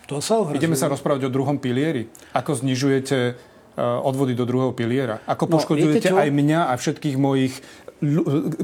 To 0.05 0.21
sa 0.21 0.45
Ideme 0.53 0.77
sa 0.77 0.93
rozprávať 0.93 1.25
o 1.25 1.31
druhom 1.33 1.57
pilieri. 1.57 2.13
Ako 2.37 2.61
znižujete 2.61 3.19
eh, 3.33 3.37
odvody 3.81 4.37
do 4.37 4.45
druhého 4.45 4.77
piliera. 4.77 5.25
Ako 5.25 5.49
no, 5.49 5.57
poškodzujete 5.57 6.13
aj 6.13 6.29
mňa 6.29 6.69
a 6.69 6.77
všetkých 6.77 7.17
mojich 7.17 7.57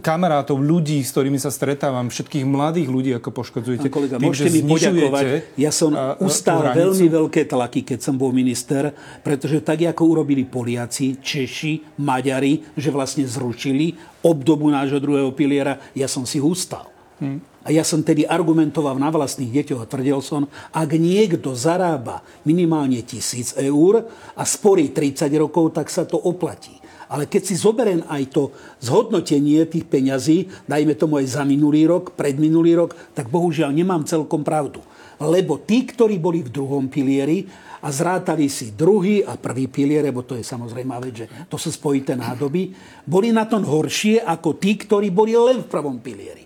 kamarátov, 0.05 0.61
ľudí, 0.61 1.00
s 1.03 1.11
ktorými 1.12 1.40
sa 1.40 1.50
stretávam, 1.50 2.09
všetkých 2.12 2.44
mladých 2.46 2.88
ľudí, 2.88 3.11
ako 3.16 3.31
poškodzujete. 3.33 3.88
Pán 3.88 3.94
kolega, 3.94 4.16
tým, 4.20 4.26
môžete 4.31 4.50
mi 4.53 4.62
poďakovať. 4.64 5.24
Ja 5.59 5.70
som 5.74 5.92
ustal 6.22 6.72
veľmi 6.72 7.07
veľké 7.09 7.48
tlaky, 7.48 7.83
keď 7.85 7.98
som 8.00 8.14
bol 8.20 8.31
minister, 8.31 8.94
pretože 9.24 9.61
tak, 9.61 9.83
ako 9.83 10.03
urobili 10.18 10.44
Poliaci, 10.46 11.20
Češi, 11.20 12.00
Maďari, 12.00 12.76
že 12.76 12.92
vlastne 12.92 13.24
zrušili 13.24 13.96
obdobu 14.24 14.68
nášho 14.68 15.00
druhého 15.00 15.33
piliera, 15.33 15.81
ja 15.96 16.07
som 16.07 16.29
si 16.29 16.40
ustal. 16.40 16.88
Hmm. 17.20 17.44
A 17.61 17.68
ja 17.68 17.85
som 17.85 18.00
tedy 18.00 18.24
argumentoval 18.24 18.96
na 18.96 19.12
vlastných 19.12 19.53
deťoch 19.53 19.85
a 19.85 19.90
tvrdil 19.90 20.24
som, 20.24 20.48
ak 20.72 20.96
niekto 20.96 21.53
zarába 21.53 22.24
minimálne 22.48 23.05
tisíc 23.05 23.53
eur 23.53 24.09
a 24.33 24.42
sporí 24.48 24.88
30 24.88 25.29
rokov, 25.37 25.76
tak 25.76 25.92
sa 25.92 26.09
to 26.09 26.16
oplatí. 26.16 26.80
Ale 27.11 27.27
keď 27.27 27.42
si 27.42 27.59
zoberiem 27.59 28.07
aj 28.07 28.23
to 28.31 28.55
zhodnotenie 28.79 29.66
tých 29.66 29.90
peňazí, 29.90 30.46
dajme 30.70 30.94
tomu 30.94 31.18
aj 31.18 31.27
za 31.27 31.42
minulý 31.42 31.90
rok, 31.90 32.14
predminulý 32.14 32.79
rok, 32.79 32.94
tak 33.18 33.27
bohužiaľ 33.27 33.75
nemám 33.75 34.07
celkom 34.07 34.46
pravdu. 34.46 34.79
Lebo 35.18 35.59
tí, 35.59 35.85
ktorí 35.85 36.23
boli 36.23 36.46
v 36.46 36.55
druhom 36.55 36.87
pilieri 36.87 37.51
a 37.83 37.90
zrátali 37.90 38.46
si 38.46 38.73
druhý 38.79 39.27
a 39.27 39.35
prvý 39.35 39.66
pilier, 39.66 40.07
lebo 40.07 40.23
to 40.23 40.38
je 40.38 40.46
samozrejme 40.46 40.94
vec, 41.03 41.14
že 41.25 41.27
to 41.51 41.59
sú 41.59 41.75
spojité 41.75 42.14
nádoby, 42.14 42.73
boli 43.05 43.35
na 43.35 43.44
tom 43.44 43.66
horšie 43.66 44.23
ako 44.23 44.57
tí, 44.57 44.79
ktorí 44.79 45.11
boli 45.11 45.35
len 45.35 45.66
v 45.66 45.68
prvom 45.68 45.99
pilieri. 45.99 46.39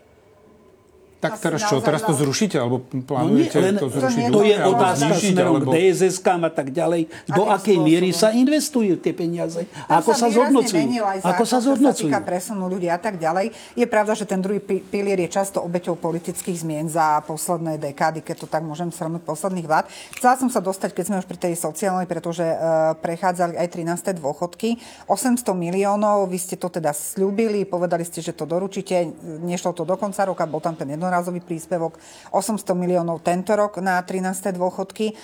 Tak 1.24 1.40
teraz 1.40 1.60
čo, 1.64 1.80
teraz 1.80 2.04
to 2.04 2.12
zrušíte, 2.12 2.60
alebo 2.60 2.84
plánujete 2.84 3.56
no 3.56 3.64
nie, 3.64 3.64
len, 3.64 3.74
to 3.80 3.88
zrušiť? 3.88 4.22
To, 4.28 4.40
je 4.44 4.56
otázka 4.60 5.14
smerom 5.16 5.54
alebo... 5.56 5.70
k 5.72 5.76
dss 5.80 6.16
a 6.20 6.50
tak 6.52 6.68
ďalej. 6.68 7.00
Do 7.32 7.48
akej 7.48 7.78
miery 7.80 8.12
sa 8.12 8.28
investujú 8.37 9.00
tie 9.00 9.16
peniaze? 9.16 9.64
A 9.88 10.04
ako 10.04 10.12
sa, 10.12 10.29
zhodnocujú? 10.29 10.85
Ako 11.25 11.44
sa 11.48 11.58
zhodnocujú? 11.64 12.12
Sa 12.12 12.20
týka 12.20 12.20
presunu 12.20 12.68
ľudí 12.68 12.92
a 12.92 13.00
tak 13.00 13.16
ďalej. 13.16 13.56
Je 13.72 13.87
pravda, 13.88 14.12
že 14.12 14.29
ten 14.29 14.44
druhý 14.44 14.60
pilier 14.60 15.16
je 15.25 15.31
často 15.33 15.64
obeťou 15.64 15.96
politických 15.96 16.60
zmien 16.60 16.87
za 16.92 17.25
posledné 17.25 17.81
dekády, 17.81 18.20
keď 18.20 18.44
to 18.44 18.46
tak 18.46 18.60
môžem 18.60 18.92
shrnúť 18.92 19.25
posledných 19.25 19.64
vlád. 19.64 19.88
Chcela 20.20 20.37
som 20.37 20.52
sa 20.52 20.60
dostať, 20.60 20.92
keď 20.92 21.04
sme 21.08 21.16
už 21.25 21.27
pri 21.27 21.38
tej 21.40 21.54
sociálnej, 21.56 22.04
pretože 22.04 22.44
uh, 22.44 22.92
prechádzali 23.00 23.56
aj 23.56 23.68
13. 23.72 24.20
dôchodky. 24.20 24.77
800 25.08 25.40
miliónov, 25.56 26.29
vy 26.29 26.37
ste 26.37 26.60
to 26.60 26.68
teda 26.68 26.92
slúbili, 26.92 27.64
povedali 27.64 28.04
ste, 28.04 28.20
že 28.20 28.37
to 28.37 28.44
doručíte, 28.44 29.08
nešlo 29.40 29.72
to 29.72 29.88
do 29.88 29.96
konca 29.96 30.29
roka, 30.29 30.44
bol 30.44 30.60
tam 30.60 30.77
ten 30.77 30.92
jedno 30.92 31.08
jednorázový 31.15 31.46
príspevok, 31.46 32.02
800 32.35 32.75
miliónov 32.75 33.23
tento 33.23 33.54
rok 33.54 33.79
na 33.79 34.02
13. 34.02 34.50
dôchodky. 34.58 35.15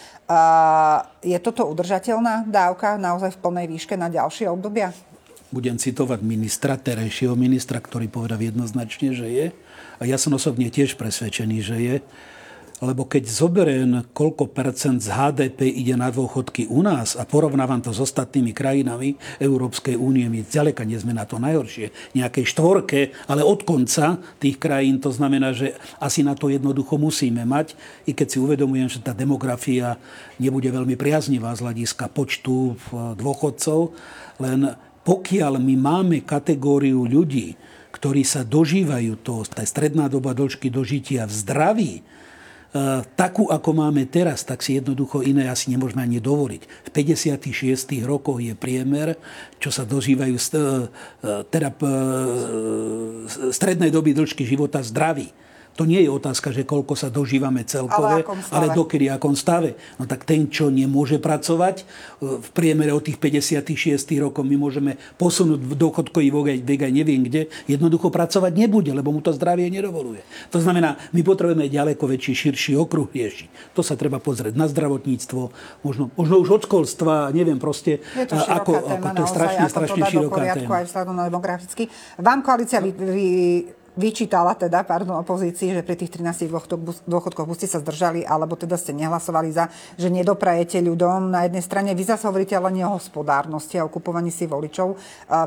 Je 1.27 1.39
toto 1.43 1.67
udržateľná 1.67 2.47
dávka 2.47 2.95
naozaj 2.95 3.35
v 3.35 3.43
plnej 3.43 3.67
výške 3.67 3.99
na 3.99 4.07
ďalšie 4.07 4.47
obdobia? 4.47 4.95
Budem 5.51 5.75
citovať 5.75 6.23
ministra, 6.23 6.79
terejšieho 6.79 7.35
ministra, 7.35 7.83
ktorý 7.83 8.07
povedal 8.07 8.39
jednoznačne, 8.39 9.11
že 9.11 9.27
je. 9.27 9.47
A 9.99 10.07
ja 10.07 10.15
som 10.15 10.31
osobne 10.31 10.71
tiež 10.71 10.95
presvedčený, 10.95 11.59
že 11.59 11.77
je 11.83 11.97
lebo 12.81 13.05
keď 13.05 13.29
zoberiem, 13.29 13.91
koľko 14.17 14.49
percent 14.49 15.05
z 15.05 15.13
HDP 15.13 15.69
ide 15.69 16.01
na 16.01 16.09
dôchodky 16.09 16.65
u 16.73 16.81
nás 16.81 17.13
a 17.13 17.29
porovnávam 17.29 17.85
to 17.85 17.93
s 17.93 18.01
ostatnými 18.01 18.57
krajinami 18.57 19.21
Európskej 19.37 20.01
únie, 20.01 20.25
my 20.33 20.41
ďaleka 20.49 20.89
nie 20.89 20.97
sme 20.97 21.13
na 21.13 21.29
to 21.29 21.37
najhoršie. 21.37 21.93
Nejakej 22.17 22.45
štvorke, 22.49 23.13
ale 23.29 23.45
od 23.45 23.69
konca 23.69 24.17
tých 24.41 24.57
krajín, 24.57 24.97
to 24.97 25.13
znamená, 25.13 25.53
že 25.53 25.77
asi 26.01 26.25
na 26.25 26.33
to 26.33 26.49
jednoducho 26.49 26.97
musíme 26.97 27.45
mať, 27.45 27.77
i 28.09 28.17
keď 28.17 28.27
si 28.33 28.39
uvedomujem, 28.41 28.89
že 28.89 29.05
tá 29.05 29.13
demografia 29.13 30.01
nebude 30.41 30.73
veľmi 30.73 30.97
priaznivá 30.97 31.53
z 31.53 31.69
hľadiska 31.69 32.09
počtu 32.09 32.73
eh, 32.73 32.77
dôchodcov, 33.13 33.93
len 34.41 34.73
pokiaľ 35.05 35.61
my 35.61 35.75
máme 35.77 36.17
kategóriu 36.25 37.05
ľudí, 37.05 37.57
ktorí 37.91 38.25
sa 38.25 38.47
dožívajú, 38.47 39.21
to, 39.21 39.45
tá 39.45 39.67
stredná 39.69 40.09
doba 40.09 40.33
dĺžky 40.33 40.73
dožitia 40.73 41.29
v 41.29 41.33
zdraví, 41.35 41.93
takú, 43.19 43.51
ako 43.51 43.71
máme 43.75 44.07
teraz, 44.07 44.47
tak 44.47 44.63
si 44.63 44.79
jednoducho 44.79 45.27
iné 45.27 45.51
asi 45.51 45.75
nemôžeme 45.75 46.07
ani 46.07 46.23
dovoliť. 46.23 46.63
V 46.87 46.91
56 46.95 48.07
rokoch 48.07 48.39
je 48.39 48.55
priemer, 48.55 49.19
čo 49.59 49.75
sa 49.75 49.83
dožívajú 49.83 50.37
e, 50.39 50.43
e, 50.47 50.59
teda 51.51 51.75
strednej 53.51 53.91
doby 53.91 54.15
dĺžky 54.15 54.47
života 54.47 54.79
zdraví. 54.87 55.35
To 55.79 55.89
nie 55.89 56.03
je 56.03 56.11
otázka, 56.11 56.53
že 56.53 56.67
koľko 56.67 56.99
sa 56.99 57.09
dožívame 57.09 57.65
celkové, 57.65 58.27
ale, 58.27 58.37
ale 58.53 58.67
dokedy 58.75 59.09
akom 59.09 59.33
stave. 59.39 59.79
No 59.97 60.05
tak 60.05 60.27
ten, 60.29 60.51
čo 60.51 60.69
nemôže 60.69 61.23
pracovať, 61.23 61.87
v 62.21 62.49
priemere 62.53 62.93
od 62.93 63.05
tých 63.05 63.17
56 63.17 63.97
rokov 64.21 64.45
my 64.45 64.57
môžeme 64.61 65.01
posunúť 65.17 65.61
v 65.63 65.75
dôchodkový 65.79 66.29
vek 66.61 66.81
aj 66.85 66.93
neviem 66.93 67.25
kde, 67.25 67.49
jednoducho 67.65 68.13
pracovať 68.13 68.53
nebude, 68.55 68.93
lebo 68.93 69.11
mu 69.11 69.25
to 69.25 69.33
zdravie 69.33 69.73
nedovoluje. 69.73 70.21
To 70.53 70.61
znamená, 70.61 71.01
my 71.17 71.21
potrebujeme 71.25 71.67
ďaleko 71.71 72.05
väčší, 72.07 72.33
širší 72.37 72.73
okruh 72.77 73.09
riešiť. 73.09 73.75
To 73.75 73.81
sa 73.81 73.97
treba 73.97 74.21
pozrieť 74.21 74.55
na 74.55 74.69
zdravotníctvo, 74.69 75.41
možno, 75.85 76.13
možno 76.15 76.35
už 76.45 76.61
od 76.61 76.63
školstva, 76.69 77.33
neviem 77.33 77.57
proste, 77.57 78.05
je 78.15 78.27
to 78.29 78.37
ako, 78.37 78.73
téma, 78.79 78.95
ako 79.01 79.07
to 79.17 79.21
je 79.21 79.29
strašne, 79.29 79.65
strašne 79.69 80.01
široká 80.07 80.43
téma. 80.55 80.85
Aj 80.85 81.07
na 81.11 81.25
demograficky. 81.27 81.89
Vám 82.21 82.45
koalícia 82.45 82.79
vy, 82.79 82.91
vy, 82.93 83.27
vyčítala 84.01 84.57
teda, 84.57 84.81
pardon, 84.89 85.21
opozícii, 85.21 85.77
že 85.77 85.85
pri 85.85 86.01
tých 86.01 86.17
13 86.17 86.49
dôchodkoch 87.05 87.45
buď 87.45 87.57
ste 87.61 87.69
sa 87.69 87.85
zdržali, 87.85 88.25
alebo 88.25 88.57
teda 88.57 88.81
ste 88.81 88.97
nehlasovali 88.97 89.53
za, 89.53 89.69
že 90.01 90.09
nedoprajete 90.09 90.81
ľuďom. 90.81 91.29
Na 91.29 91.45
jednej 91.45 91.61
strane 91.61 91.93
vy 91.93 92.09
zase 92.09 92.25
hovoríte 92.25 92.57
ale 92.57 92.73
o 92.81 92.97
hospodárnosti 92.97 93.77
a 93.77 93.85
o 93.85 93.93
si 94.33 94.49
voličov. 94.49 94.97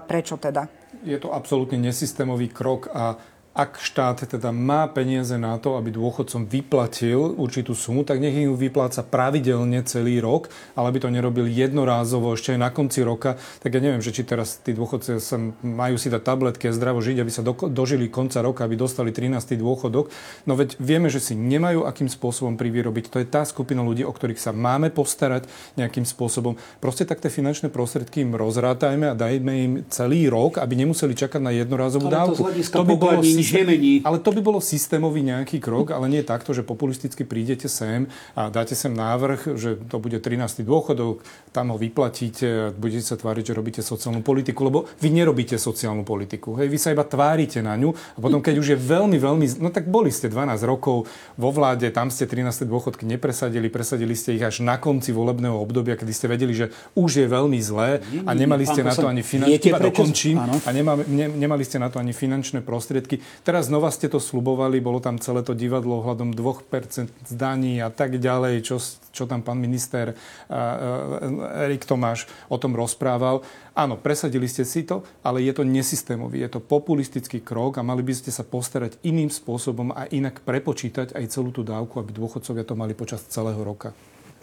Prečo 0.05 0.37
teda? 0.37 0.69
Je 1.01 1.17
to 1.17 1.33
absolútne 1.33 1.81
nesystémový 1.81 2.53
krok 2.53 2.93
a 2.93 3.17
ak 3.53 3.77
štát 3.77 4.25
teda 4.25 4.49
má 4.49 4.89
peniaze 4.89 5.37
na 5.37 5.61
to, 5.61 5.77
aby 5.77 5.93
dôchodcom 5.93 6.49
vyplatil 6.49 7.37
určitú 7.37 7.77
sumu, 7.77 8.01
tak 8.01 8.17
nech 8.17 8.33
ju 8.33 8.57
vypláca 8.57 9.05
pravidelne 9.05 9.77
celý 9.85 10.17
rok, 10.17 10.49
ale 10.73 10.89
aby 10.89 10.99
to 11.05 11.13
nerobil 11.13 11.45
jednorázovo 11.45 12.33
ešte 12.33 12.57
aj 12.57 12.59
na 12.59 12.73
konci 12.73 13.05
roka. 13.05 13.37
Tak 13.61 13.77
ja 13.77 13.81
neviem, 13.85 14.01
že 14.01 14.09
či 14.09 14.25
teraz 14.25 14.57
tí 14.57 14.73
dôchodci 14.73 15.21
sa 15.21 15.37
majú 15.61 16.01
si 16.01 16.09
dať 16.09 16.25
tabletky 16.25 16.65
a 16.65 16.73
zdravo 16.73 16.97
žiť, 16.97 17.21
aby 17.21 17.29
sa 17.29 17.45
do, 17.45 17.53
dožili 17.69 18.09
konca 18.09 18.41
roka, 18.41 18.65
aby 18.65 18.73
dostali 18.73 19.13
13. 19.13 19.53
dôchodok. 19.61 20.09
No 20.49 20.57
veď 20.57 20.73
vieme, 20.81 21.13
že 21.13 21.21
si 21.21 21.37
nemajú 21.37 21.85
akým 21.85 22.09
spôsobom 22.09 22.57
privyrobiť. 22.57 23.13
To 23.13 23.21
je 23.21 23.29
tá 23.29 23.45
skupina 23.45 23.85
ľudí, 23.85 24.01
o 24.01 24.09
ktorých 24.09 24.41
sa 24.41 24.49
máme 24.49 24.89
postarať 24.89 25.45
nejakým 25.77 26.09
spôsobom. 26.09 26.57
Proste 26.81 27.05
tak 27.05 27.21
tie 27.21 27.29
finančné 27.29 27.69
prostriedky 27.69 28.25
im 28.25 28.33
rozrátajme 28.33 29.13
a 29.13 29.17
dajme 29.17 29.53
im 29.53 29.73
celý 29.93 30.25
rok, 30.25 30.57
aby 30.57 30.73
nemuseli 30.73 31.13
čakať 31.13 31.37
na 31.37 31.53
jednorázovú 31.53 32.09
dávku. 32.09 32.49
To, 32.49 32.81
to 32.81 32.89
by 32.89 32.97
bolo 32.97 33.21
nič 33.43 33.51
nemení. 33.51 33.93
Ale 34.07 34.23
to 34.23 34.31
by 34.31 34.39
bolo 34.39 34.63
systémový 34.63 35.19
nejaký 35.19 35.59
krok, 35.59 35.91
ale 35.91 36.07
nie 36.07 36.23
takto, 36.23 36.55
že 36.55 36.63
populisticky 36.63 37.27
prídete 37.27 37.67
sem 37.67 38.07
a 38.39 38.47
dáte 38.47 38.71
sem 38.73 38.95
návrh, 38.95 39.59
že 39.59 39.75
to 39.91 39.99
bude 39.99 40.15
13. 40.15 40.63
dôchodok, 40.63 41.19
tam 41.51 41.75
ho 41.75 41.77
vyplatíte 41.77 42.63
budete 42.71 43.03
sa 43.03 43.19
tváriť, 43.19 43.51
že 43.51 43.53
robíte 43.57 43.81
sociálnu 43.83 44.23
politiku, 44.23 44.63
lebo 44.69 44.79
vy 45.01 45.09
nerobíte 45.11 45.59
sociálnu 45.59 46.07
politiku. 46.07 46.55
Hej, 46.55 46.71
vy 46.71 46.79
sa 46.79 46.95
iba 46.95 47.03
tvárite 47.03 47.59
na 47.59 47.75
ňu 47.75 47.91
a 47.91 48.19
potom, 48.21 48.39
keď 48.39 48.55
už 48.61 48.67
je 48.73 48.77
veľmi, 48.79 49.17
veľmi... 49.19 49.45
No 49.59 49.73
tak 49.73 49.89
boli 49.89 50.13
ste 50.13 50.29
12 50.29 50.55
rokov 50.63 51.09
vo 51.35 51.49
vláde, 51.49 51.89
tam 51.91 52.07
ste 52.13 52.29
13. 52.29 52.63
dôchodky 52.69 53.03
nepresadili, 53.03 53.67
presadili 53.67 54.13
ste 54.13 54.37
ich 54.37 54.43
až 54.45 54.61
na 54.63 54.77
konci 54.77 55.11
volebného 55.11 55.57
obdobia, 55.57 55.97
kedy 55.97 56.13
ste 56.13 56.27
vedeli, 56.29 56.53
že 56.53 56.69
už 56.93 57.25
je 57.25 57.27
veľmi 57.27 57.59
zlé 57.59 57.99
a 58.23 58.31
nemali 58.31 58.63
ste 58.63 58.85
na 58.85 58.93
to 58.93 59.09
ani 59.09 59.25
finančné... 59.25 59.79
dokončím. 59.91 60.37
A 60.39 60.69
nemali, 60.69 61.03
ne, 61.09 61.25
nemali 61.27 61.63
ste 61.65 61.81
na 61.81 61.89
to 61.89 61.97
ani 61.97 62.13
finančné 62.13 62.61
prostriedky. 62.61 63.19
Teraz 63.41 63.73
znova 63.73 63.89
ste 63.89 64.05
to 64.05 64.21
slubovali, 64.21 64.77
bolo 64.77 65.01
tam 65.01 65.17
celé 65.17 65.41
to 65.41 65.57
divadlo 65.57 66.05
ohľadom 66.05 66.31
2% 66.37 67.09
zdaní 67.25 67.81
a 67.81 67.89
tak 67.89 68.21
ďalej, 68.21 68.61
čo, 68.61 68.77
čo 69.09 69.25
tam 69.25 69.41
pán 69.41 69.57
minister 69.57 70.13
Erik 71.57 71.89
Tomáš 71.89 72.29
o 72.47 72.61
tom 72.61 72.77
rozprával. 72.77 73.41
Áno, 73.73 73.97
presadili 73.97 74.45
ste 74.45 74.63
si 74.63 74.85
to, 74.85 75.01
ale 75.25 75.41
je 75.41 75.51
to 75.57 75.65
nesystémový, 75.65 76.45
je 76.45 76.55
to 76.55 76.61
populistický 76.61 77.41
krok 77.41 77.81
a 77.81 77.83
mali 77.83 78.05
by 78.05 78.13
ste 78.13 78.29
sa 78.29 78.45
postarať 78.45 79.01
iným 79.01 79.33
spôsobom 79.33 79.89
a 79.97 80.05
inak 80.13 80.45
prepočítať 80.45 81.17
aj 81.17 81.33
celú 81.33 81.49
tú 81.49 81.65
dávku, 81.65 81.97
aby 81.97 82.13
dôchodcovia 82.13 82.63
to 82.63 82.77
mali 82.77 82.93
počas 82.93 83.25
celého 83.25 83.57
roka. 83.59 83.91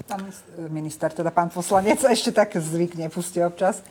Pán 0.08 0.26
minister, 0.72 1.12
teda 1.12 1.28
pán 1.30 1.52
poslanec, 1.52 2.00
ešte 2.02 2.32
tak 2.32 2.56
zvyk 2.56 2.96
nepustí 2.96 3.38
občas. 3.44 3.84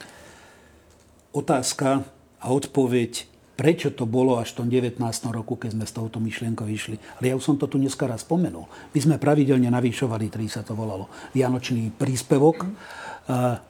Otázka 1.29 2.01
a 2.41 2.45
odpoveď 2.49 3.29
prečo 3.59 3.91
to 3.91 4.07
bolo 4.07 4.39
až 4.39 4.55
v 4.55 4.63
tom 4.63 4.67
19. 4.71 5.03
roku, 5.35 5.59
keď 5.59 5.75
sme 5.75 5.83
s 5.83 5.91
touto 5.91 6.23
myšlienkou 6.23 6.63
išli. 6.63 6.95
Ale 7.19 7.27
ja 7.27 7.35
už 7.35 7.43
som 7.43 7.55
to 7.59 7.67
tu 7.67 7.75
dneska 7.75 8.07
raz 8.07 8.23
spomenul. 8.23 8.71
My 8.95 8.99
sme 9.03 9.15
pravidelne 9.19 9.67
navýšovali, 9.67 10.31
ktorý 10.31 10.47
sa 10.47 10.63
to 10.63 10.79
volalo, 10.79 11.11
Vianočný 11.35 11.91
príspevok. 11.91 12.63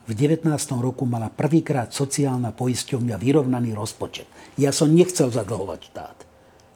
V 0.06 0.12
19. 0.14 0.46
roku 0.78 1.10
mala 1.10 1.34
prvýkrát 1.34 1.90
sociálna 1.90 2.54
poisťovňa 2.54 3.18
vyrovnaný 3.18 3.74
rozpočet. 3.74 4.30
Ja 4.62 4.70
som 4.70 4.94
nechcel 4.94 5.34
zadlhovať 5.34 5.80
štát. 5.90 6.18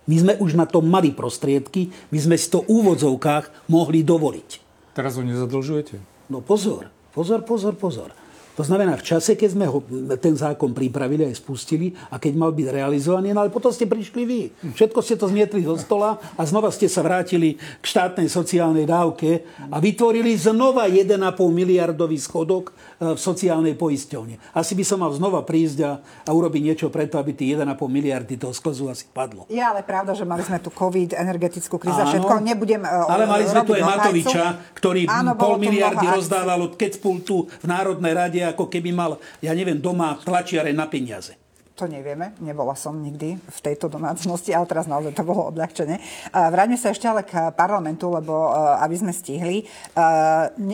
My 0.10 0.16
sme 0.18 0.34
už 0.42 0.58
na 0.58 0.66
to 0.66 0.82
mali 0.82 1.14
prostriedky, 1.14 1.94
my 2.10 2.18
sme 2.18 2.36
si 2.36 2.50
to 2.50 2.66
v 2.66 2.82
úvodzovkách 2.82 3.70
mohli 3.70 4.02
dovoliť. 4.02 4.50
Teraz 4.98 5.16
ho 5.16 5.24
nezadlžujete? 5.24 6.02
No 6.34 6.42
pozor, 6.42 6.90
pozor, 7.14 7.46
pozor, 7.46 7.78
pozor. 7.78 8.10
To 8.54 8.62
znamená, 8.62 8.94
v 9.02 9.02
čase, 9.02 9.34
keď 9.34 9.50
sme 9.50 9.66
ho, 9.66 9.82
ten 10.22 10.38
zákon 10.38 10.78
pripravili 10.78 11.26
aj 11.26 11.42
spustili 11.42 11.98
a 12.14 12.22
keď 12.22 12.34
mal 12.38 12.54
byť 12.54 12.68
realizovaný, 12.70 13.34
no 13.34 13.42
ale 13.42 13.50
potom 13.50 13.74
ste 13.74 13.90
prišli 13.90 14.22
vy. 14.30 14.42
Všetko 14.78 15.00
ste 15.02 15.18
to 15.18 15.26
zmietli 15.26 15.66
zo 15.66 15.74
stola 15.82 16.22
a 16.38 16.42
znova 16.46 16.70
ste 16.70 16.86
sa 16.86 17.02
vrátili 17.02 17.58
k 17.58 17.86
štátnej 17.86 18.30
sociálnej 18.30 18.86
dávke 18.86 19.42
a 19.74 19.82
vytvorili 19.82 20.38
znova 20.38 20.86
1,5 20.86 21.18
miliardový 21.50 22.22
schodok 22.22 22.70
e, 23.02 23.18
v 23.18 23.20
sociálnej 23.20 23.74
poisťovne. 23.74 24.54
Asi 24.54 24.78
by 24.78 24.86
som 24.86 25.02
mal 25.02 25.10
znova 25.18 25.42
prísť 25.42 25.78
a, 25.82 25.92
a 26.22 26.30
urobiť 26.30 26.62
niečo 26.62 26.88
preto, 26.94 27.18
aby 27.18 27.34
tí 27.34 27.50
1,5 27.58 27.66
miliardy 27.90 28.38
toho 28.38 28.54
sklzu 28.54 28.94
asi 28.94 29.10
padlo. 29.10 29.50
Je 29.50 29.58
ale 29.58 29.82
pravda, 29.82 30.14
že 30.14 30.30
mali 30.30 30.46
sme 30.46 30.62
tu 30.62 30.70
COVID, 30.70 31.18
energetickú 31.18 31.82
krízu, 31.82 32.06
všetko. 32.06 32.38
Nebudem 32.46 32.86
uh, 32.86 33.10
Ale 33.10 33.26
mali 33.26 33.50
sme 33.50 33.66
tu 33.66 33.74
aj 33.74 33.82
Matoviča, 33.82 34.46
ktorý 34.78 35.10
Áno, 35.10 35.34
pol 35.34 35.58
miliardy 35.58 36.06
rozdával 36.06 36.70
od 36.70 36.78
keď 36.78 37.02
pultu 37.02 37.50
v 37.50 37.66
Národnej 37.66 38.14
rade 38.14 38.43
ako 38.52 38.68
keby 38.68 38.92
mal, 38.92 39.20
ja 39.40 39.56
neviem, 39.56 39.80
doma 39.80 40.18
tlačiare 40.20 40.76
na 40.76 40.90
peniaze. 40.92 41.43
To 41.74 41.90
nevieme. 41.90 42.38
Nebola 42.38 42.78
som 42.78 42.94
nikdy 43.02 43.42
v 43.42 43.60
tejto 43.66 43.90
domácnosti, 43.90 44.54
ale 44.54 44.70
teraz 44.70 44.86
naozaj 44.86 45.18
to 45.18 45.26
bolo 45.26 45.50
odľahčené. 45.50 45.98
Vráťme 46.30 46.78
sa 46.78 46.94
ešte 46.94 47.10
ale 47.10 47.26
k 47.26 47.50
parlamentu, 47.58 48.14
lebo 48.14 48.54
aby 48.78 48.94
sme 48.94 49.10
stihli. 49.10 49.66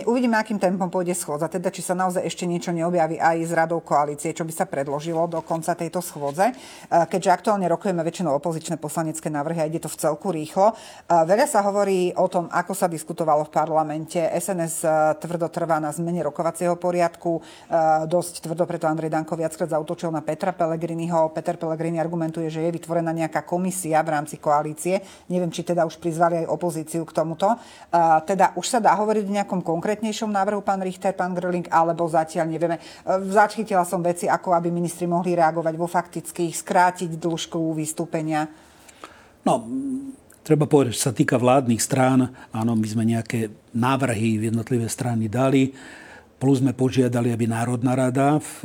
Uvidíme, 0.04 0.36
akým 0.36 0.60
tempom 0.60 0.92
pôjde 0.92 1.16
schôdza, 1.16 1.48
teda 1.48 1.72
či 1.72 1.80
sa 1.80 1.96
naozaj 1.96 2.28
ešte 2.28 2.44
niečo 2.44 2.76
neobjaví 2.76 3.16
aj 3.16 3.38
z 3.48 3.52
radou 3.56 3.80
koalície, 3.80 4.36
čo 4.36 4.44
by 4.44 4.52
sa 4.52 4.68
predložilo 4.68 5.24
do 5.32 5.40
konca 5.40 5.72
tejto 5.72 6.04
schôdze. 6.04 6.52
Keďže 6.92 7.32
aktuálne 7.32 7.72
rokujeme 7.72 8.04
väčšinou 8.04 8.36
opozičné 8.36 8.76
poslanecké 8.76 9.32
návrhy 9.32 9.64
a 9.64 9.70
ide 9.72 9.80
to 9.80 9.88
v 9.88 10.04
celku 10.04 10.36
rýchlo. 10.36 10.76
Veľa 11.08 11.48
sa 11.48 11.64
hovorí 11.64 12.12
o 12.20 12.28
tom, 12.28 12.52
ako 12.52 12.76
sa 12.76 12.92
diskutovalo 12.92 13.48
v 13.48 13.56
parlamente. 13.56 14.20
SNS 14.20 14.84
tvrdo 15.24 15.48
trvá 15.48 15.80
na 15.80 15.96
zmene 15.96 16.28
rokovacieho 16.28 16.76
poriadku. 16.76 17.40
Dosť 18.04 18.44
tvrdo 18.44 18.68
preto 18.68 18.84
Andrej 18.84 19.16
Danko 19.16 19.40
viackrát 19.40 19.72
zautočil 19.72 20.12
na 20.12 20.20
Petra 20.20 20.52
Pellegrini 20.52 20.88
Pellegriniho. 20.90 21.30
Peter 21.38 21.54
Pellegrini 21.54 22.02
argumentuje, 22.02 22.50
že 22.50 22.66
je 22.66 22.74
vytvorená 22.74 23.14
nejaká 23.14 23.46
komisia 23.46 24.02
v 24.02 24.18
rámci 24.18 24.42
koalície. 24.42 24.98
Neviem, 25.30 25.54
či 25.54 25.62
teda 25.62 25.86
už 25.86 26.02
prizvali 26.02 26.42
aj 26.42 26.50
opozíciu 26.50 27.06
k 27.06 27.14
tomuto. 27.14 27.46
Teda 28.26 28.58
už 28.58 28.66
sa 28.66 28.82
dá 28.82 28.98
hovoriť 28.98 29.30
o 29.30 29.36
nejakom 29.38 29.62
konkrétnejšom 29.62 30.34
návrhu, 30.34 30.66
pán 30.66 30.82
Richter, 30.82 31.14
pán 31.14 31.38
Gröling, 31.38 31.70
alebo 31.70 32.10
zatiaľ 32.10 32.50
nevieme. 32.50 32.82
Zachytila 33.30 33.86
som 33.86 34.02
veci, 34.02 34.26
ako 34.26 34.58
aby 34.58 34.74
ministri 34.74 35.06
mohli 35.06 35.38
reagovať 35.38 35.74
vo 35.78 35.86
faktických, 35.86 36.58
skrátiť 36.58 37.22
dĺžku 37.22 37.62
vystúpenia. 37.78 38.50
No, 39.46 39.62
treba 40.42 40.66
povedať, 40.66 40.98
že 40.98 41.06
sa 41.06 41.14
týka 41.14 41.38
vládnych 41.38 41.86
strán, 41.86 42.34
áno, 42.50 42.74
my 42.74 42.88
sme 42.90 43.06
nejaké 43.06 43.54
návrhy 43.78 44.42
v 44.42 44.50
jednotlivé 44.50 44.90
strany 44.90 45.30
dali. 45.30 45.70
Plus 46.40 46.64
sme 46.64 46.72
požiadali, 46.72 47.36
aby 47.36 47.52
Národná 47.52 48.00
rada, 48.00 48.40
v, 48.40 48.64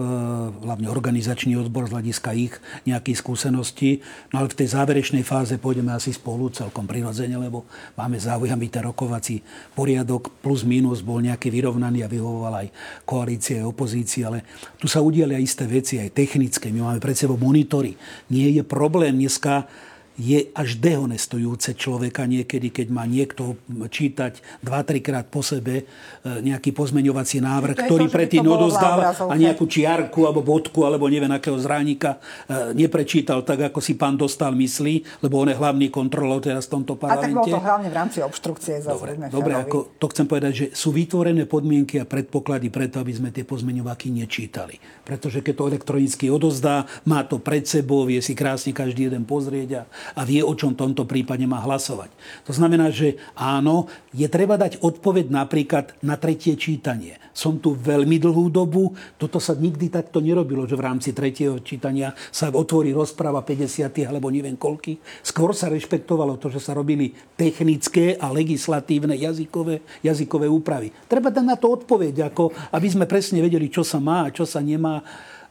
hlavne 0.63 0.87
organizačný 0.87 1.59
odbor 1.59 1.91
z 1.91 1.99
hľadiska 1.99 2.31
ich 2.39 2.55
nejakých 2.87 3.19
skúseností, 3.19 3.99
no 4.31 4.39
ale 4.39 4.55
v 4.55 4.63
tej 4.63 4.79
záverečnej 4.79 5.27
fáze 5.27 5.59
pôjdeme 5.59 5.91
asi 5.91 6.15
spolu 6.15 6.55
celkom 6.55 6.87
prirodzene, 6.87 7.35
lebo 7.35 7.67
máme 7.99 8.15
záujem, 8.15 8.55
aby 8.55 8.71
ten 8.71 8.87
rokovací 8.87 9.43
poriadok 9.75 10.31
plus 10.39 10.63
minus 10.63 11.03
bol 11.03 11.19
nejaký 11.19 11.51
vyrovnaný 11.51 12.07
a 12.07 12.09
vyhovoval 12.09 12.63
aj 12.63 12.69
koalície, 13.03 13.59
aj 13.59 13.67
opozícii, 13.67 14.23
ale 14.23 14.47
tu 14.79 14.87
sa 14.87 15.03
udiali 15.03 15.35
aj 15.35 15.43
isté 15.43 15.65
veci, 15.67 15.95
aj 15.99 16.15
technické. 16.15 16.71
My 16.71 16.87
máme 16.87 17.03
pred 17.03 17.19
sebou 17.19 17.35
monitory. 17.35 17.99
Nie 18.31 18.55
je 18.55 18.63
problém 18.63 19.19
dneska 19.19 19.67
je 20.15 20.47
až 20.55 20.79
dehonestujúce 20.79 21.75
človeka 21.75 22.23
niekedy, 22.31 22.71
keď 22.71 22.87
má 22.87 23.03
niekto 23.03 23.59
čítať 23.91 24.63
2-3 24.63 25.03
krát 25.03 25.27
po 25.27 25.43
sebe 25.43 25.83
e, 25.83 25.85
nejaký 26.23 26.71
pozmeňovací 26.71 27.43
návrh, 27.43 27.75
ktorý 27.75 28.07
to, 28.07 28.15
predtým 28.15 28.47
odozdal 28.47 29.11
a 29.11 29.35
nejakú 29.35 29.67
čiarku 29.67 30.23
alebo 30.23 30.47
bodku 30.47 30.87
alebo 30.87 31.11
neviem 31.11 31.35
akého 31.35 31.59
zránika 31.59 32.23
e, 32.47 32.79
neprečítal 32.79 33.43
tak, 33.43 33.75
ako 33.75 33.83
si 33.83 33.99
pán 33.99 34.15
dostal 34.15 34.55
myslí, 34.55 35.27
lebo 35.27 35.43
on 35.43 35.51
je 35.51 35.59
hlavný 35.59 35.91
kontrolor 35.91 36.39
teraz 36.39 36.71
v 36.71 36.79
tomto 36.79 36.95
parlamente. 36.95 37.35
A 37.35 37.51
tak 37.51 37.51
bolo 37.51 37.59
to 37.59 37.67
hlavne 37.67 37.89
v 37.91 37.97
rámci 37.99 38.19
obštrukcie. 38.23 38.75
Dobre, 38.87 39.19
dobre 39.27 39.53
ako 39.59 39.99
to 39.99 40.07
chcem 40.15 40.27
povedať, 40.31 40.53
že 40.55 40.67
sú 40.79 40.95
vytvorené 40.95 41.51
podmienky 41.51 41.99
a 41.99 42.07
predpoklady 42.07 42.71
preto, 42.71 43.03
aby 43.03 43.11
sme 43.11 43.35
tie 43.35 43.43
pozmeňovaky 43.43 44.15
nečítali. 44.15 44.79
Pretože 45.03 45.43
keď 45.43 45.55
to 45.59 45.69
elektronicky 45.75 46.31
odozdá, 46.31 46.87
má 47.03 47.27
to 47.27 47.43
pred 47.43 47.67
sebou, 47.67 48.07
vie 48.07 48.23
si 48.23 48.39
krásne 48.39 48.71
každý 48.71 49.11
jeden 49.11 49.27
pozrieť 49.27 49.71
a 49.75 49.83
a 50.13 50.29
vie, 50.29 50.45
o 50.45 50.53
čom 50.53 50.77
tomto 50.77 51.09
prípade 51.09 51.49
má 51.49 51.65
hlasovať. 51.65 52.13
To 52.45 52.53
znamená, 52.53 52.93
že 52.93 53.17
áno, 53.33 53.89
je 54.13 54.29
treba 54.29 54.61
dať 54.61 54.85
odpoveď 54.85 55.33
napríklad 55.33 55.97
na 56.05 56.21
tretie 56.21 56.55
čítanie. 56.61 57.17
Som 57.35 57.59
tu 57.59 57.75
veľmi 57.75 58.23
dlhú 58.23 58.47
dobu, 58.47 58.95
toto 59.19 59.43
sa 59.43 59.59
nikdy 59.59 59.91
takto 59.91 60.23
nerobilo, 60.23 60.71
že 60.71 60.79
v 60.79 60.87
rámci 60.87 61.11
tretieho 61.11 61.59
čítania 61.59 62.15
sa 62.31 62.47
otvorí 62.55 62.95
rozpráva 62.95 63.43
50 63.43 63.91
alebo 64.07 64.31
neviem 64.31 64.55
koľky. 64.55 65.03
Skôr 65.27 65.51
sa 65.51 65.67
rešpektovalo 65.67 66.39
to, 66.39 66.47
že 66.47 66.63
sa 66.63 66.79
robili 66.79 67.11
technické 67.35 68.15
a 68.15 68.31
legislatívne 68.31 69.19
jazykové, 69.19 69.83
jazykové 70.07 70.47
úpravy. 70.47 70.95
Treba 71.11 71.35
dať 71.35 71.43
na 71.43 71.59
to 71.59 71.75
odpoveď, 71.75 72.31
ako 72.31 72.55
aby 72.71 72.87
sme 72.87 73.11
presne 73.11 73.43
vedeli, 73.43 73.67
čo 73.67 73.83
sa 73.83 73.99
má 73.99 74.31
a 74.31 74.33
čo 74.35 74.47
sa 74.47 74.63
nemá. 74.63 75.03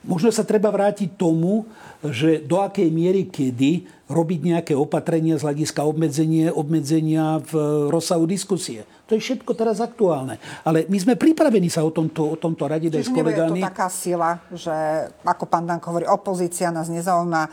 Možno 0.03 0.31
sa 0.35 0.43
treba 0.43 0.67
vrátiť 0.67 1.15
tomu, 1.15 1.63
že 2.11 2.43
do 2.43 2.59
akej 2.59 2.91
miery 2.91 3.31
kedy 3.31 3.87
robiť 4.11 4.39
nejaké 4.43 4.73
opatrenia 4.75 5.39
z 5.39 5.47
hľadiska 5.47 5.87
obmedzenia, 5.87 6.51
obmedzenia 6.51 7.39
v 7.39 7.53
rozsahu 7.87 8.27
diskusie. 8.27 8.83
To 9.07 9.15
je 9.15 9.23
všetko 9.23 9.55
teraz 9.55 9.79
aktuálne. 9.79 10.37
Ale 10.67 10.83
my 10.91 10.97
sme 10.99 11.13
pripravení 11.15 11.71
sa 11.71 11.87
o 11.87 11.91
tomto, 11.91 12.35
o 12.35 12.37
tomto 12.37 12.67
radiť 12.67 12.99
aj 12.99 13.03
s 13.03 13.11
kolegami. 13.11 13.59
je 13.59 13.65
to 13.65 13.69
taká 13.71 13.87
sila, 13.87 14.29
že 14.51 14.75
ako 15.23 15.45
pán 15.47 15.65
Danko 15.65 15.95
hovorí, 15.95 16.05
opozícia 16.05 16.69
nás 16.69 16.91
nezaujíma, 16.91 17.47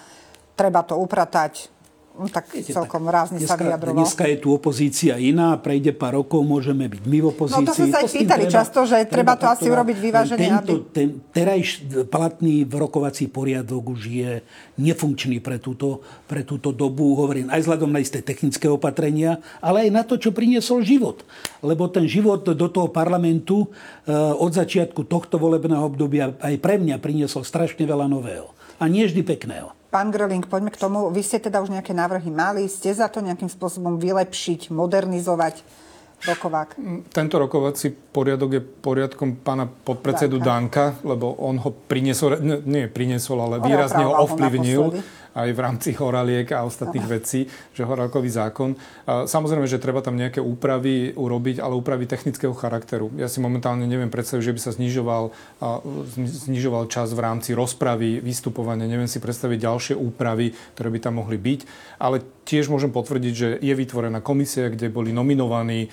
treba 0.59 0.83
to 0.83 0.99
upratať, 0.99 1.80
tak 2.29 2.53
Viete, 2.53 2.77
celkom 2.77 3.09
tak 3.09 3.15
rázne 3.17 3.39
dneska, 3.41 3.57
sa 3.57 3.63
vyjadroval. 3.63 3.97
Dneska 4.03 4.25
je 4.29 4.37
tu 4.37 4.49
opozícia 4.53 5.15
iná, 5.17 5.57
prejde 5.57 5.97
pár 5.97 6.21
rokov, 6.21 6.45
môžeme 6.45 6.85
byť 6.91 7.03
my 7.09 7.19
v 7.23 7.27
opozícii. 7.33 7.65
No 7.65 7.71
to 7.71 7.77
sme 7.79 7.89
sa 7.89 8.05
aj 8.05 8.11
pýtali 8.13 8.45
treba, 8.45 8.57
často, 8.61 8.79
že 8.85 8.97
treba, 9.09 9.15
treba 9.15 9.35
to 9.41 9.47
asi 9.49 9.67
urobiť 9.73 9.97
vyváženie. 9.97 10.49
Tento, 10.51 10.75
aby... 10.77 10.93
ten 10.93 11.09
terajš 11.33 11.69
platný 12.13 12.69
rokovací 12.69 13.33
poriadok 13.33 13.97
už 13.97 14.01
je 14.05 14.31
nefunkčný 14.77 15.41
pre 15.41 15.57
túto, 15.57 16.05
pre 16.29 16.45
túto 16.45 16.77
dobu, 16.77 17.17
hovorím 17.17 17.49
aj 17.49 17.65
vzhľadom 17.65 17.89
na 17.89 18.05
isté 18.05 18.21
technické 18.21 18.69
opatrenia, 18.69 19.41
ale 19.65 19.89
aj 19.89 19.91
na 19.95 20.03
to, 20.05 20.21
čo 20.21 20.37
priniesol 20.37 20.85
život. 20.85 21.25
Lebo 21.65 21.89
ten 21.89 22.05
život 22.05 22.45
do 22.45 22.69
toho 22.69 22.93
parlamentu 22.93 23.65
eh, 23.65 24.13
od 24.17 24.53
začiatku 24.53 25.09
tohto 25.09 25.41
volebného 25.41 25.87
obdobia 25.87 26.37
aj 26.43 26.59
pre 26.59 26.77
mňa 26.77 26.99
priniesol 26.99 27.47
strašne 27.47 27.89
veľa 27.89 28.11
nového. 28.11 28.53
A 28.81 28.89
nie 28.89 29.05
vždy 29.09 29.25
pekného. 29.25 29.80
Pán 29.91 30.15
Gröling, 30.15 30.47
poďme 30.47 30.71
k 30.71 30.79
tomu. 30.79 31.11
Vy 31.11 31.19
ste 31.27 31.43
teda 31.43 31.59
už 31.59 31.75
nejaké 31.75 31.91
návrhy 31.91 32.31
mali. 32.31 32.71
Ste 32.71 32.95
za 32.95 33.11
to 33.11 33.19
nejakým 33.19 33.51
spôsobom 33.51 33.99
vylepšiť, 33.99 34.71
modernizovať 34.71 35.67
rokovák? 36.31 36.79
Tento 37.11 37.37
rokovací 37.43 37.91
poriadok 37.91 38.51
je 38.55 38.63
poriadkom 38.63 39.43
pána 39.43 39.67
podpredsedu 39.67 40.39
Danka, 40.39 40.95
lebo 41.03 41.35
on 41.43 41.59
ho 41.59 41.75
priniesol, 41.75 42.39
nie 42.63 42.87
priniesol, 42.87 43.43
ale 43.43 43.57
výrazne 43.59 44.07
ho 44.07 44.15
ovplyvnil 44.31 45.03
aj 45.35 45.49
v 45.55 45.61
rámci 45.63 45.91
horaliek 45.95 46.51
a 46.51 46.67
ostatných 46.67 47.07
vecí, 47.07 47.47
že 47.71 47.87
horálkový 47.87 48.31
zákon. 48.31 48.75
Samozrejme, 49.07 49.71
že 49.71 49.79
treba 49.79 50.03
tam 50.03 50.19
nejaké 50.19 50.43
úpravy 50.43 51.15
urobiť, 51.15 51.63
ale 51.63 51.79
úpravy 51.79 52.11
technického 52.11 52.51
charakteru. 52.53 53.15
Ja 53.15 53.31
si 53.31 53.39
momentálne 53.39 53.87
neviem 53.87 54.11
predstaviť, 54.11 54.43
že 54.43 54.55
by 54.57 54.61
sa 54.61 54.75
znižoval, 54.75 55.25
znižoval 56.51 56.91
čas 56.91 57.15
v 57.15 57.21
rámci 57.23 57.55
rozpravy, 57.55 58.19
vystupovania. 58.19 58.91
Neviem 58.91 59.07
si 59.07 59.23
predstaviť 59.23 59.59
ďalšie 59.63 59.95
úpravy, 59.95 60.53
ktoré 60.75 60.89
by 60.91 60.99
tam 60.99 61.23
mohli 61.23 61.39
byť. 61.39 61.61
Ale 62.03 62.23
tiež 62.51 62.67
môžem 62.67 62.91
potvrdiť, 62.91 63.35
že 63.39 63.49
je 63.63 63.71
vytvorená 63.71 64.19
komisia, 64.19 64.67
kde 64.67 64.91
boli 64.91 65.15
nominovaní 65.15 65.87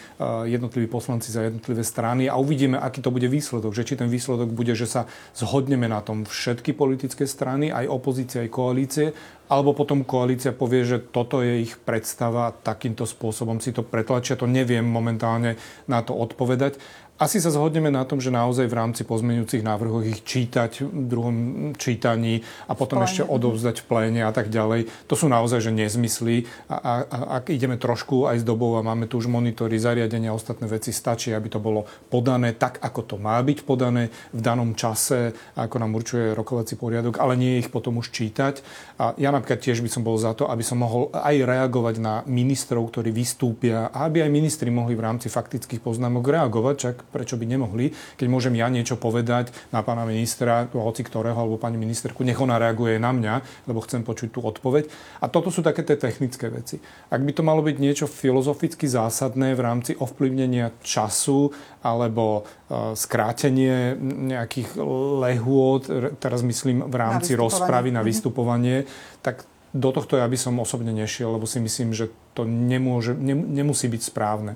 jednotliví 0.50 0.90
poslanci 0.90 1.30
za 1.30 1.46
jednotlivé 1.46 1.86
strany 1.86 2.26
a 2.26 2.42
uvidíme, 2.42 2.82
aký 2.82 3.06
to 3.06 3.14
bude 3.14 3.30
výsledok. 3.30 3.78
Že 3.78 3.86
či 3.86 3.94
ten 4.02 4.10
výsledok 4.10 4.50
bude, 4.50 4.74
že 4.74 4.90
sa 4.90 5.06
zhodneme 5.38 5.86
na 5.86 6.02
tom 6.02 6.26
všetky 6.26 6.74
politické 6.74 7.30
strany, 7.30 7.70
aj 7.70 7.86
opozícia, 7.86 8.42
aj 8.42 8.50
koalície, 8.50 9.14
alebo 9.48 9.78
potom 9.78 10.02
koalícia 10.04 10.52
povie, 10.52 10.84
že 10.84 10.98
toto 11.00 11.46
je 11.46 11.70
ich 11.70 11.78
predstava, 11.78 12.52
takýmto 12.52 13.06
spôsobom 13.06 13.62
si 13.62 13.72
to 13.72 13.86
pretlačia. 13.86 14.36
To 14.36 14.50
neviem 14.50 14.84
momentálne 14.84 15.56
na 15.86 16.02
to 16.02 16.18
odpovedať. 16.18 16.82
Asi 17.18 17.42
sa 17.42 17.50
zhodneme 17.50 17.90
na 17.90 18.06
tom, 18.06 18.22
že 18.22 18.30
naozaj 18.30 18.70
v 18.70 18.78
rámci 18.78 19.02
pozmeňujúcich 19.02 19.66
návrhov 19.66 20.06
ich 20.06 20.22
čítať 20.22 20.86
v 20.86 21.10
druhom 21.10 21.36
čítaní 21.74 22.46
a 22.70 22.78
potom 22.78 23.02
ešte 23.02 23.26
odovzdať 23.26 23.82
v 23.82 23.86
pléne 23.90 24.22
a 24.22 24.30
tak 24.30 24.54
ďalej. 24.54 24.86
To 25.10 25.18
sú 25.18 25.26
naozaj 25.26 25.66
že 25.66 25.74
nezmysly. 25.74 26.46
A, 26.70 26.78
a, 26.78 26.94
a 27.10 27.18
ak 27.42 27.50
ideme 27.50 27.74
trošku 27.82 28.30
aj 28.30 28.42
s 28.42 28.46
dobou 28.46 28.78
a 28.78 28.86
máme 28.86 29.10
tu 29.10 29.18
už 29.18 29.34
monitory, 29.34 29.82
zariadenia 29.82 30.30
ostatné 30.30 30.70
veci, 30.70 30.94
stačí, 30.94 31.34
aby 31.34 31.50
to 31.50 31.58
bolo 31.58 31.90
podané 32.14 32.54
tak, 32.54 32.86
ako 32.86 33.02
to 33.10 33.16
má 33.18 33.42
byť 33.42 33.66
podané 33.66 34.14
v 34.30 34.42
danom 34.46 34.78
čase, 34.78 35.34
ako 35.58 35.82
nám 35.82 35.98
určuje 35.98 36.38
rokovací 36.38 36.78
poriadok, 36.78 37.18
ale 37.18 37.34
nie 37.34 37.58
ich 37.58 37.74
potom 37.74 37.98
už 37.98 38.14
čítať. 38.14 38.62
A 39.02 39.18
ja 39.18 39.34
napríklad 39.34 39.58
tiež 39.58 39.82
by 39.82 39.90
som 39.90 40.06
bol 40.06 40.22
za 40.22 40.38
to, 40.38 40.46
aby 40.54 40.62
som 40.62 40.86
mohol 40.86 41.10
aj 41.18 41.34
reagovať 41.34 41.98
na 41.98 42.22
ministrov, 42.30 42.94
ktorí 42.94 43.10
vystúpia 43.10 43.90
a 43.90 44.06
aby 44.06 44.22
aj 44.22 44.30
ministri 44.30 44.70
mohli 44.70 44.94
v 44.94 45.02
rámci 45.02 45.34
faktických 45.34 45.82
poznámok 45.82 46.30
reagovať, 46.30 46.76
čak 46.78 47.07
prečo 47.10 47.40
by 47.40 47.46
nemohli, 47.48 47.92
keď 48.16 48.28
môžem 48.28 48.54
ja 48.60 48.68
niečo 48.68 49.00
povedať 49.00 49.56
na 49.72 49.82
pána 49.82 50.04
ministra, 50.04 50.68
hoci 50.72 51.02
ktorého, 51.04 51.38
alebo 51.38 51.60
pani 51.60 51.80
ministerku, 51.80 52.22
nech 52.22 52.40
ona 52.40 52.60
reaguje 52.60 53.00
na 53.00 53.12
mňa, 53.16 53.66
lebo 53.68 53.84
chcem 53.84 54.04
počuť 54.04 54.30
tú 54.34 54.40
odpoveď. 54.44 54.88
A 55.24 55.32
toto 55.32 55.50
sú 55.50 55.64
také 55.64 55.82
tie 55.82 55.98
technické 55.98 56.52
veci. 56.52 56.80
Ak 57.10 57.24
by 57.24 57.32
to 57.32 57.44
malo 57.44 57.64
byť 57.64 57.78
niečo 57.80 58.06
filozoficky 58.06 58.86
zásadné 58.86 59.56
v 59.56 59.62
rámci 59.64 59.92
ovplyvnenia 59.98 60.76
času 60.84 61.52
alebo 61.82 62.44
uh, 62.44 62.94
skrátenie 62.98 63.96
nejakých 64.02 64.76
lehôd, 65.24 65.88
teraz 66.20 66.44
myslím 66.44 66.88
v 66.88 66.96
rámci 66.96 67.34
na 67.34 67.48
rozpravy 67.48 67.90
na 67.94 68.04
mhm. 68.04 68.08
vystupovanie, 68.08 68.78
tak 69.24 69.48
do 69.76 69.92
tohto 69.92 70.16
ja 70.18 70.26
by 70.26 70.38
som 70.40 70.58
osobne 70.58 70.96
nešiel, 70.96 71.36
lebo 71.36 71.46
si 71.46 71.60
myslím, 71.60 71.92
že 71.92 72.10
to 72.34 72.48
nemôže, 72.48 73.14
ne, 73.14 73.36
nemusí 73.36 73.86
byť 73.92 74.02
správne. 74.02 74.56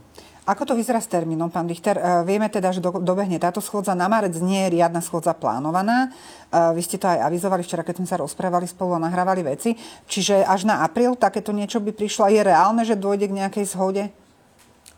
Ako 0.51 0.67
to 0.67 0.75
vyzerá 0.75 0.99
s 0.99 1.07
termínom, 1.07 1.47
pán 1.47 1.63
Richter? 1.63 1.95
Uh, 1.95 2.27
vieme 2.27 2.51
teda, 2.51 2.75
že 2.75 2.83
do, 2.83 2.91
dobehne 2.99 3.39
táto 3.39 3.63
schôdza 3.63 3.95
na 3.95 4.11
marec 4.11 4.35
nie 4.43 4.67
je 4.67 4.75
riadna 4.75 4.99
schôdza 4.99 5.31
plánovaná. 5.31 6.11
Uh, 6.51 6.75
vy 6.75 6.83
ste 6.83 6.99
to 6.99 7.07
aj 7.07 7.31
avizovali 7.31 7.63
včera, 7.63 7.87
keď 7.87 8.03
sme 8.03 8.07
sa 8.11 8.19
rozprávali 8.19 8.67
spolu 8.67 8.99
a 8.99 8.99
nahrávali 8.99 9.47
veci. 9.47 9.79
Čiže 10.11 10.43
až 10.43 10.67
na 10.67 10.83
apríl 10.83 11.15
takéto 11.15 11.55
niečo 11.55 11.79
by 11.79 11.95
prišlo. 11.95 12.27
Je 12.27 12.43
reálne, 12.43 12.83
že 12.83 12.99
dôjde 12.99 13.31
k 13.31 13.37
nejakej 13.39 13.65
zhode? 13.71 14.03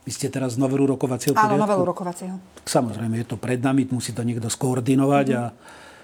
Vy 0.03 0.11
ste 0.11 0.33
teraz 0.33 0.57
novelu 0.57 0.89
rokovacieho 0.97 1.37
poriadku? 1.37 1.53
Áno, 1.53 1.61
novelu 1.61 1.85
rokovacieho. 1.85 2.35
Samozrejme, 2.65 3.21
je 3.21 3.27
to 3.29 3.37
pred 3.37 3.61
nami, 3.61 3.85
musí 3.93 4.09
to 4.09 4.25
niekto 4.25 4.49
skoordinovať 4.49 5.27
mm-hmm. 5.29 5.43
a 5.45 5.53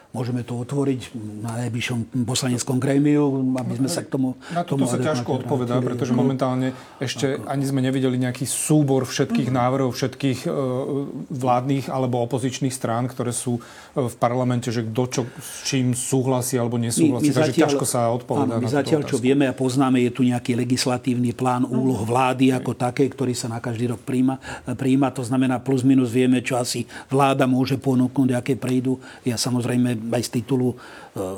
Môžeme 0.10 0.42
to 0.42 0.58
otvoriť 0.58 1.14
na 1.46 1.62
najbližšom 1.62 2.26
poslaneckom 2.26 2.82
grémiu, 2.82 3.54
aby 3.54 3.78
sme 3.78 3.86
sa 3.86 4.02
k 4.02 4.10
tomu... 4.10 4.42
Na 4.50 4.66
to 4.66 4.74
sa 4.90 4.98
ťažko 4.98 5.46
odpovedá, 5.46 5.78
pretože 5.86 6.18
momentálne 6.18 6.74
ešte 6.98 7.38
Ako? 7.38 7.46
ani 7.46 7.64
sme 7.70 7.86
nevideli 7.86 8.18
nejaký 8.18 8.50
súbor 8.50 9.06
všetkých 9.06 9.54
návrhov, 9.54 9.94
všetkých 9.94 10.50
uh, 10.50 11.06
vládnych 11.30 11.94
alebo 11.94 12.26
opozičných 12.26 12.74
strán, 12.74 13.06
ktoré 13.06 13.30
sú 13.30 13.62
uh, 13.62 14.10
v 14.10 14.16
parlamente, 14.18 14.74
že 14.74 14.82
kto 14.82 15.04
čo 15.14 15.22
s 15.38 15.70
čím 15.70 15.94
súhlasí 15.94 16.58
alebo 16.58 16.82
nesúhlasí. 16.82 17.30
My, 17.30 17.30
my 17.30 17.38
Takže 17.38 17.54
zatiaľ, 17.54 17.70
ťažko 17.70 17.86
sa 17.86 18.02
odpovedá 18.10 18.58
áno, 18.58 18.66
my 18.66 18.70
zatiaľ, 18.74 19.02
čo 19.06 19.22
vieme 19.22 19.46
a 19.46 19.54
poznáme, 19.54 20.02
je 20.10 20.12
tu 20.18 20.26
nejaký 20.26 20.58
legislatívny 20.58 21.38
plán 21.38 21.70
úloh 21.70 22.02
vlády 22.02 22.50
ako 22.50 22.74
také, 22.74 23.06
ktorý 23.14 23.38
sa 23.38 23.46
na 23.46 23.62
každý 23.62 23.94
rok 23.94 24.02
príjma. 24.02 24.42
príjma. 24.74 25.14
To 25.14 25.22
znamená, 25.22 25.62
plus 25.62 25.86
minus 25.86 26.10
vieme, 26.10 26.42
čo 26.42 26.58
asi 26.58 26.90
vláda 27.14 27.46
môže 27.46 27.78
ponúknuť, 27.78 28.34
aké 28.34 28.58
prejdú. 28.58 28.98
Ja 29.22 29.38
samozrejme 29.38 29.99
aj 30.00 30.24
z 30.26 30.30
titulu 30.42 30.74
e, 30.74 30.76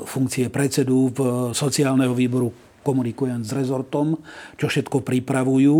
funkcie 0.06 0.46
predsedu 0.48 1.10
v 1.10 1.20
sociálneho 1.52 2.14
výboru 2.14 2.50
komunikujem 2.82 3.46
s 3.46 3.54
rezortom, 3.54 4.18
čo 4.58 4.66
všetko 4.66 5.06
pripravujú 5.06 5.76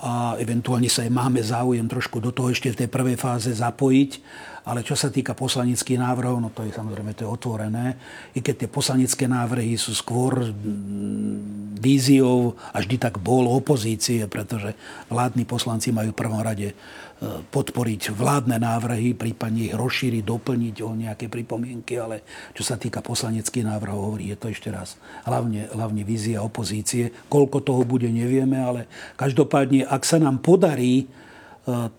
a 0.00 0.40
eventuálne 0.40 0.88
sa 0.88 1.04
aj 1.04 1.12
máme 1.12 1.40
záujem 1.44 1.84
trošku 1.84 2.24
do 2.24 2.32
toho 2.32 2.48
ešte 2.48 2.72
v 2.72 2.78
tej 2.84 2.88
prvej 2.88 3.16
fáze 3.20 3.52
zapojiť. 3.52 4.10
Ale 4.64 4.84
čo 4.84 4.92
sa 4.92 5.08
týka 5.08 5.32
poslaneckých 5.32 6.00
návrhov, 6.00 6.36
no 6.40 6.48
to 6.52 6.66
je 6.66 6.72
samozrejme 6.74 7.16
to 7.16 7.24
je 7.24 7.30
otvorené. 7.30 7.96
I 8.36 8.44
keď 8.44 8.66
tie 8.66 8.70
poslanecké 8.70 9.24
návrhy 9.24 9.76
sú 9.80 9.96
skôr 9.96 10.52
víziou 11.80 12.60
a 12.70 12.84
vždy 12.84 12.96
tak 13.00 13.16
bol 13.20 13.48
opozície, 13.48 14.28
pretože 14.28 14.76
vládni 15.08 15.48
poslanci 15.48 15.90
majú 15.96 16.12
v 16.12 16.20
prvom 16.20 16.44
rade 16.44 16.76
podporiť 17.52 18.16
vládne 18.16 18.56
návrhy, 18.56 19.12
prípadne 19.12 19.68
ich 19.68 19.76
rozšíriť, 19.76 20.24
doplniť 20.24 20.76
o 20.80 20.96
nejaké 20.96 21.28
pripomienky, 21.28 22.00
ale 22.00 22.24
čo 22.56 22.64
sa 22.64 22.80
týka 22.80 23.04
poslaneckých 23.04 23.68
návrhov, 23.68 24.16
hovorí, 24.16 24.32
je 24.32 24.40
to 24.40 24.48
ešte 24.48 24.72
raz 24.72 24.96
hlavne, 25.28 25.68
hlavne 25.68 26.00
vízia 26.00 26.40
opozície. 26.40 27.12
Koľko 27.28 27.60
toho 27.60 27.84
bude, 27.84 28.08
nevieme, 28.08 28.56
ale 28.56 28.88
každopádne, 29.20 29.84
ak 29.84 30.02
sa 30.08 30.16
nám 30.16 30.40
podarí 30.40 31.04
e, 31.04 31.06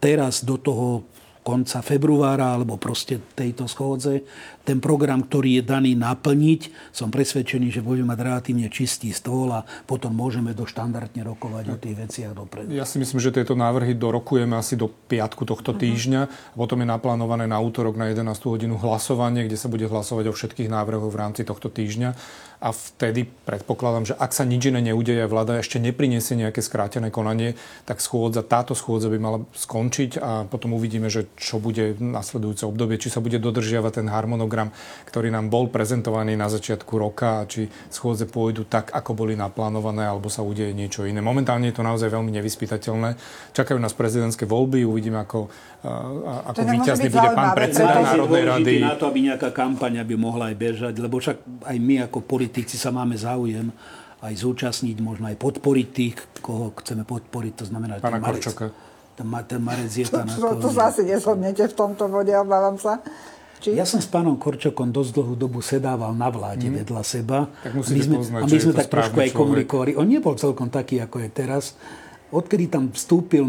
teraz 0.01 0.41
do 0.41 0.57
toho 0.57 1.05
konca 1.41 1.81
februára 1.81 2.53
alebo 2.53 2.77
proste 2.77 3.17
tejto 3.33 3.65
schôdze 3.65 4.21
ten 4.61 4.77
program, 4.77 5.25
ktorý 5.25 5.61
je 5.61 5.63
daný 5.65 5.97
naplniť. 5.97 6.93
Som 6.93 7.09
presvedčený, 7.09 7.73
že 7.73 7.81
budeme 7.81 8.13
mať 8.13 8.19
relatívne 8.21 8.69
čistý 8.69 9.09
stôl 9.09 9.49
a 9.49 9.65
potom 9.89 10.13
môžeme 10.13 10.53
do 10.53 10.69
štandardne 10.69 11.25
rokovať 11.25 11.65
o 11.73 11.77
tých 11.81 11.95
veciach 11.97 12.33
dopredu. 12.37 12.69
Ja 12.69 12.85
si 12.85 13.01
myslím, 13.01 13.17
že 13.17 13.33
tieto 13.33 13.57
návrhy 13.57 13.97
dorokujeme 13.97 14.53
asi 14.53 14.77
do 14.77 14.87
piatku 14.87 15.49
tohto 15.49 15.73
uh-huh. 15.73 15.81
týždňa. 15.81 16.53
Potom 16.53 16.77
je 16.77 16.87
naplánované 16.87 17.49
na 17.49 17.57
útorok 17.57 17.97
na 17.97 18.13
11. 18.13 18.29
hodinu 18.45 18.77
hlasovanie, 18.77 19.49
kde 19.49 19.57
sa 19.57 19.67
bude 19.67 19.89
hlasovať 19.89 20.29
o 20.29 20.33
všetkých 20.33 20.69
návrhoch 20.69 21.09
v 21.09 21.19
rámci 21.19 21.41
tohto 21.41 21.73
týždňa 21.73 22.13
a 22.61 22.69
vtedy 22.69 23.25
predpokladám, 23.25 24.13
že 24.13 24.15
ak 24.15 24.37
sa 24.37 24.45
nič 24.45 24.69
iné 24.69 24.85
neudeje, 24.85 25.25
vláda 25.25 25.57
ešte 25.57 25.81
nepriniesie 25.81 26.37
nejaké 26.37 26.61
skrátené 26.61 27.09
konanie, 27.09 27.57
tak 27.89 27.97
schôdza, 28.05 28.45
táto 28.45 28.77
schôdza 28.77 29.09
by 29.09 29.17
mala 29.17 29.39
skončiť 29.57 30.21
a 30.21 30.45
potom 30.45 30.77
uvidíme, 30.77 31.09
že 31.09 31.25
čo 31.41 31.57
bude 31.57 31.97
nasledujúce 31.97 32.69
obdobie, 32.69 33.01
či 33.01 33.09
sa 33.09 33.17
bude 33.17 33.41
dodržiavať 33.41 34.05
ten 34.05 34.07
harmonogram, 34.13 34.69
ktorý 35.09 35.33
nám 35.33 35.49
bol 35.49 35.73
prezentovaný 35.73 36.37
na 36.37 36.53
začiatku 36.53 37.01
roka 37.01 37.41
a 37.41 37.47
či 37.49 37.65
schôdze 37.89 38.29
pôjdu 38.29 38.69
tak, 38.69 38.93
ako 38.93 39.17
boli 39.17 39.33
naplánované, 39.33 40.05
alebo 40.05 40.29
sa 40.29 40.45
udeje 40.45 40.77
niečo 40.77 41.09
iné. 41.09 41.17
Momentálne 41.17 41.73
je 41.73 41.81
to 41.81 41.87
naozaj 41.87 42.13
veľmi 42.13 42.29
nevyspytateľné. 42.29 43.17
Čakajú 43.57 43.81
nás 43.81 43.97
prezidentské 43.97 44.45
voľby, 44.45 44.85
uvidíme, 44.85 45.17
ako, 45.25 45.49
ako 45.81 46.61
víťazný 46.61 47.09
bude 47.09 47.29
pán 47.33 47.57
predseda 47.57 47.97
Národnej 48.05 48.43
rady. 48.45 48.73
na 48.85 48.93
to, 48.93 49.09
aby 49.09 49.33
nejaká 49.33 49.49
kampaň 49.49 50.05
by 50.05 50.15
mohla 50.17 50.53
aj 50.53 50.55
bežať, 50.61 50.93
lebo 51.01 51.17
však 51.17 51.65
aj 51.65 51.77
my 51.81 52.05
ako 52.05 52.21
politici 52.21 52.77
sa 52.77 52.93
máme 52.93 53.17
záujem 53.17 53.73
aj 54.21 54.33
zúčastniť, 54.37 55.01
možno 55.01 55.33
aj 55.33 55.37
podporiť 55.41 55.87
tých, 55.89 56.15
koho 56.45 56.69
chceme 56.77 57.01
podporiť, 57.01 57.53
to 57.57 57.65
znamená 57.65 57.97
Pána 57.97 58.21
ten 58.21 58.21
Marec. 58.21 58.43
Korčoka. 58.45 58.65
Ten, 59.17 59.27
ten 59.49 59.61
Marec 59.61 59.89
je 59.89 60.05
tam... 60.05 60.29
To, 60.29 60.53
to, 60.61 60.69
to 60.69 60.69
sa 60.69 60.93
asi 60.93 61.01
nezhodnete 61.01 61.65
v 61.65 61.73
tomto 61.73 62.05
bode, 62.05 62.29
obávam 62.37 62.77
sa. 62.77 63.01
Či? 63.61 63.77
Ja 63.77 63.85
som 63.85 64.01
s 64.01 64.09
pánom 64.09 64.41
Korčokom 64.41 64.89
dosť 64.89 65.21
dlhú 65.21 65.33
dobu 65.37 65.61
sedával 65.61 66.17
na 66.17 66.33
vláde 66.33 66.65
mm. 66.65 66.81
vedľa 66.81 67.01
seba. 67.05 67.45
Tak 67.61 67.73
a 67.73 67.77
my 67.77 68.01
sme, 68.01 68.15
poznať, 68.17 68.41
a 68.41 68.45
my 68.45 68.57
sme 68.57 68.73
tak 68.73 68.89
trošku 68.89 69.17
aj 69.21 69.31
komunikovali. 69.37 69.91
On 69.97 70.05
nebol 70.09 70.33
celkom 70.33 70.73
taký, 70.73 70.97
ako 70.97 71.21
je 71.21 71.29
teraz 71.29 71.77
odkedy 72.31 72.71
tam 72.71 72.87
vstúpil 72.89 73.43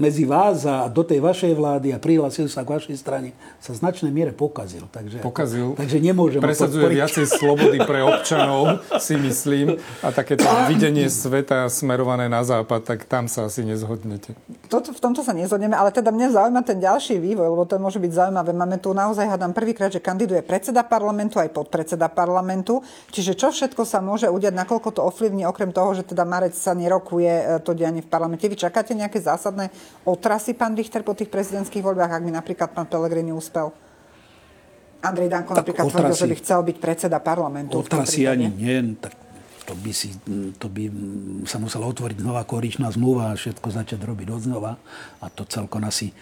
medzi 0.00 0.24
vás 0.24 0.64
a 0.64 0.88
do 0.88 1.04
tej 1.04 1.20
vašej 1.20 1.52
vlády 1.52 1.92
a 1.92 2.00
prihlásil 2.00 2.48
sa 2.48 2.64
k 2.64 2.80
vašej 2.80 2.96
strane, 2.96 3.36
sa 3.60 3.76
značnej 3.76 4.08
miere 4.08 4.32
pokazil. 4.32 4.88
Takže, 4.88 5.20
pokazil. 5.20 5.76
takže 5.76 6.00
nemôžem 6.00 6.40
Presadzuje 6.40 6.96
viacej 6.96 7.28
slobody 7.28 7.76
pre 7.84 8.00
občanov, 8.00 8.80
si 8.96 9.20
myslím. 9.20 9.76
A 10.00 10.08
takéto 10.10 10.48
videnie 10.66 11.12
sveta 11.12 11.68
smerované 11.68 12.32
na 12.32 12.40
západ, 12.40 12.88
tak 12.88 13.04
tam 13.04 13.28
sa 13.28 13.52
asi 13.52 13.60
nezhodnete. 13.68 14.32
Toto, 14.72 14.96
v 14.96 15.00
tomto 15.00 15.20
sa 15.20 15.36
nezhodneme, 15.36 15.76
ale 15.76 15.92
teda 15.92 16.08
mňa 16.08 16.28
zaujíma 16.32 16.62
ten 16.64 16.80
ďalší 16.80 17.20
vývoj, 17.20 17.52
lebo 17.52 17.68
to 17.68 17.76
môže 17.76 18.00
byť 18.00 18.12
zaujímavé. 18.16 18.50
Máme 18.56 18.80
tu 18.80 18.96
naozaj, 18.96 19.28
hádam, 19.28 19.52
prvýkrát, 19.52 19.92
že 19.92 20.00
kandiduje 20.00 20.40
predseda 20.40 20.80
parlamentu 20.80 21.36
aj 21.36 21.52
podpredseda 21.52 22.08
parlamentu. 22.08 22.80
Čiže 23.12 23.36
čo 23.36 23.52
všetko 23.52 23.84
sa 23.84 24.00
môže 24.00 24.32
udiať, 24.32 24.56
nakoľko 24.56 24.88
to 24.96 25.04
ovplyvní, 25.04 25.44
okrem 25.44 25.70
toho, 25.70 25.92
že 25.92 26.08
teda 26.08 26.24
Marec 26.24 26.56
sa 26.56 26.72
nerokuje 26.72 27.30
e, 27.30 27.44
to 27.60 27.76
dianie 27.76 28.05
v 28.06 28.10
parlamente. 28.10 28.46
Vy 28.46 28.54
čakáte 28.54 28.94
nejaké 28.94 29.18
zásadné 29.18 29.74
otrasy, 30.06 30.54
pán 30.54 30.78
Richter, 30.78 31.02
po 31.02 31.18
tých 31.18 31.28
prezidentských 31.28 31.82
voľbách, 31.82 32.16
ak 32.16 32.22
mi 32.22 32.30
napríklad 32.30 32.70
pán 32.70 32.86
Pelegrini 32.86 33.34
uspel? 33.34 33.74
Andrej 35.02 35.28
Danko 35.28 35.52
tak 35.52 35.66
napríklad 35.66 35.84
otrasy, 35.90 35.98
tvrdil, 35.98 36.16
že 36.16 36.26
by 36.30 36.36
chcel 36.40 36.60
byť 36.62 36.76
predseda 36.78 37.18
parlamentu. 37.20 37.82
Otrasy 37.82 38.24
ani 38.24 38.48
nie, 38.48 38.96
tak 38.96 39.12
to 39.66 39.74
by, 39.74 39.90
si, 39.90 40.14
to 40.62 40.70
by 40.70 40.86
sa 41.44 41.58
musela 41.58 41.90
otvoriť 41.90 42.22
nová 42.22 42.46
koričná 42.46 42.86
zmluva 42.94 43.34
a 43.34 43.38
všetko 43.38 43.66
začať 43.74 43.98
robiť 43.98 44.28
od 44.30 44.40
znova. 44.46 44.72
A 45.18 45.26
to 45.26 45.42
celkom 45.42 45.82
asi 45.82 46.14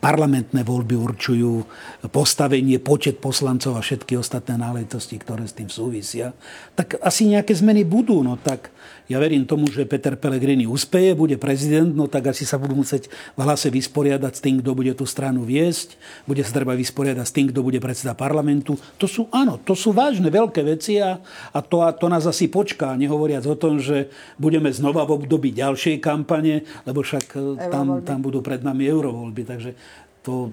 parlamentné 0.00 0.64
voľby 0.64 0.96
určujú 0.96 1.68
postavenie, 2.08 2.80
počet 2.80 3.20
poslancov 3.20 3.76
a 3.76 3.84
všetky 3.84 4.16
ostatné 4.16 4.56
náležitosti, 4.56 5.20
ktoré 5.20 5.44
s 5.44 5.52
tým 5.52 5.68
súvisia. 5.68 6.32
Tak 6.72 7.04
asi 7.04 7.28
nejaké 7.28 7.52
zmeny 7.52 7.84
budú. 7.84 8.24
No 8.24 8.40
tak 8.40 8.72
ja 9.10 9.18
verím 9.18 9.42
tomu, 9.42 9.66
že 9.66 9.82
Peter 9.90 10.14
Pellegrini 10.14 10.70
uspeje, 10.70 11.18
bude 11.18 11.34
prezident, 11.34 11.90
no 11.90 12.06
tak 12.06 12.30
asi 12.30 12.46
sa 12.46 12.62
budú 12.62 12.78
musieť 12.78 13.10
v 13.34 13.40
hlase 13.42 13.66
vysporiadať 13.66 14.32
s 14.38 14.40
tým, 14.40 14.62
kto 14.62 14.70
bude 14.70 14.94
tú 14.94 15.02
stranu 15.02 15.42
viesť, 15.42 15.98
bude 16.30 16.46
sa 16.46 16.54
treba 16.54 16.78
vysporiadať 16.78 17.26
s 17.26 17.34
tým, 17.34 17.50
kto 17.50 17.66
bude 17.66 17.82
predseda 17.82 18.14
parlamentu. 18.14 18.78
To 19.02 19.10
sú, 19.10 19.26
áno, 19.34 19.58
to 19.58 19.74
sú 19.74 19.90
vážne 19.90 20.30
veľké 20.30 20.62
veci 20.62 21.02
a, 21.02 21.18
a, 21.50 21.58
to, 21.58 21.82
a 21.82 21.90
to 21.90 22.06
nás 22.06 22.22
asi 22.22 22.46
počká, 22.46 22.94
nehovoriac 22.94 23.42
o 23.50 23.58
tom, 23.58 23.82
že 23.82 24.14
budeme 24.38 24.70
znova 24.70 25.02
v 25.02 25.26
období 25.26 25.50
ďalšej 25.58 25.98
kampane, 25.98 26.62
lebo 26.86 27.02
však 27.02 27.26
e, 27.34 27.66
tam, 27.66 28.06
tam 28.06 28.18
budú 28.22 28.38
pred 28.46 28.62
nami 28.62 28.86
eurovoľby. 28.86 29.42
Takže 29.42 29.70
to 30.20 30.52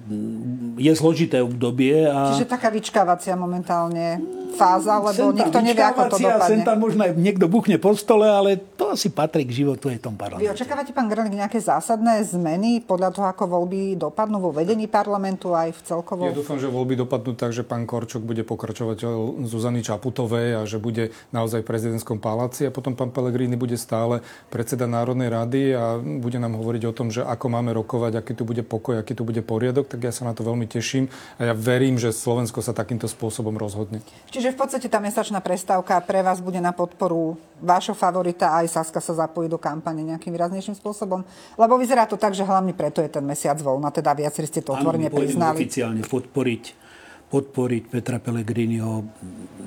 je 0.79 0.91
zložité 0.95 1.43
obdobie. 1.43 2.07
A... 2.07 2.31
Čiže 2.31 2.47
taká 2.47 2.71
vyčkávacia 2.71 3.35
momentálne 3.35 4.23
fáza, 4.55 4.97
lebo 4.97 5.35
nikto 5.35 5.59
nevie, 5.59 5.83
ako 5.83 6.01
to 6.07 6.17
dopadne. 6.23 6.49
Sem 6.49 6.61
tam 6.63 6.79
možno 6.79 7.03
aj 7.03 7.13
niekto 7.19 7.45
buchne 7.51 7.77
po 7.77 7.91
stole, 7.93 8.25
ale 8.25 8.57
to 8.79 8.95
asi 8.95 9.11
patrí 9.11 9.43
k 9.43 9.53
životu 9.63 9.91
aj 9.91 9.99
v 9.99 10.03
tom 10.07 10.15
parlamente. 10.15 10.47
Vy 10.47 10.55
očakávate, 10.55 10.95
pán 10.95 11.11
Gröling, 11.11 11.35
nejaké 11.35 11.59
zásadné 11.59 12.23
zmeny 12.25 12.79
podľa 12.81 13.11
toho, 13.11 13.27
ako 13.27 13.43
voľby 13.43 13.99
dopadnú 13.99 14.39
vo 14.39 14.55
vedení 14.55 14.87
parlamentu 14.87 15.51
aj 15.51 15.75
v 15.75 15.79
celkovo? 15.83 16.25
Ja 16.25 16.33
dúfam, 16.33 16.57
že 16.57 16.71
voľby 16.71 16.97
dopadnú 17.03 17.35
tak, 17.35 17.51
že 17.51 17.67
pán 17.67 17.83
Korčok 17.83 18.23
bude 18.23 18.41
pokračovať 18.47 19.03
Zuzany 19.45 19.83
Čaputovej 19.83 20.57
a 20.57 20.61
že 20.63 20.79
bude 20.79 21.11
naozaj 21.35 21.61
v 21.61 21.69
prezidentskom 21.69 22.17
paláci 22.17 22.65
a 22.65 22.71
potom 22.71 22.95
pán 22.95 23.11
Pellegrini 23.11 23.59
bude 23.59 23.75
stále 23.75 24.23
predseda 24.47 24.87
Národnej 24.87 25.27
rady 25.29 25.61
a 25.75 25.99
bude 25.99 26.39
nám 26.39 26.55
hovoriť 26.55 26.83
o 26.87 26.95
tom, 26.95 27.11
že 27.11 27.21
ako 27.21 27.45
máme 27.51 27.75
rokovať, 27.75 28.23
aký 28.23 28.33
tu 28.33 28.47
bude 28.47 28.63
pokoj, 28.63 29.03
aký 29.03 29.11
tu 29.13 29.27
bude 29.27 29.43
poriadok, 29.43 29.56
tak 29.87 29.99
ja 30.03 30.13
sa 30.13 30.23
na 30.23 30.33
to 30.37 30.45
veľmi 30.45 30.69
teším 30.69 31.09
a 31.41 31.51
ja 31.51 31.53
verím, 31.57 31.97
že 31.97 32.13
Slovensko 32.13 32.61
sa 32.61 32.71
takýmto 32.71 33.09
spôsobom 33.09 33.53
rozhodne. 33.57 33.99
Čiže 34.29 34.53
v 34.53 34.57
podstate 34.57 34.87
tá 34.87 35.01
mesačná 35.01 35.41
prestávka 35.41 35.97
pre 36.05 36.21
vás 36.21 36.39
bude 36.39 36.61
na 36.61 36.71
podporu 36.71 37.35
vášho 37.57 37.97
favorita 37.97 38.53
aj 38.61 38.69
Saska 38.69 39.01
sa 39.01 39.13
zapojí 39.25 39.49
do 39.49 39.57
kampane 39.57 40.05
nejakým 40.05 40.29
výraznejším 40.29 40.77
spôsobom? 40.77 41.25
Lebo 41.57 41.73
vyzerá 41.81 42.05
to 42.05 42.15
tak, 42.15 42.37
že 42.37 42.45
hlavne 42.45 42.77
preto 42.77 43.01
je 43.01 43.09
ten 43.09 43.25
mesiac 43.25 43.57
voľna, 43.57 43.89
teda 43.89 44.13
viacerí 44.13 44.45
ste 44.45 44.61
to 44.61 44.77
otvorene 44.77 45.09
priznali. 45.09 45.57
oficiálne 45.57 46.05
podporiť 46.05 46.87
podporiť 47.27 47.83
Petra 47.91 48.23
Pellegriniho. 48.23 49.03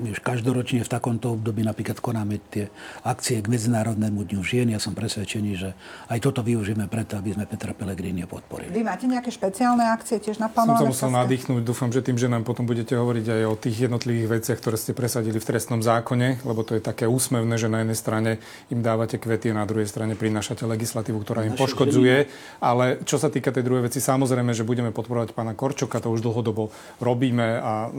Vieš, 0.01 0.25
každoročne 0.25 0.81
v 0.81 0.91
takomto 0.91 1.37
období 1.37 1.61
napríklad 1.61 2.01
konáme 2.01 2.41
tie 2.49 2.73
akcie 3.05 3.37
k 3.45 3.47
Medzinárodnému 3.53 4.25
dňu 4.25 4.41
žien. 4.41 4.73
Ja 4.73 4.81
som 4.81 4.97
presvedčený, 4.97 5.51
že 5.61 5.77
aj 6.09 6.19
toto 6.25 6.41
využijeme 6.41 6.89
preto, 6.89 7.21
aby 7.21 7.37
sme 7.37 7.45
Petra 7.45 7.77
Pellegriniho 7.77 8.25
podporili. 8.25 8.73
Vy 8.73 8.81
máte 8.81 9.05
nejaké 9.05 9.29
špeciálne 9.29 9.85
akcie 9.85 10.17
tiež 10.17 10.41
naplánované? 10.41 10.89
Som 10.89 10.89
sa 10.89 10.93
musel 10.93 11.11
nadýchnuť. 11.13 11.61
Dúfam, 11.61 11.93
že 11.93 12.01
tým, 12.01 12.17
že 12.17 12.33
nám 12.33 12.49
potom 12.49 12.65
budete 12.65 12.97
hovoriť 12.97 13.27
aj 13.29 13.43
o 13.45 13.55
tých 13.61 13.77
jednotlivých 13.85 14.41
veciach, 14.41 14.59
ktoré 14.59 14.81
ste 14.81 14.97
presadili 14.97 15.37
v 15.37 15.45
trestnom 15.45 15.85
zákone, 15.85 16.41
lebo 16.49 16.65
to 16.65 16.81
je 16.81 16.83
také 16.83 17.05
úsmevné, 17.05 17.61
že 17.61 17.69
na 17.69 17.85
jednej 17.85 17.99
strane 17.99 18.31
im 18.73 18.81
dávate 18.81 19.21
kvety 19.21 19.53
a 19.53 19.61
na 19.61 19.69
druhej 19.69 19.85
strane 19.85 20.17
prinášate 20.17 20.65
legislatívu, 20.65 21.21
ktorá 21.21 21.45
im 21.45 21.59
poškodzuje. 21.61 22.17
Ale 22.65 23.05
čo 23.05 23.21
sa 23.21 23.29
týka 23.29 23.53
tej 23.53 23.69
druhej 23.69 23.93
veci, 23.93 24.01
samozrejme, 24.01 24.57
že 24.57 24.65
budeme 24.65 24.95
podporovať 24.97 25.37
pána 25.37 25.53
Korčoka, 25.53 26.01
to 26.01 26.09
už 26.09 26.25
dlhodobo 26.25 26.73
robíme 27.03 27.61
a 27.61 27.87
e, 27.87 27.91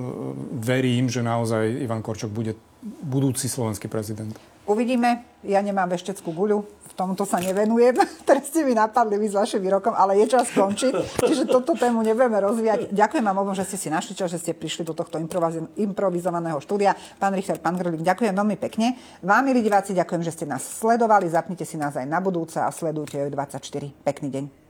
verím, 0.57 1.11
že 1.11 1.21
naozaj 1.21 1.83
Ivan 1.91 1.99
Korčok 1.99 2.31
bude 2.31 2.55
budúci 3.03 3.51
slovenský 3.51 3.91
prezident. 3.91 4.31
Uvidíme. 4.63 5.27
Ja 5.43 5.59
nemám 5.59 5.91
vešteckú 5.91 6.31
guľu, 6.31 6.63
v 6.63 6.93
tomto 6.95 7.27
sa 7.27 7.43
nevenujem. 7.43 7.97
Teraz 8.29 8.47
ste 8.47 8.63
mi 8.63 8.71
napadli 8.71 9.19
vy 9.19 9.27
s 9.27 9.35
vašim 9.35 9.59
výrokom, 9.59 9.91
ale 9.91 10.15
je 10.23 10.31
čas 10.31 10.47
skončiť. 10.53 11.19
Čiže 11.27 11.51
toto 11.51 11.75
tému 11.75 11.99
nebudeme 11.99 12.39
rozvíjať. 12.39 12.95
Ďakujem 12.95 13.25
vám 13.25 13.37
obom, 13.43 13.57
že 13.57 13.67
ste 13.67 13.75
si 13.75 13.91
našli 13.91 14.15
čas, 14.15 14.31
že 14.31 14.39
ste 14.39 14.55
prišli 14.55 14.87
do 14.87 14.95
tohto 14.95 15.19
improvizovaného 15.75 16.61
štúdia. 16.63 16.95
Pán 17.19 17.35
Richard, 17.35 17.59
pán 17.59 17.75
Grlík, 17.75 18.05
ďakujem 18.05 18.31
veľmi 18.31 18.55
pekne. 18.55 18.95
Vám, 19.25 19.43
milí 19.43 19.59
diváci, 19.65 19.91
ďakujem, 19.91 20.23
že 20.23 20.31
ste 20.31 20.45
nás 20.47 20.63
sledovali. 20.63 21.27
Zapnite 21.27 21.67
si 21.67 21.75
nás 21.75 21.97
aj 21.97 22.07
na 22.07 22.23
budúce 22.23 22.61
a 22.61 22.69
sledujte 22.71 23.17
24. 23.17 23.59
Pekný 24.07 24.29
deň. 24.31 24.60